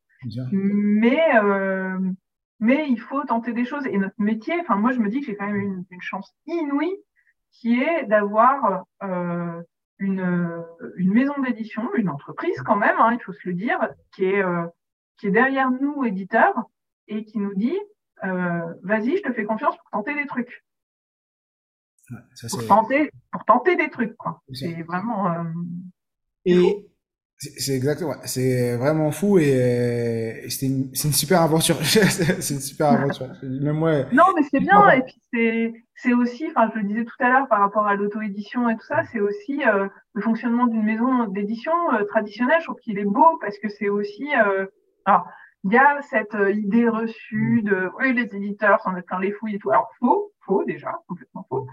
mais 0.52 1.20
mais 2.60 2.88
il 2.88 3.00
faut 3.00 3.22
tenter 3.24 3.52
des 3.52 3.64
choses. 3.64 3.86
Et 3.86 3.98
notre 3.98 4.14
métier, 4.18 4.54
enfin 4.60 4.76
moi 4.76 4.92
je 4.92 5.00
me 5.00 5.08
dis 5.08 5.20
que 5.20 5.26
j'ai 5.26 5.36
quand 5.36 5.46
même 5.46 5.56
une, 5.56 5.84
une 5.90 6.02
chance 6.02 6.34
inouïe 6.46 6.96
qui 7.50 7.80
est 7.80 8.04
d'avoir 8.06 8.84
euh, 9.02 9.62
une, 9.98 10.64
une 10.96 11.12
maison 11.12 11.34
d'édition, 11.40 11.88
une 11.94 12.08
entreprise 12.08 12.60
quand 12.62 12.76
même, 12.76 12.96
hein, 12.98 13.12
il 13.12 13.22
faut 13.22 13.32
se 13.32 13.48
le 13.48 13.54
dire, 13.54 13.78
qui 14.14 14.24
est, 14.24 14.42
euh, 14.42 14.66
qui 15.18 15.28
est 15.28 15.30
derrière 15.30 15.70
nous, 15.70 16.04
éditeurs, 16.04 16.54
et 17.06 17.24
qui 17.24 17.38
nous 17.38 17.54
dit, 17.54 17.78
euh, 18.24 18.74
vas-y, 18.82 19.16
je 19.16 19.22
te 19.22 19.32
fais 19.32 19.44
confiance 19.44 19.76
pour 19.76 19.90
tenter 19.90 20.14
des 20.14 20.26
trucs. 20.26 20.64
Ouais, 22.10 22.18
ça, 22.34 22.48
pour, 22.48 22.66
tenter, 22.66 23.10
pour 23.30 23.44
tenter 23.44 23.76
des 23.76 23.90
trucs, 23.90 24.16
quoi. 24.16 24.42
C'est 24.52 24.82
vraiment... 24.82 25.32
Euh, 25.32 25.44
et, 26.44 26.86
c'est 27.36 27.74
exactement, 27.74 28.14
c'est 28.24 28.76
vraiment 28.76 29.10
fou 29.10 29.38
et, 29.38 30.40
et 30.44 30.50
c'est 30.50 30.66
une, 30.66 30.90
une, 30.92 31.12
super 31.12 31.42
aventure. 31.42 31.76
c'est 31.84 32.54
une 32.54 32.60
super 32.60 32.92
aventure. 32.92 33.28
Même 33.42 33.76
moi. 33.76 34.04
Non, 34.12 34.24
mais 34.36 34.42
c'est 34.50 34.60
bien. 34.60 34.88
Et 34.90 35.02
puis 35.02 35.74
c'est, 35.96 36.12
aussi, 36.12 36.46
enfin, 36.48 36.70
je 36.74 36.80
le 36.80 36.86
disais 36.86 37.04
tout 37.04 37.16
à 37.18 37.28
l'heure 37.28 37.48
par 37.48 37.60
rapport 37.60 37.86
à 37.86 37.94
l'auto-édition 37.96 38.68
et 38.68 38.76
tout 38.76 38.86
ça, 38.86 39.02
c'est 39.12 39.20
aussi 39.20 39.62
euh, 39.66 39.88
le 40.12 40.22
fonctionnement 40.22 40.66
d'une 40.66 40.84
maison 40.84 41.26
d'édition 41.26 41.72
euh, 41.92 42.04
traditionnelle. 42.04 42.60
Je 42.60 42.66
trouve 42.66 42.80
qu'il 42.80 42.98
est 42.98 43.04
beau 43.04 43.38
parce 43.40 43.58
que 43.58 43.68
c'est 43.68 43.88
aussi, 43.88 44.28
euh, 44.36 44.66
alors, 45.04 45.26
il 45.64 45.72
y 45.72 45.78
a 45.78 46.00
cette 46.02 46.36
idée 46.52 46.88
reçue 46.88 47.62
de, 47.62 47.90
oui, 47.98 48.12
les 48.12 48.34
éditeurs 48.36 48.80
s'en 48.80 48.92
mettent 48.92 49.06
plein 49.06 49.18
les 49.18 49.32
fouilles 49.32 49.56
et 49.56 49.58
tout. 49.58 49.70
Alors, 49.70 49.90
faux, 49.98 50.32
faux 50.46 50.64
déjà, 50.64 50.92
complètement 51.08 51.46
faux. 51.48 51.66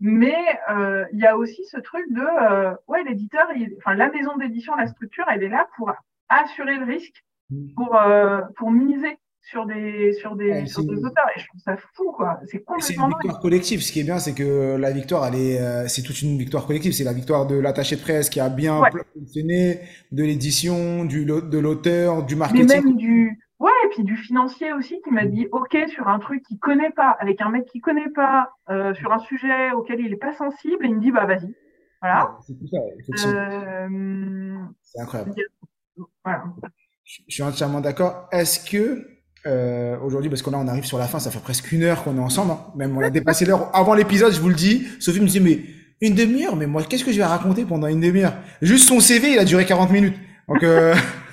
Mais 0.00 0.36
euh, 0.70 1.04
il 1.12 1.18
y 1.18 1.26
a 1.26 1.36
aussi 1.36 1.64
ce 1.64 1.78
truc 1.78 2.04
de, 2.10 2.20
euh, 2.20 2.74
ouais, 2.86 3.02
l'éditeur, 3.02 3.48
enfin 3.78 3.94
la 3.94 4.10
maison 4.10 4.36
d'édition, 4.36 4.74
la 4.76 4.86
structure, 4.86 5.24
elle 5.32 5.42
est 5.42 5.48
là 5.48 5.66
pour 5.76 5.92
assurer 6.28 6.76
le 6.76 6.84
risque, 6.84 7.24
mm. 7.50 7.74
pour 7.74 7.96
euh, 7.96 8.40
pour 8.56 8.70
miser 8.70 9.18
sur 9.42 9.66
des 9.66 10.12
sur 10.12 10.36
des, 10.36 10.66
sur 10.66 10.84
des 10.84 10.98
auteurs. 10.98 11.26
Et 11.34 11.40
je 11.40 11.46
trouve 11.48 11.60
ça 11.60 11.76
fou, 11.94 12.12
quoi. 12.12 12.38
C'est 12.46 12.58
complètement. 12.58 12.80
C'est 12.80 12.94
une 12.94 13.08
victoire 13.08 13.40
collective. 13.40 13.82
Ce 13.82 13.90
qui 13.90 14.00
est 14.00 14.04
bien, 14.04 14.18
c'est 14.18 14.34
que 14.34 14.76
la 14.76 14.92
victoire, 14.92 15.26
elle 15.26 15.34
est, 15.34 15.60
euh, 15.60 15.88
c'est 15.88 16.02
toute 16.02 16.20
une 16.22 16.38
victoire 16.38 16.66
collective. 16.66 16.92
C'est 16.92 17.04
la 17.04 17.12
victoire 17.12 17.46
de 17.46 17.58
l'attaché 17.58 17.96
de 17.96 18.00
presse 18.00 18.30
qui 18.30 18.40
a 18.40 18.48
bien 18.50 18.80
fonctionné, 19.14 19.80
de 20.12 20.22
l'édition, 20.22 21.04
du 21.04 21.24
de 21.24 21.58
l'auteur, 21.58 22.24
du 22.24 22.36
marketing. 22.36 22.68
Mais 22.68 22.80
même 22.82 22.96
du 22.96 23.38
Ouais, 23.60 23.72
et 23.84 23.88
puis 23.88 24.04
du 24.04 24.16
financier 24.16 24.72
aussi 24.72 25.00
qui 25.02 25.10
m'a 25.10 25.24
dit 25.24 25.48
OK 25.50 25.76
sur 25.88 26.06
un 26.06 26.20
truc 26.20 26.44
qu'il 26.44 26.58
connaît 26.58 26.90
pas, 26.90 27.16
avec 27.18 27.40
un 27.40 27.50
mec 27.50 27.66
qui 27.66 27.80
connaît 27.80 28.10
pas, 28.14 28.52
euh, 28.70 28.94
sur 28.94 29.12
un 29.12 29.18
sujet 29.18 29.72
auquel 29.72 30.00
il 30.00 30.12
est 30.12 30.16
pas 30.16 30.32
sensible, 30.32 30.84
et 30.84 30.88
il 30.88 30.96
me 30.96 31.00
dit 31.00 31.10
bah 31.10 31.26
vas-y. 31.26 31.52
Voilà. 32.00 32.36
c'est 32.46 32.56
tout 32.56 32.68
ça, 33.16 33.28
euh, 33.28 34.56
C'est 34.82 35.00
incroyable. 35.00 35.32
Voilà. 36.24 36.44
Je, 37.02 37.22
suis 37.26 37.42
entièrement 37.42 37.80
d'accord. 37.80 38.28
Est-ce 38.30 38.70
que 38.70 39.04
euh, 39.46 39.98
aujourd'hui, 40.00 40.30
parce 40.30 40.42
que 40.42 40.50
là 40.50 40.58
on 40.58 40.68
arrive 40.68 40.84
sur 40.84 40.98
la 40.98 41.06
fin, 41.06 41.18
ça 41.18 41.32
fait 41.32 41.42
presque 41.42 41.72
une 41.72 41.82
heure 41.82 42.04
qu'on 42.04 42.16
est 42.16 42.20
ensemble, 42.20 42.52
hein. 42.52 42.60
même 42.76 42.96
on 42.96 43.00
a 43.00 43.10
dépassé 43.10 43.44
l'heure 43.44 43.74
avant 43.74 43.94
l'épisode, 43.94 44.32
je 44.32 44.40
vous 44.40 44.50
le 44.50 44.54
dis. 44.54 44.86
Sophie 45.00 45.20
me 45.20 45.26
dit 45.26 45.40
mais 45.40 45.62
une 46.00 46.14
demi-heure, 46.14 46.54
mais 46.54 46.66
moi 46.66 46.84
qu'est-ce 46.84 47.04
que 47.04 47.10
je 47.10 47.18
vais 47.18 47.24
raconter 47.24 47.64
pendant 47.64 47.88
une 47.88 48.00
demi-heure? 48.00 48.34
Juste 48.62 48.86
son 48.86 49.00
CV, 49.00 49.32
il 49.32 49.38
a 49.40 49.44
duré 49.44 49.66
40 49.66 49.90
minutes. 49.90 50.16
Donc 50.46 50.62
euh... 50.62 50.94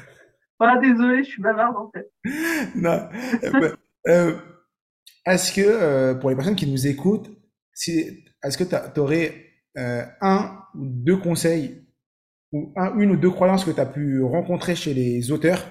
Voilà, 0.60 0.80
désolé, 0.80 1.24
je 1.24 1.30
suis 1.30 1.42
bavarde 1.42 1.76
en 1.78 1.92
fait. 1.92 2.12
non. 2.76 3.10
Eh 3.44 3.50
ben, 3.50 3.76
euh, 4.08 4.36
est-ce 5.26 5.54
que, 5.54 5.62
euh, 5.62 6.16
pour 6.16 6.30
les 6.30 6.36
personnes 6.36 6.56
qui 6.56 6.68
nous 6.68 6.88
écoutent, 6.88 7.30
si, 7.74 8.24
est-ce 8.44 8.58
que 8.58 8.64
tu 8.64 9.00
aurais 9.00 9.34
euh, 9.78 10.04
un 10.22 10.58
ou 10.76 10.86
deux 10.86 11.18
conseils 11.18 11.86
ou 12.52 12.72
un, 12.78 12.98
une 12.98 13.12
ou 13.12 13.18
deux 13.18 13.32
croyances 13.32 13.66
que 13.66 13.72
tu 13.72 13.82
as 13.82 13.86
pu 13.86 14.22
rencontrer 14.24 14.76
chez 14.76 14.94
les 14.94 15.32
auteurs 15.32 15.66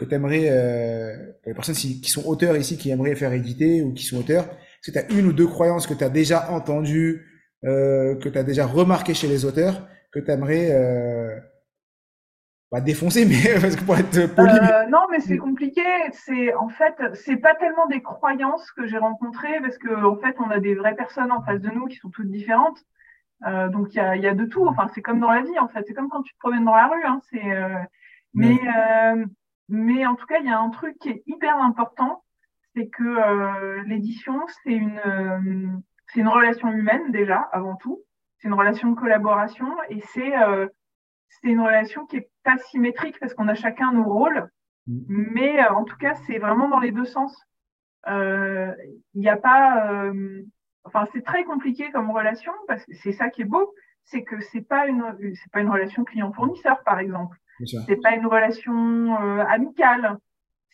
que 0.00 0.06
tu 0.06 0.14
aimerais, 0.14 0.48
euh, 0.48 1.14
pour 1.42 1.50
les 1.50 1.54
personnes 1.54 1.74
qui 1.74 2.08
sont 2.08 2.26
auteurs 2.26 2.56
ici, 2.56 2.78
qui 2.78 2.88
aimeraient 2.90 3.14
faire 3.14 3.34
éditer 3.34 3.82
ou 3.82 3.92
qui 3.92 4.04
sont 4.04 4.16
auteurs, 4.18 4.44
est-ce 4.44 4.90
que 4.90 4.98
tu 4.98 5.04
as 5.04 5.18
une 5.18 5.26
ou 5.26 5.32
deux 5.34 5.46
croyances 5.46 5.86
que 5.86 5.92
tu 5.92 6.02
as 6.02 6.08
déjà 6.08 6.50
entendues, 6.50 7.26
euh, 7.64 8.16
que 8.16 8.30
tu 8.30 8.38
as 8.38 8.42
déjà 8.42 8.66
remarquées 8.66 9.12
chez 9.12 9.28
les 9.28 9.44
auteurs, 9.44 9.86
que 10.10 10.18
tu 10.18 10.30
aimerais 10.30 10.70
euh, 10.72 11.38
pas 12.70 12.80
défoncer, 12.80 13.26
mais 13.26 13.60
parce 13.60 13.76
que 13.76 13.84
pour 13.84 13.96
être 13.96 14.34
poli. 14.34 14.52
Euh, 14.52 14.86
non, 14.86 15.06
mais 15.10 15.20
c'est 15.20 15.38
compliqué. 15.38 15.82
C'est 16.12 16.54
en 16.54 16.68
fait, 16.68 16.94
c'est 17.14 17.36
pas 17.36 17.54
tellement 17.54 17.86
des 17.86 18.00
croyances 18.00 18.70
que 18.72 18.86
j'ai 18.86 18.98
rencontrées, 18.98 19.60
parce 19.60 19.76
que 19.76 19.92
en 20.04 20.16
fait, 20.16 20.36
on 20.38 20.50
a 20.50 20.60
des 20.60 20.74
vraies 20.74 20.94
personnes 20.94 21.32
en 21.32 21.42
face 21.42 21.60
de 21.60 21.70
nous 21.70 21.86
qui 21.86 21.96
sont 21.96 22.10
toutes 22.10 22.30
différentes. 22.30 22.78
Euh, 23.46 23.68
donc 23.68 23.94
il 23.94 23.96
y 23.96 24.00
a, 24.00 24.16
y 24.16 24.26
a 24.26 24.34
de 24.34 24.44
tout. 24.44 24.66
Enfin, 24.66 24.86
c'est 24.94 25.02
comme 25.02 25.18
dans 25.18 25.30
la 25.30 25.42
vie, 25.42 25.58
en 25.58 25.68
fait. 25.68 25.84
C'est 25.86 25.94
comme 25.94 26.08
quand 26.08 26.22
tu 26.22 26.32
te 26.32 26.38
promènes 26.38 26.64
dans 26.64 26.76
la 26.76 26.86
rue. 26.86 27.04
Hein. 27.04 27.20
C'est, 27.30 27.44
euh... 27.44 27.78
mais 28.34 28.58
euh, 28.76 29.24
mais 29.68 30.06
en 30.06 30.14
tout 30.14 30.26
cas, 30.26 30.38
il 30.38 30.46
y 30.46 30.50
a 30.50 30.58
un 30.58 30.70
truc 30.70 30.98
qui 30.98 31.10
est 31.10 31.22
hyper 31.26 31.56
important, 31.56 32.22
c'est 32.74 32.88
que 32.88 33.02
euh, 33.02 33.82
l'édition, 33.86 34.40
c'est 34.62 34.72
une 34.72 35.82
c'est 36.08 36.20
une 36.20 36.28
relation 36.28 36.70
humaine 36.70 37.10
déjà 37.10 37.38
avant 37.52 37.76
tout. 37.76 38.02
C'est 38.38 38.48
une 38.48 38.54
relation 38.54 38.90
de 38.90 38.98
collaboration 38.98 39.66
et 39.88 40.00
c'est 40.12 40.32
c'est 41.30 41.48
une 41.48 41.60
relation 41.60 42.06
qui 42.06 42.16
est 42.16 42.30
pas 42.42 42.58
symétrique 42.70 43.18
parce 43.20 43.34
qu'on 43.34 43.48
a 43.48 43.54
chacun 43.54 43.92
nos 43.92 44.04
rôles, 44.04 44.48
mm. 44.86 45.00
mais 45.08 45.62
euh, 45.62 45.72
en 45.72 45.84
tout 45.84 45.96
cas, 45.96 46.14
c'est 46.26 46.38
vraiment 46.38 46.68
dans 46.68 46.80
les 46.80 46.92
deux 46.92 47.04
sens. 47.04 47.36
Il 48.06 48.12
euh, 48.12 48.72
n'y 49.14 49.28
a 49.28 49.36
pas, 49.36 49.92
euh, 49.92 50.42
enfin, 50.84 51.06
c'est 51.12 51.24
très 51.24 51.44
compliqué 51.44 51.90
comme 51.90 52.10
relation 52.10 52.52
parce 52.66 52.84
que 52.86 52.94
c'est 52.94 53.12
ça 53.12 53.28
qui 53.28 53.42
est 53.42 53.46
beau, 53.46 53.74
c'est 54.04 54.22
que 54.22 54.40
c'est 54.40 54.66
pas 54.66 54.86
une, 54.86 55.04
c'est 55.34 55.52
pas 55.52 55.60
une 55.60 55.70
relation 55.70 56.04
client-fournisseur, 56.04 56.82
par 56.84 56.98
exemple. 56.98 57.36
C'est 57.86 58.00
pas 58.00 58.14
une 58.14 58.26
relation 58.26 59.14
amicale. 59.16 60.16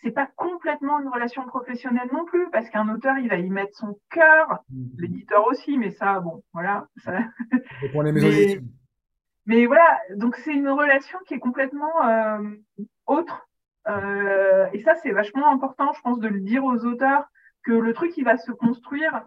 C'est 0.03 0.13
pas 0.13 0.29
complètement 0.37 1.01
une 1.01 1.09
relation 1.09 1.45
professionnelle 1.47 2.09
non 2.13 2.25
plus, 2.27 2.49
parce 2.53 2.71
qu'un 2.71 2.89
auteur, 2.95 3.19
il 3.19 3.29
va 3.29 3.39
y 3.39 3.51
mettre 3.51 3.77
son 3.77 3.99
cœur, 4.11 4.63
mm. 4.71 4.85
l'éditeur 4.99 5.47
aussi, 5.49 5.79
mais 5.79 5.91
ça, 5.91 6.21
bon, 6.21 6.45
voilà. 6.53 6.87
Ça... 6.99 7.19
Pour 7.91 8.05
les 8.05 8.13
maisons 8.13 8.29
mais 8.29 8.61
voilà, 9.47 9.99
donc 10.17 10.37
c'est 10.37 10.53
une 10.53 10.69
relation 10.69 11.19
qui 11.27 11.35
est 11.35 11.39
complètement 11.39 12.09
euh, 12.09 12.57
autre. 13.07 13.49
Euh, 13.89 14.67
et 14.73 14.83
ça, 14.83 14.95
c'est 14.97 15.13
vachement 15.13 15.51
important, 15.53 15.93
je 15.93 16.01
pense, 16.01 16.19
de 16.19 16.29
le 16.29 16.41
dire 16.41 16.65
aux 16.65 16.85
auteurs 16.85 17.25
que 17.63 17.73
le 17.73 17.95
truc, 17.95 18.17
il 18.17 18.25
va 18.25 18.37
se 18.37 18.51
construire. 18.51 19.23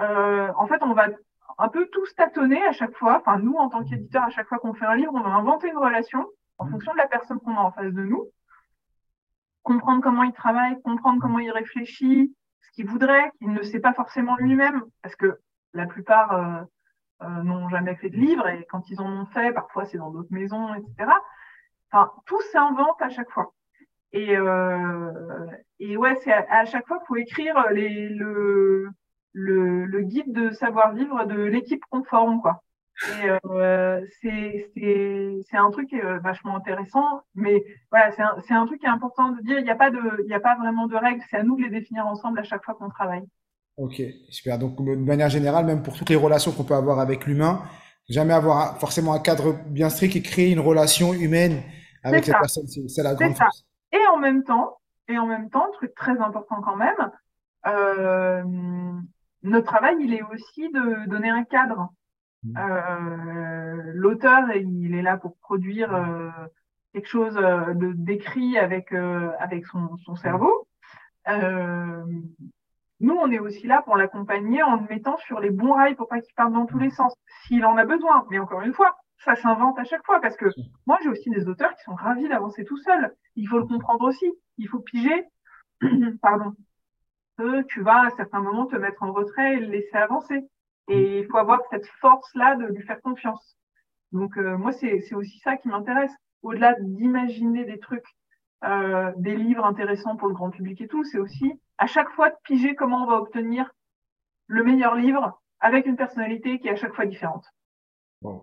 Euh, 0.00 0.48
en 0.56 0.66
fait, 0.68 0.82
on 0.82 0.92
va, 0.92 1.08
un 1.58 1.68
peu 1.68 1.86
tous 1.86 2.14
tâtonner 2.14 2.64
à 2.66 2.72
chaque 2.72 2.94
fois. 2.94 3.18
Enfin, 3.18 3.38
nous, 3.38 3.54
en 3.54 3.68
tant 3.68 3.84
qu'éditeur, 3.84 4.22
à 4.22 4.30
chaque 4.30 4.46
fois 4.46 4.58
qu'on 4.58 4.74
fait 4.74 4.86
un 4.86 4.94
livre, 4.94 5.12
on 5.14 5.20
va 5.20 5.30
inventer 5.30 5.68
une 5.68 5.78
relation 5.78 6.24
en 6.58 6.66
mmh. 6.66 6.70
fonction 6.70 6.92
de 6.92 6.98
la 6.98 7.08
personne 7.08 7.40
qu'on 7.40 7.56
a 7.56 7.60
en 7.60 7.72
face 7.72 7.92
de 7.92 8.02
nous. 8.02 8.28
Comprendre 9.64 10.02
comment 10.02 10.22
il 10.22 10.32
travaille, 10.32 10.80
comprendre 10.82 11.20
comment 11.20 11.40
il 11.40 11.50
réfléchit, 11.50 12.32
ce 12.62 12.70
qu'il 12.70 12.86
voudrait, 12.86 13.32
qu'il 13.38 13.52
ne 13.52 13.62
sait 13.62 13.80
pas 13.80 13.92
forcément 13.92 14.36
lui-même, 14.36 14.82
parce 15.02 15.16
que 15.16 15.38
la 15.74 15.86
plupart 15.86 16.66
euh, 17.22 17.42
n'ont 17.42 17.68
jamais 17.68 17.96
fait 17.96 18.10
de 18.10 18.16
livre 18.16 18.48
et 18.48 18.66
quand 18.70 18.88
ils 18.90 19.00
en 19.00 19.22
ont 19.22 19.26
fait, 19.26 19.52
parfois 19.52 19.84
c'est 19.86 19.98
dans 19.98 20.10
d'autres 20.10 20.32
maisons, 20.32 20.74
etc. 20.74 21.10
Enfin, 21.90 22.12
tout 22.26 22.40
s'invente 22.52 23.00
à 23.00 23.08
chaque 23.08 23.30
fois. 23.30 23.52
Et, 24.12 24.36
euh, 24.36 25.46
et 25.80 25.96
ouais, 25.96 26.16
c'est 26.22 26.32
à, 26.32 26.64
chaque 26.64 26.86
fois 26.86 26.98
qu'il 26.98 27.06
faut 27.08 27.16
écrire 27.16 27.70
les, 27.72 28.08
le, 28.08 28.90
le, 29.32 29.84
le, 29.84 30.02
guide 30.02 30.32
de 30.32 30.50
savoir-vivre 30.50 31.26
de 31.26 31.42
l'équipe 31.42 31.82
conforme, 31.90 32.40
quoi. 32.40 32.62
Et 33.22 33.30
euh, 33.46 34.04
c'est 34.20 35.56
un 35.56 35.70
truc 35.70 35.92
euh, 35.94 36.18
vachement 36.18 36.56
intéressant, 36.56 37.22
mais 37.34 37.62
voilà, 37.90 38.10
c'est 38.12 38.22
un, 38.22 38.60
un, 38.60 38.66
truc 38.66 38.80
qui 38.80 38.86
est 38.86 38.88
important 38.88 39.30
de 39.30 39.40
dire. 39.42 39.58
Il 39.58 39.64
n'y 39.64 39.70
a 39.70 39.76
pas 39.76 39.90
de, 39.90 40.00
il 40.26 40.32
a 40.34 40.40
pas 40.40 40.56
vraiment 40.56 40.86
de 40.88 40.96
règles. 40.96 41.22
C'est 41.30 41.36
à 41.36 41.42
nous 41.44 41.56
de 41.56 41.62
les 41.62 41.70
définir 41.70 42.06
ensemble 42.06 42.40
à 42.40 42.42
chaque 42.42 42.64
fois 42.64 42.74
qu'on 42.74 42.88
travaille. 42.88 43.24
Ok, 43.78 44.02
super. 44.28 44.58
Donc 44.58 44.76
de 44.84 44.96
manière 44.96 45.28
générale, 45.28 45.64
même 45.64 45.82
pour 45.82 45.96
toutes 45.96 46.10
les 46.10 46.16
relations 46.16 46.50
qu'on 46.50 46.64
peut 46.64 46.74
avoir 46.74 46.98
avec 46.98 47.26
l'humain, 47.26 47.62
jamais 48.08 48.34
avoir 48.34 48.76
forcément 48.78 49.14
un 49.14 49.20
cadre 49.20 49.54
bien 49.66 49.88
strict 49.88 50.16
et 50.16 50.22
créer 50.22 50.50
une 50.50 50.58
relation 50.58 51.14
humaine 51.14 51.62
avec 52.02 52.26
la 52.26 52.40
personne. 52.40 52.66
C'est 52.66 53.02
la 53.04 53.14
grande 53.14 53.36
force. 53.36 53.64
Et 53.92 54.04
en 54.12 54.18
même 54.18 54.42
temps, 54.42 54.78
et 55.06 55.16
en 55.16 55.26
même 55.26 55.48
temps, 55.48 55.70
truc 55.74 55.94
très 55.94 56.18
important 56.18 56.60
quand 56.60 56.76
même, 56.76 57.12
euh, 57.68 58.42
notre 59.44 59.66
travail, 59.66 59.96
il 60.00 60.12
est 60.12 60.22
aussi 60.22 60.68
de 60.70 61.08
donner 61.08 61.30
un 61.30 61.44
cadre. 61.44 61.88
Mmh. 62.42 62.58
Euh, 62.58 63.92
L'auteur, 63.94 64.40
il 64.56 64.94
est 64.96 65.02
là 65.02 65.16
pour 65.18 65.36
produire 65.36 65.94
euh, 65.94 66.30
quelque 66.92 67.08
chose 67.08 67.34
de 67.34 67.92
d'écrit 67.92 68.58
avec 68.58 68.92
avec 68.92 69.66
son, 69.66 69.96
son 69.98 70.16
cerveau. 70.16 70.66
Euh, 73.00 73.06
nous, 73.06 73.14
on 73.14 73.30
est 73.30 73.38
aussi 73.38 73.66
là 73.66 73.82
pour 73.82 73.96
l'accompagner 73.96 74.62
en 74.62 74.76
le 74.76 74.86
mettant 74.88 75.16
sur 75.18 75.40
les 75.40 75.50
bons 75.50 75.72
rails 75.72 75.94
pour 75.94 76.08
pas 76.08 76.20
qu'il 76.20 76.34
parte 76.34 76.52
dans 76.52 76.66
tous 76.66 76.78
les 76.78 76.90
sens, 76.90 77.14
s'il 77.46 77.64
en 77.64 77.76
a 77.76 77.84
besoin. 77.84 78.26
Mais 78.30 78.38
encore 78.38 78.62
une 78.62 78.74
fois, 78.74 78.96
ça 79.24 79.34
s'invente 79.36 79.78
à 79.78 79.84
chaque 79.84 80.04
fois 80.04 80.20
parce 80.20 80.36
que 80.36 80.46
moi, 80.86 80.98
j'ai 81.02 81.08
aussi 81.08 81.30
des 81.30 81.48
auteurs 81.48 81.74
qui 81.74 81.82
sont 81.84 81.94
ravis 81.94 82.28
d'avancer 82.28 82.64
tout 82.64 82.78
seuls. 82.78 83.14
Il 83.36 83.48
faut 83.48 83.58
le 83.58 83.66
comprendre 83.66 84.04
aussi. 84.04 84.26
Il 84.58 84.68
faut 84.68 84.80
piger, 84.80 85.24
pardon, 86.22 86.52
que 87.36 87.62
tu 87.62 87.82
vas 87.82 88.06
à 88.06 88.10
certains 88.10 88.40
moments 88.40 88.66
te 88.66 88.76
mettre 88.76 89.02
en 89.02 89.12
retrait 89.12 89.54
et 89.54 89.60
le 89.60 89.66
laisser 89.66 89.96
avancer. 89.96 90.44
Et 90.88 91.20
il 91.20 91.26
faut 91.26 91.38
avoir 91.38 91.60
cette 91.70 91.86
force-là 92.00 92.56
de 92.56 92.66
lui 92.66 92.82
faire 92.82 93.00
confiance. 93.02 93.56
Donc 94.12 94.36
euh, 94.38 94.56
moi, 94.56 94.72
c'est 94.72 95.14
aussi 95.14 95.38
ça 95.40 95.56
qui 95.56 95.68
m'intéresse. 95.68 96.12
Au-delà 96.42 96.74
d'imaginer 96.80 97.64
des 97.64 97.78
trucs, 97.78 98.06
euh, 98.64 99.12
des 99.16 99.36
livres 99.36 99.64
intéressants 99.64 100.16
pour 100.16 100.28
le 100.28 100.34
grand 100.34 100.50
public 100.50 100.80
et 100.80 100.88
tout, 100.88 101.04
c'est 101.04 101.18
aussi 101.18 101.60
à 101.78 101.86
chaque 101.86 102.10
fois 102.10 102.30
de 102.30 102.34
piger 102.44 102.74
comment 102.74 103.04
on 103.04 103.06
va 103.06 103.16
obtenir 103.16 103.72
le 104.46 104.64
meilleur 104.64 104.94
livre 104.94 105.40
avec 105.60 105.86
une 105.86 105.96
personnalité 105.96 106.58
qui 106.58 106.68
est 106.68 106.72
à 106.72 106.76
chaque 106.76 106.94
fois 106.94 107.06
différente. 107.06 107.44
Bon. 108.22 108.42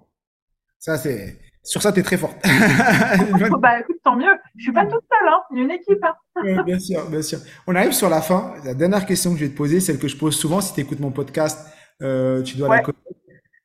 Ça, 0.79 0.97
c'est 0.97 1.39
sur 1.63 1.81
ça, 1.81 1.91
tu 1.91 1.99
es 1.99 2.03
très 2.03 2.17
forte. 2.17 2.37
bah 3.59 3.79
écoute, 3.79 3.97
tant 4.03 4.15
mieux. 4.15 4.31
Je 4.55 4.63
suis 4.63 4.71
pas 4.71 4.85
toute 4.85 5.03
seule, 5.11 5.27
hein. 5.27 5.41
il 5.51 5.57
y 5.57 5.61
a 5.61 5.63
une 5.63 5.71
équipe. 5.71 6.03
Hein. 6.03 6.63
bien 6.63 6.79
sûr, 6.79 7.09
bien 7.09 7.23
sûr. 7.23 7.39
On 7.65 7.75
arrive 7.75 7.91
sur 7.91 8.09
la 8.09 8.21
fin. 8.21 8.53
La 8.63 8.75
dernière 8.75 9.05
question 9.05 9.33
que 9.33 9.39
je 9.39 9.45
vais 9.45 9.51
te 9.51 9.57
poser, 9.57 9.79
celle 9.79 9.97
que 9.97 10.07
je 10.07 10.15
pose 10.15 10.37
souvent, 10.37 10.61
si 10.61 10.75
tu 10.75 10.81
écoutes 10.81 10.99
mon 10.99 11.11
podcast, 11.11 11.67
euh, 12.03 12.43
tu 12.43 12.55
dois 12.57 12.69
la 12.69 12.81
connaître. 12.81 13.01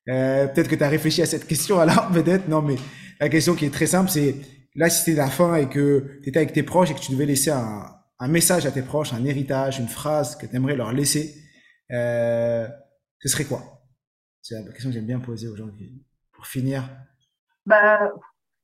Euh, 0.09 0.47
peut-être 0.47 0.69
que 0.69 0.77
tu 0.77 0.83
as 0.83 0.89
réfléchi 0.89 1.21
à 1.21 1.27
cette 1.27 1.47
question 1.47 1.79
alors, 1.79 2.09
peut-être. 2.13 2.49
Non, 2.49 2.63
mais 2.63 2.77
la 3.21 3.29
question 3.29 3.55
qui 3.55 3.67
est 3.67 3.73
très 3.73 3.87
simple, 3.87 4.09
c'est 4.09 4.35
là, 4.75 4.89
si 4.89 5.05
c'était 5.05 5.19
la 5.19 5.29
fin 5.29 5.57
et 5.57 5.69
que 5.69 6.21
tu 6.23 6.31
étais 6.31 6.39
avec 6.39 6.55
tes 6.55 6.63
proches 6.63 6.91
et 6.91 6.95
que 6.95 7.01
tu 7.01 7.13
devais 7.13 7.27
laisser 7.27 7.51
un, 7.51 7.85
un 8.21 8.29
message 8.29 8.67
à 8.67 8.71
tes 8.71 8.83
proches, 8.83 9.13
un 9.15 9.25
héritage, 9.25 9.81
une 9.81 9.89
phrase 9.89 10.37
que 10.37 10.47
tu 10.47 10.55
aimerais 10.55 10.77
leur 10.77 10.93
laisser, 10.93 11.35
euh, 11.91 12.69
ce 13.19 13.29
serait 13.29 13.45
quoi? 13.45 13.83
C'est 14.43 14.55
la 14.55 14.71
question 14.71 14.91
que 14.91 14.95
j'aime 14.95 15.07
bien 15.07 15.21
poser 15.21 15.49
aujourd'hui. 15.49 16.05
Pour 16.33 16.47
finir, 16.47 16.89
bah, 17.67 18.13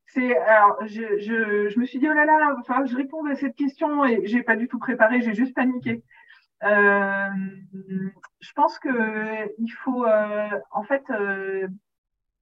c'est 0.06 0.36
alors 0.36 0.76
je, 0.86 1.18
je, 1.18 1.68
je, 1.68 1.78
me 1.78 1.84
suis 1.84 1.98
dit 1.98 2.08
oh 2.08 2.14
là 2.14 2.24
là, 2.24 2.56
il 2.56 2.86
je 2.86 2.96
réponde 2.96 3.28
à 3.28 3.34
cette 3.34 3.56
question 3.56 4.04
et 4.04 4.26
j'ai 4.26 4.42
pas 4.42 4.56
du 4.56 4.68
tout 4.68 4.78
préparé, 4.78 5.20
j'ai 5.20 5.34
juste 5.34 5.54
paniqué. 5.54 6.02
Euh, 6.64 7.28
je 8.40 8.52
pense 8.54 8.78
que 8.78 9.52
il 9.58 9.68
faut 9.68 10.06
euh, 10.06 10.48
en 10.70 10.82
fait 10.84 11.04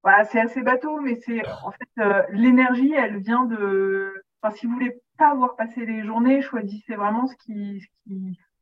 voilà, 0.03 0.25
c'est 0.25 0.41
assez 0.41 0.63
bateau, 0.63 1.01
mais 1.01 1.17
c'est 1.17 1.43
en 1.65 1.73
fait 1.73 2.29
l'énergie, 2.31 2.93
elle 2.93 3.19
vient 3.19 3.45
de. 3.45 4.25
Enfin, 4.43 4.55
si 4.55 4.67
vous 4.67 4.75
voulez 4.75 5.01
pas 5.17 5.35
voir 5.35 5.57
passer 5.57 5.85
les 5.87 6.05
journées, 6.05 6.43
choisissez 6.43 6.95
vraiment 6.95 7.27
ce 7.27 7.37
qui, 7.37 7.87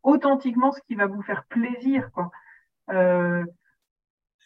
authentiquement 0.03 0.73
ce 0.73 0.81
qui 0.83 0.95
va 0.95 1.07
vous 1.07 1.23
faire 1.23 1.45
plaisir, 1.45 2.11
quoi. 2.13 2.31
Euh, 2.91 3.45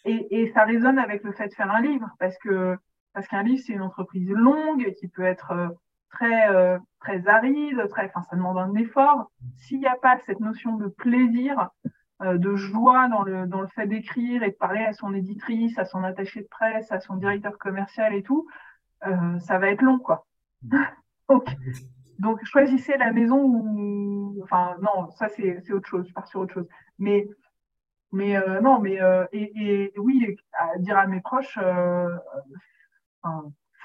et, 0.05 0.53
ça 0.55 0.65
résonne 0.65 0.99
avec 0.99 1.25
le 1.25 1.33
fait 1.33 1.49
de 1.49 1.55
faire 1.55 1.71
un 1.71 1.81
livre, 1.81 2.09
parce 2.21 2.39
que 2.39 2.77
parce 3.13 3.27
qu'un 3.29 3.43
livre, 3.43 3.63
c'est 3.67 3.73
une 3.73 3.83
entreprise 3.83 4.29
longue 4.29 4.93
qui 4.99 5.09
peut 5.09 5.25
être 5.25 5.51
euh, 5.53 5.69
très, 6.11 6.51
euh, 6.51 6.79
très 7.01 7.27
aride, 7.27 7.89
très, 7.89 8.07
enfin, 8.07 8.23
ça 8.29 8.37
demande 8.37 8.59
un 8.59 8.75
effort. 8.75 9.33
S'il 9.57 9.79
n'y 9.81 9.87
a 9.87 9.97
pas 9.97 10.19
cette 10.27 10.41
notion 10.41 10.77
de 10.77 10.87
plaisir, 10.87 11.71
de 12.23 12.57
joie 12.57 13.09
dans 13.09 13.23
le, 13.23 13.47
dans 13.47 13.61
le 13.61 13.69
fait 13.69 13.87
d'écrire 13.87 14.43
et 14.43 14.51
de 14.51 14.57
parler 14.57 14.85
à 14.85 14.95
son 14.95 15.13
éditrice, 15.13 15.79
à 15.79 15.85
son 15.85 16.03
attaché 16.03 16.41
de 16.41 16.49
presse, 16.49 16.91
à 16.91 17.01
son 17.01 17.17
directeur 17.17 17.59
commercial 17.59 18.15
et 18.15 18.23
tout, 18.23 18.47
ça 19.03 19.59
va 19.59 19.69
être 19.71 19.83
long, 19.83 19.99
quoi. 19.99 20.27
donc, 21.29 21.47
donc, 22.19 22.45
choisissez 22.45 22.97
la 22.97 23.13
maison 23.13 23.43
où, 23.43 24.41
enfin, 24.43 24.77
non, 24.81 25.11
ça 25.13 25.29
c'est 25.29 25.73
autre 25.73 25.89
chose, 25.89 26.07
je 26.09 26.13
pars 26.13 26.29
sur 26.29 26.41
autre 26.41 26.55
chose. 26.55 26.69
Mais, 26.99 27.29
mais 28.13 28.37
non, 28.63 28.81
mais 28.81 28.99
et, 29.33 29.53
et, 29.57 29.93
oui, 29.99 30.37
à 30.53 30.79
dire 30.79 30.97
à 30.97 31.07
mes 31.07 31.21
proches, 31.21 31.59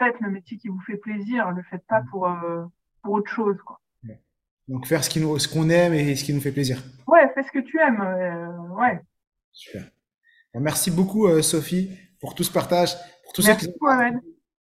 faites 0.01 0.19
le 0.19 0.31
métier 0.31 0.57
qui 0.57 0.67
vous 0.67 0.79
fait 0.81 0.97
plaisir, 0.97 1.49
ne 1.51 1.57
le 1.57 1.63
faites 1.63 1.85
pas 1.87 2.01
pour, 2.09 2.27
euh, 2.27 2.63
pour 3.03 3.13
autre 3.13 3.31
chose. 3.31 3.57
Quoi. 3.65 3.79
Donc 4.67 4.87
faire 4.87 5.03
ce 5.03 5.47
qu'on 5.47 5.69
aime 5.69 5.93
et 5.93 6.15
ce 6.15 6.23
qui 6.23 6.33
nous 6.33 6.41
fait 6.41 6.51
plaisir. 6.51 6.81
Ouais, 7.07 7.29
fais 7.33 7.43
ce 7.43 7.51
que 7.51 7.59
tu 7.59 7.79
aimes. 7.79 8.01
Euh, 8.01 8.75
ouais. 8.79 8.99
Super. 9.51 9.83
Merci 10.53 10.91
beaucoup, 10.91 11.27
euh, 11.27 11.41
Sophie, 11.41 11.91
pour 12.19 12.35
tout 12.35 12.43
ce 12.43 12.51
partage. 12.51 12.95
Pour 13.23 13.33
tous 13.33 13.41
ceux 13.41 13.55
qui, 13.55 13.67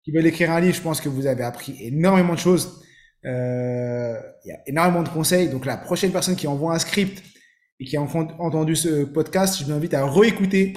qui, 0.02 0.12
veulent 0.12 0.26
écrire 0.26 0.50
un 0.50 0.60
livre, 0.60 0.74
je 0.74 0.82
pense 0.82 1.00
que 1.00 1.08
vous 1.08 1.26
avez 1.26 1.42
appris 1.42 1.76
énormément 1.80 2.34
de 2.34 2.38
choses. 2.38 2.84
Il 3.24 4.48
y 4.48 4.52
a 4.52 4.58
énormément 4.66 5.02
de 5.02 5.08
conseils. 5.08 5.48
Donc 5.48 5.66
la 5.66 5.76
prochaine 5.76 6.12
personne 6.12 6.36
qui 6.36 6.46
envoie 6.46 6.74
un 6.74 6.78
script 6.78 7.22
et 7.80 7.84
qui 7.84 7.96
a 7.96 8.02
entendu 8.02 8.76
ce 8.76 9.04
podcast, 9.04 9.58
je 9.58 9.64
vous 9.64 9.72
invite 9.72 9.94
à 9.94 10.06
réécouter 10.06 10.74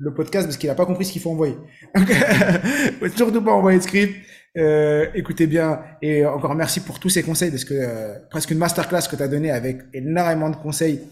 le 0.00 0.14
podcast 0.14 0.46
parce 0.46 0.56
qu'il 0.56 0.68
n'a 0.68 0.74
pas 0.74 0.86
compris 0.86 1.04
ce 1.04 1.12
qu'il 1.12 1.22
faut 1.22 1.30
envoyer. 1.30 1.56
faut 1.94 3.08
surtout 3.08 3.42
pas 3.42 3.52
envoyer 3.52 3.78
de 3.78 3.82
script. 3.82 4.14
Euh, 4.56 5.06
écoutez 5.14 5.46
bien 5.46 5.80
et 6.02 6.26
encore 6.26 6.56
merci 6.56 6.80
pour 6.80 6.98
tous 6.98 7.08
ces 7.08 7.22
conseils 7.22 7.50
parce 7.50 7.64
que 7.64 7.74
euh, 7.74 8.18
presque 8.30 8.50
une 8.50 8.58
masterclass 8.58 9.02
que 9.08 9.14
tu 9.14 9.22
as 9.22 9.28
donné 9.28 9.52
avec 9.52 9.82
énormément 9.92 10.50
de 10.50 10.56
conseils 10.56 11.02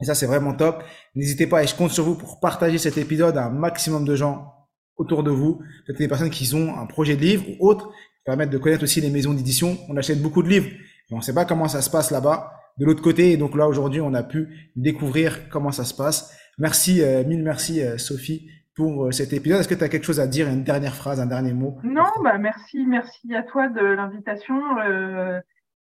et 0.00 0.04
ça 0.04 0.14
c'est 0.14 0.26
vraiment 0.26 0.54
top. 0.54 0.84
N'hésitez 1.16 1.46
pas 1.46 1.64
et 1.64 1.66
je 1.66 1.74
compte 1.74 1.90
sur 1.90 2.04
vous 2.04 2.14
pour 2.14 2.38
partager 2.38 2.78
cet 2.78 2.98
épisode 2.98 3.36
à 3.36 3.46
un 3.46 3.50
maximum 3.50 4.04
de 4.04 4.14
gens 4.14 4.52
autour 4.96 5.24
de 5.24 5.30
vous, 5.30 5.60
peut-être 5.86 5.98
des 5.98 6.06
personnes 6.06 6.30
qui 6.30 6.54
ont 6.54 6.78
un 6.78 6.86
projet 6.86 7.16
de 7.16 7.22
livre 7.22 7.44
ou 7.58 7.68
autre, 7.68 7.90
qui 8.22 8.24
permettent 8.24 8.50
de 8.50 8.58
connaître 8.58 8.84
aussi 8.84 9.00
les 9.00 9.10
maisons 9.10 9.34
d'édition. 9.34 9.76
On 9.88 9.96
achète 9.96 10.22
beaucoup 10.22 10.44
de 10.44 10.48
livres, 10.48 10.68
mais 11.10 11.16
on 11.16 11.18
ne 11.18 11.22
sait 11.22 11.34
pas 11.34 11.44
comment 11.44 11.66
ça 11.66 11.82
se 11.82 11.90
passe 11.90 12.12
là-bas 12.12 12.52
de 12.78 12.86
l'autre 12.86 13.02
côté 13.02 13.32
et 13.32 13.36
donc 13.36 13.56
là 13.56 13.68
aujourd'hui 13.68 14.00
on 14.00 14.14
a 14.14 14.22
pu 14.22 14.70
découvrir 14.76 15.48
comment 15.50 15.72
ça 15.72 15.84
se 15.84 15.94
passe. 15.94 16.38
Merci, 16.58 17.02
euh, 17.02 17.24
mille 17.24 17.42
merci 17.42 17.82
euh, 17.82 17.98
Sophie 17.98 18.48
pour 18.74 19.06
euh, 19.06 19.10
cet 19.10 19.32
épisode. 19.32 19.60
Est-ce 19.60 19.68
que 19.68 19.74
tu 19.74 19.84
as 19.84 19.88
quelque 19.88 20.04
chose 20.04 20.20
à 20.20 20.26
dire, 20.26 20.48
une 20.48 20.64
dernière 20.64 20.94
phrase, 20.94 21.20
un 21.20 21.26
dernier 21.26 21.52
mot? 21.52 21.78
Non, 21.82 22.10
bah 22.22 22.38
merci, 22.38 22.86
merci 22.86 23.34
à 23.34 23.42
toi 23.42 23.68
de 23.68 23.80
l'invitation. 23.80 24.60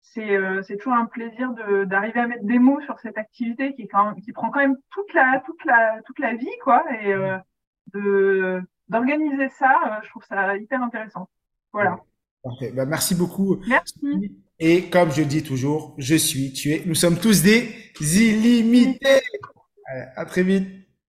c'est 0.02 0.76
toujours 0.78 0.94
un 0.94 1.06
plaisir 1.06 1.52
d'arriver 1.86 2.20
à 2.20 2.26
mettre 2.26 2.44
des 2.44 2.58
mots 2.58 2.80
sur 2.82 2.98
cette 3.00 3.18
activité 3.18 3.74
qui, 3.74 3.88
qui 4.24 4.32
prend 4.32 4.50
quand 4.50 4.60
même 4.60 4.76
toute 4.90 5.12
la, 5.14 5.42
toute 5.44 5.64
la, 5.64 6.00
toute 6.06 6.18
la 6.18 6.34
vie, 6.34 6.58
quoi, 6.62 6.84
et 7.02 7.14
de 7.92 8.62
d'organiser 8.88 9.48
ça, 9.48 10.00
je 10.04 10.10
trouve 10.10 10.22
ça 10.24 10.56
hyper 10.56 10.80
intéressant. 10.80 11.28
Voilà. 11.72 11.98
Parfait. 12.46 12.72
Bah, 12.74 12.86
merci 12.86 13.14
beaucoup. 13.14 13.58
Merci. 13.68 13.96
Et 14.58 14.84
comme 14.84 15.12
je 15.12 15.22
dis 15.22 15.42
toujours, 15.42 15.94
je 15.98 16.14
suis, 16.14 16.52
tu 16.52 16.72
es, 16.72 16.82
nous 16.86 16.94
sommes 16.94 17.18
tous 17.18 17.42
des 17.42 17.68
illimités. 18.00 19.20
Allez, 19.84 20.06
à 20.16 20.24
très 20.24 20.42
vite. 20.42 20.66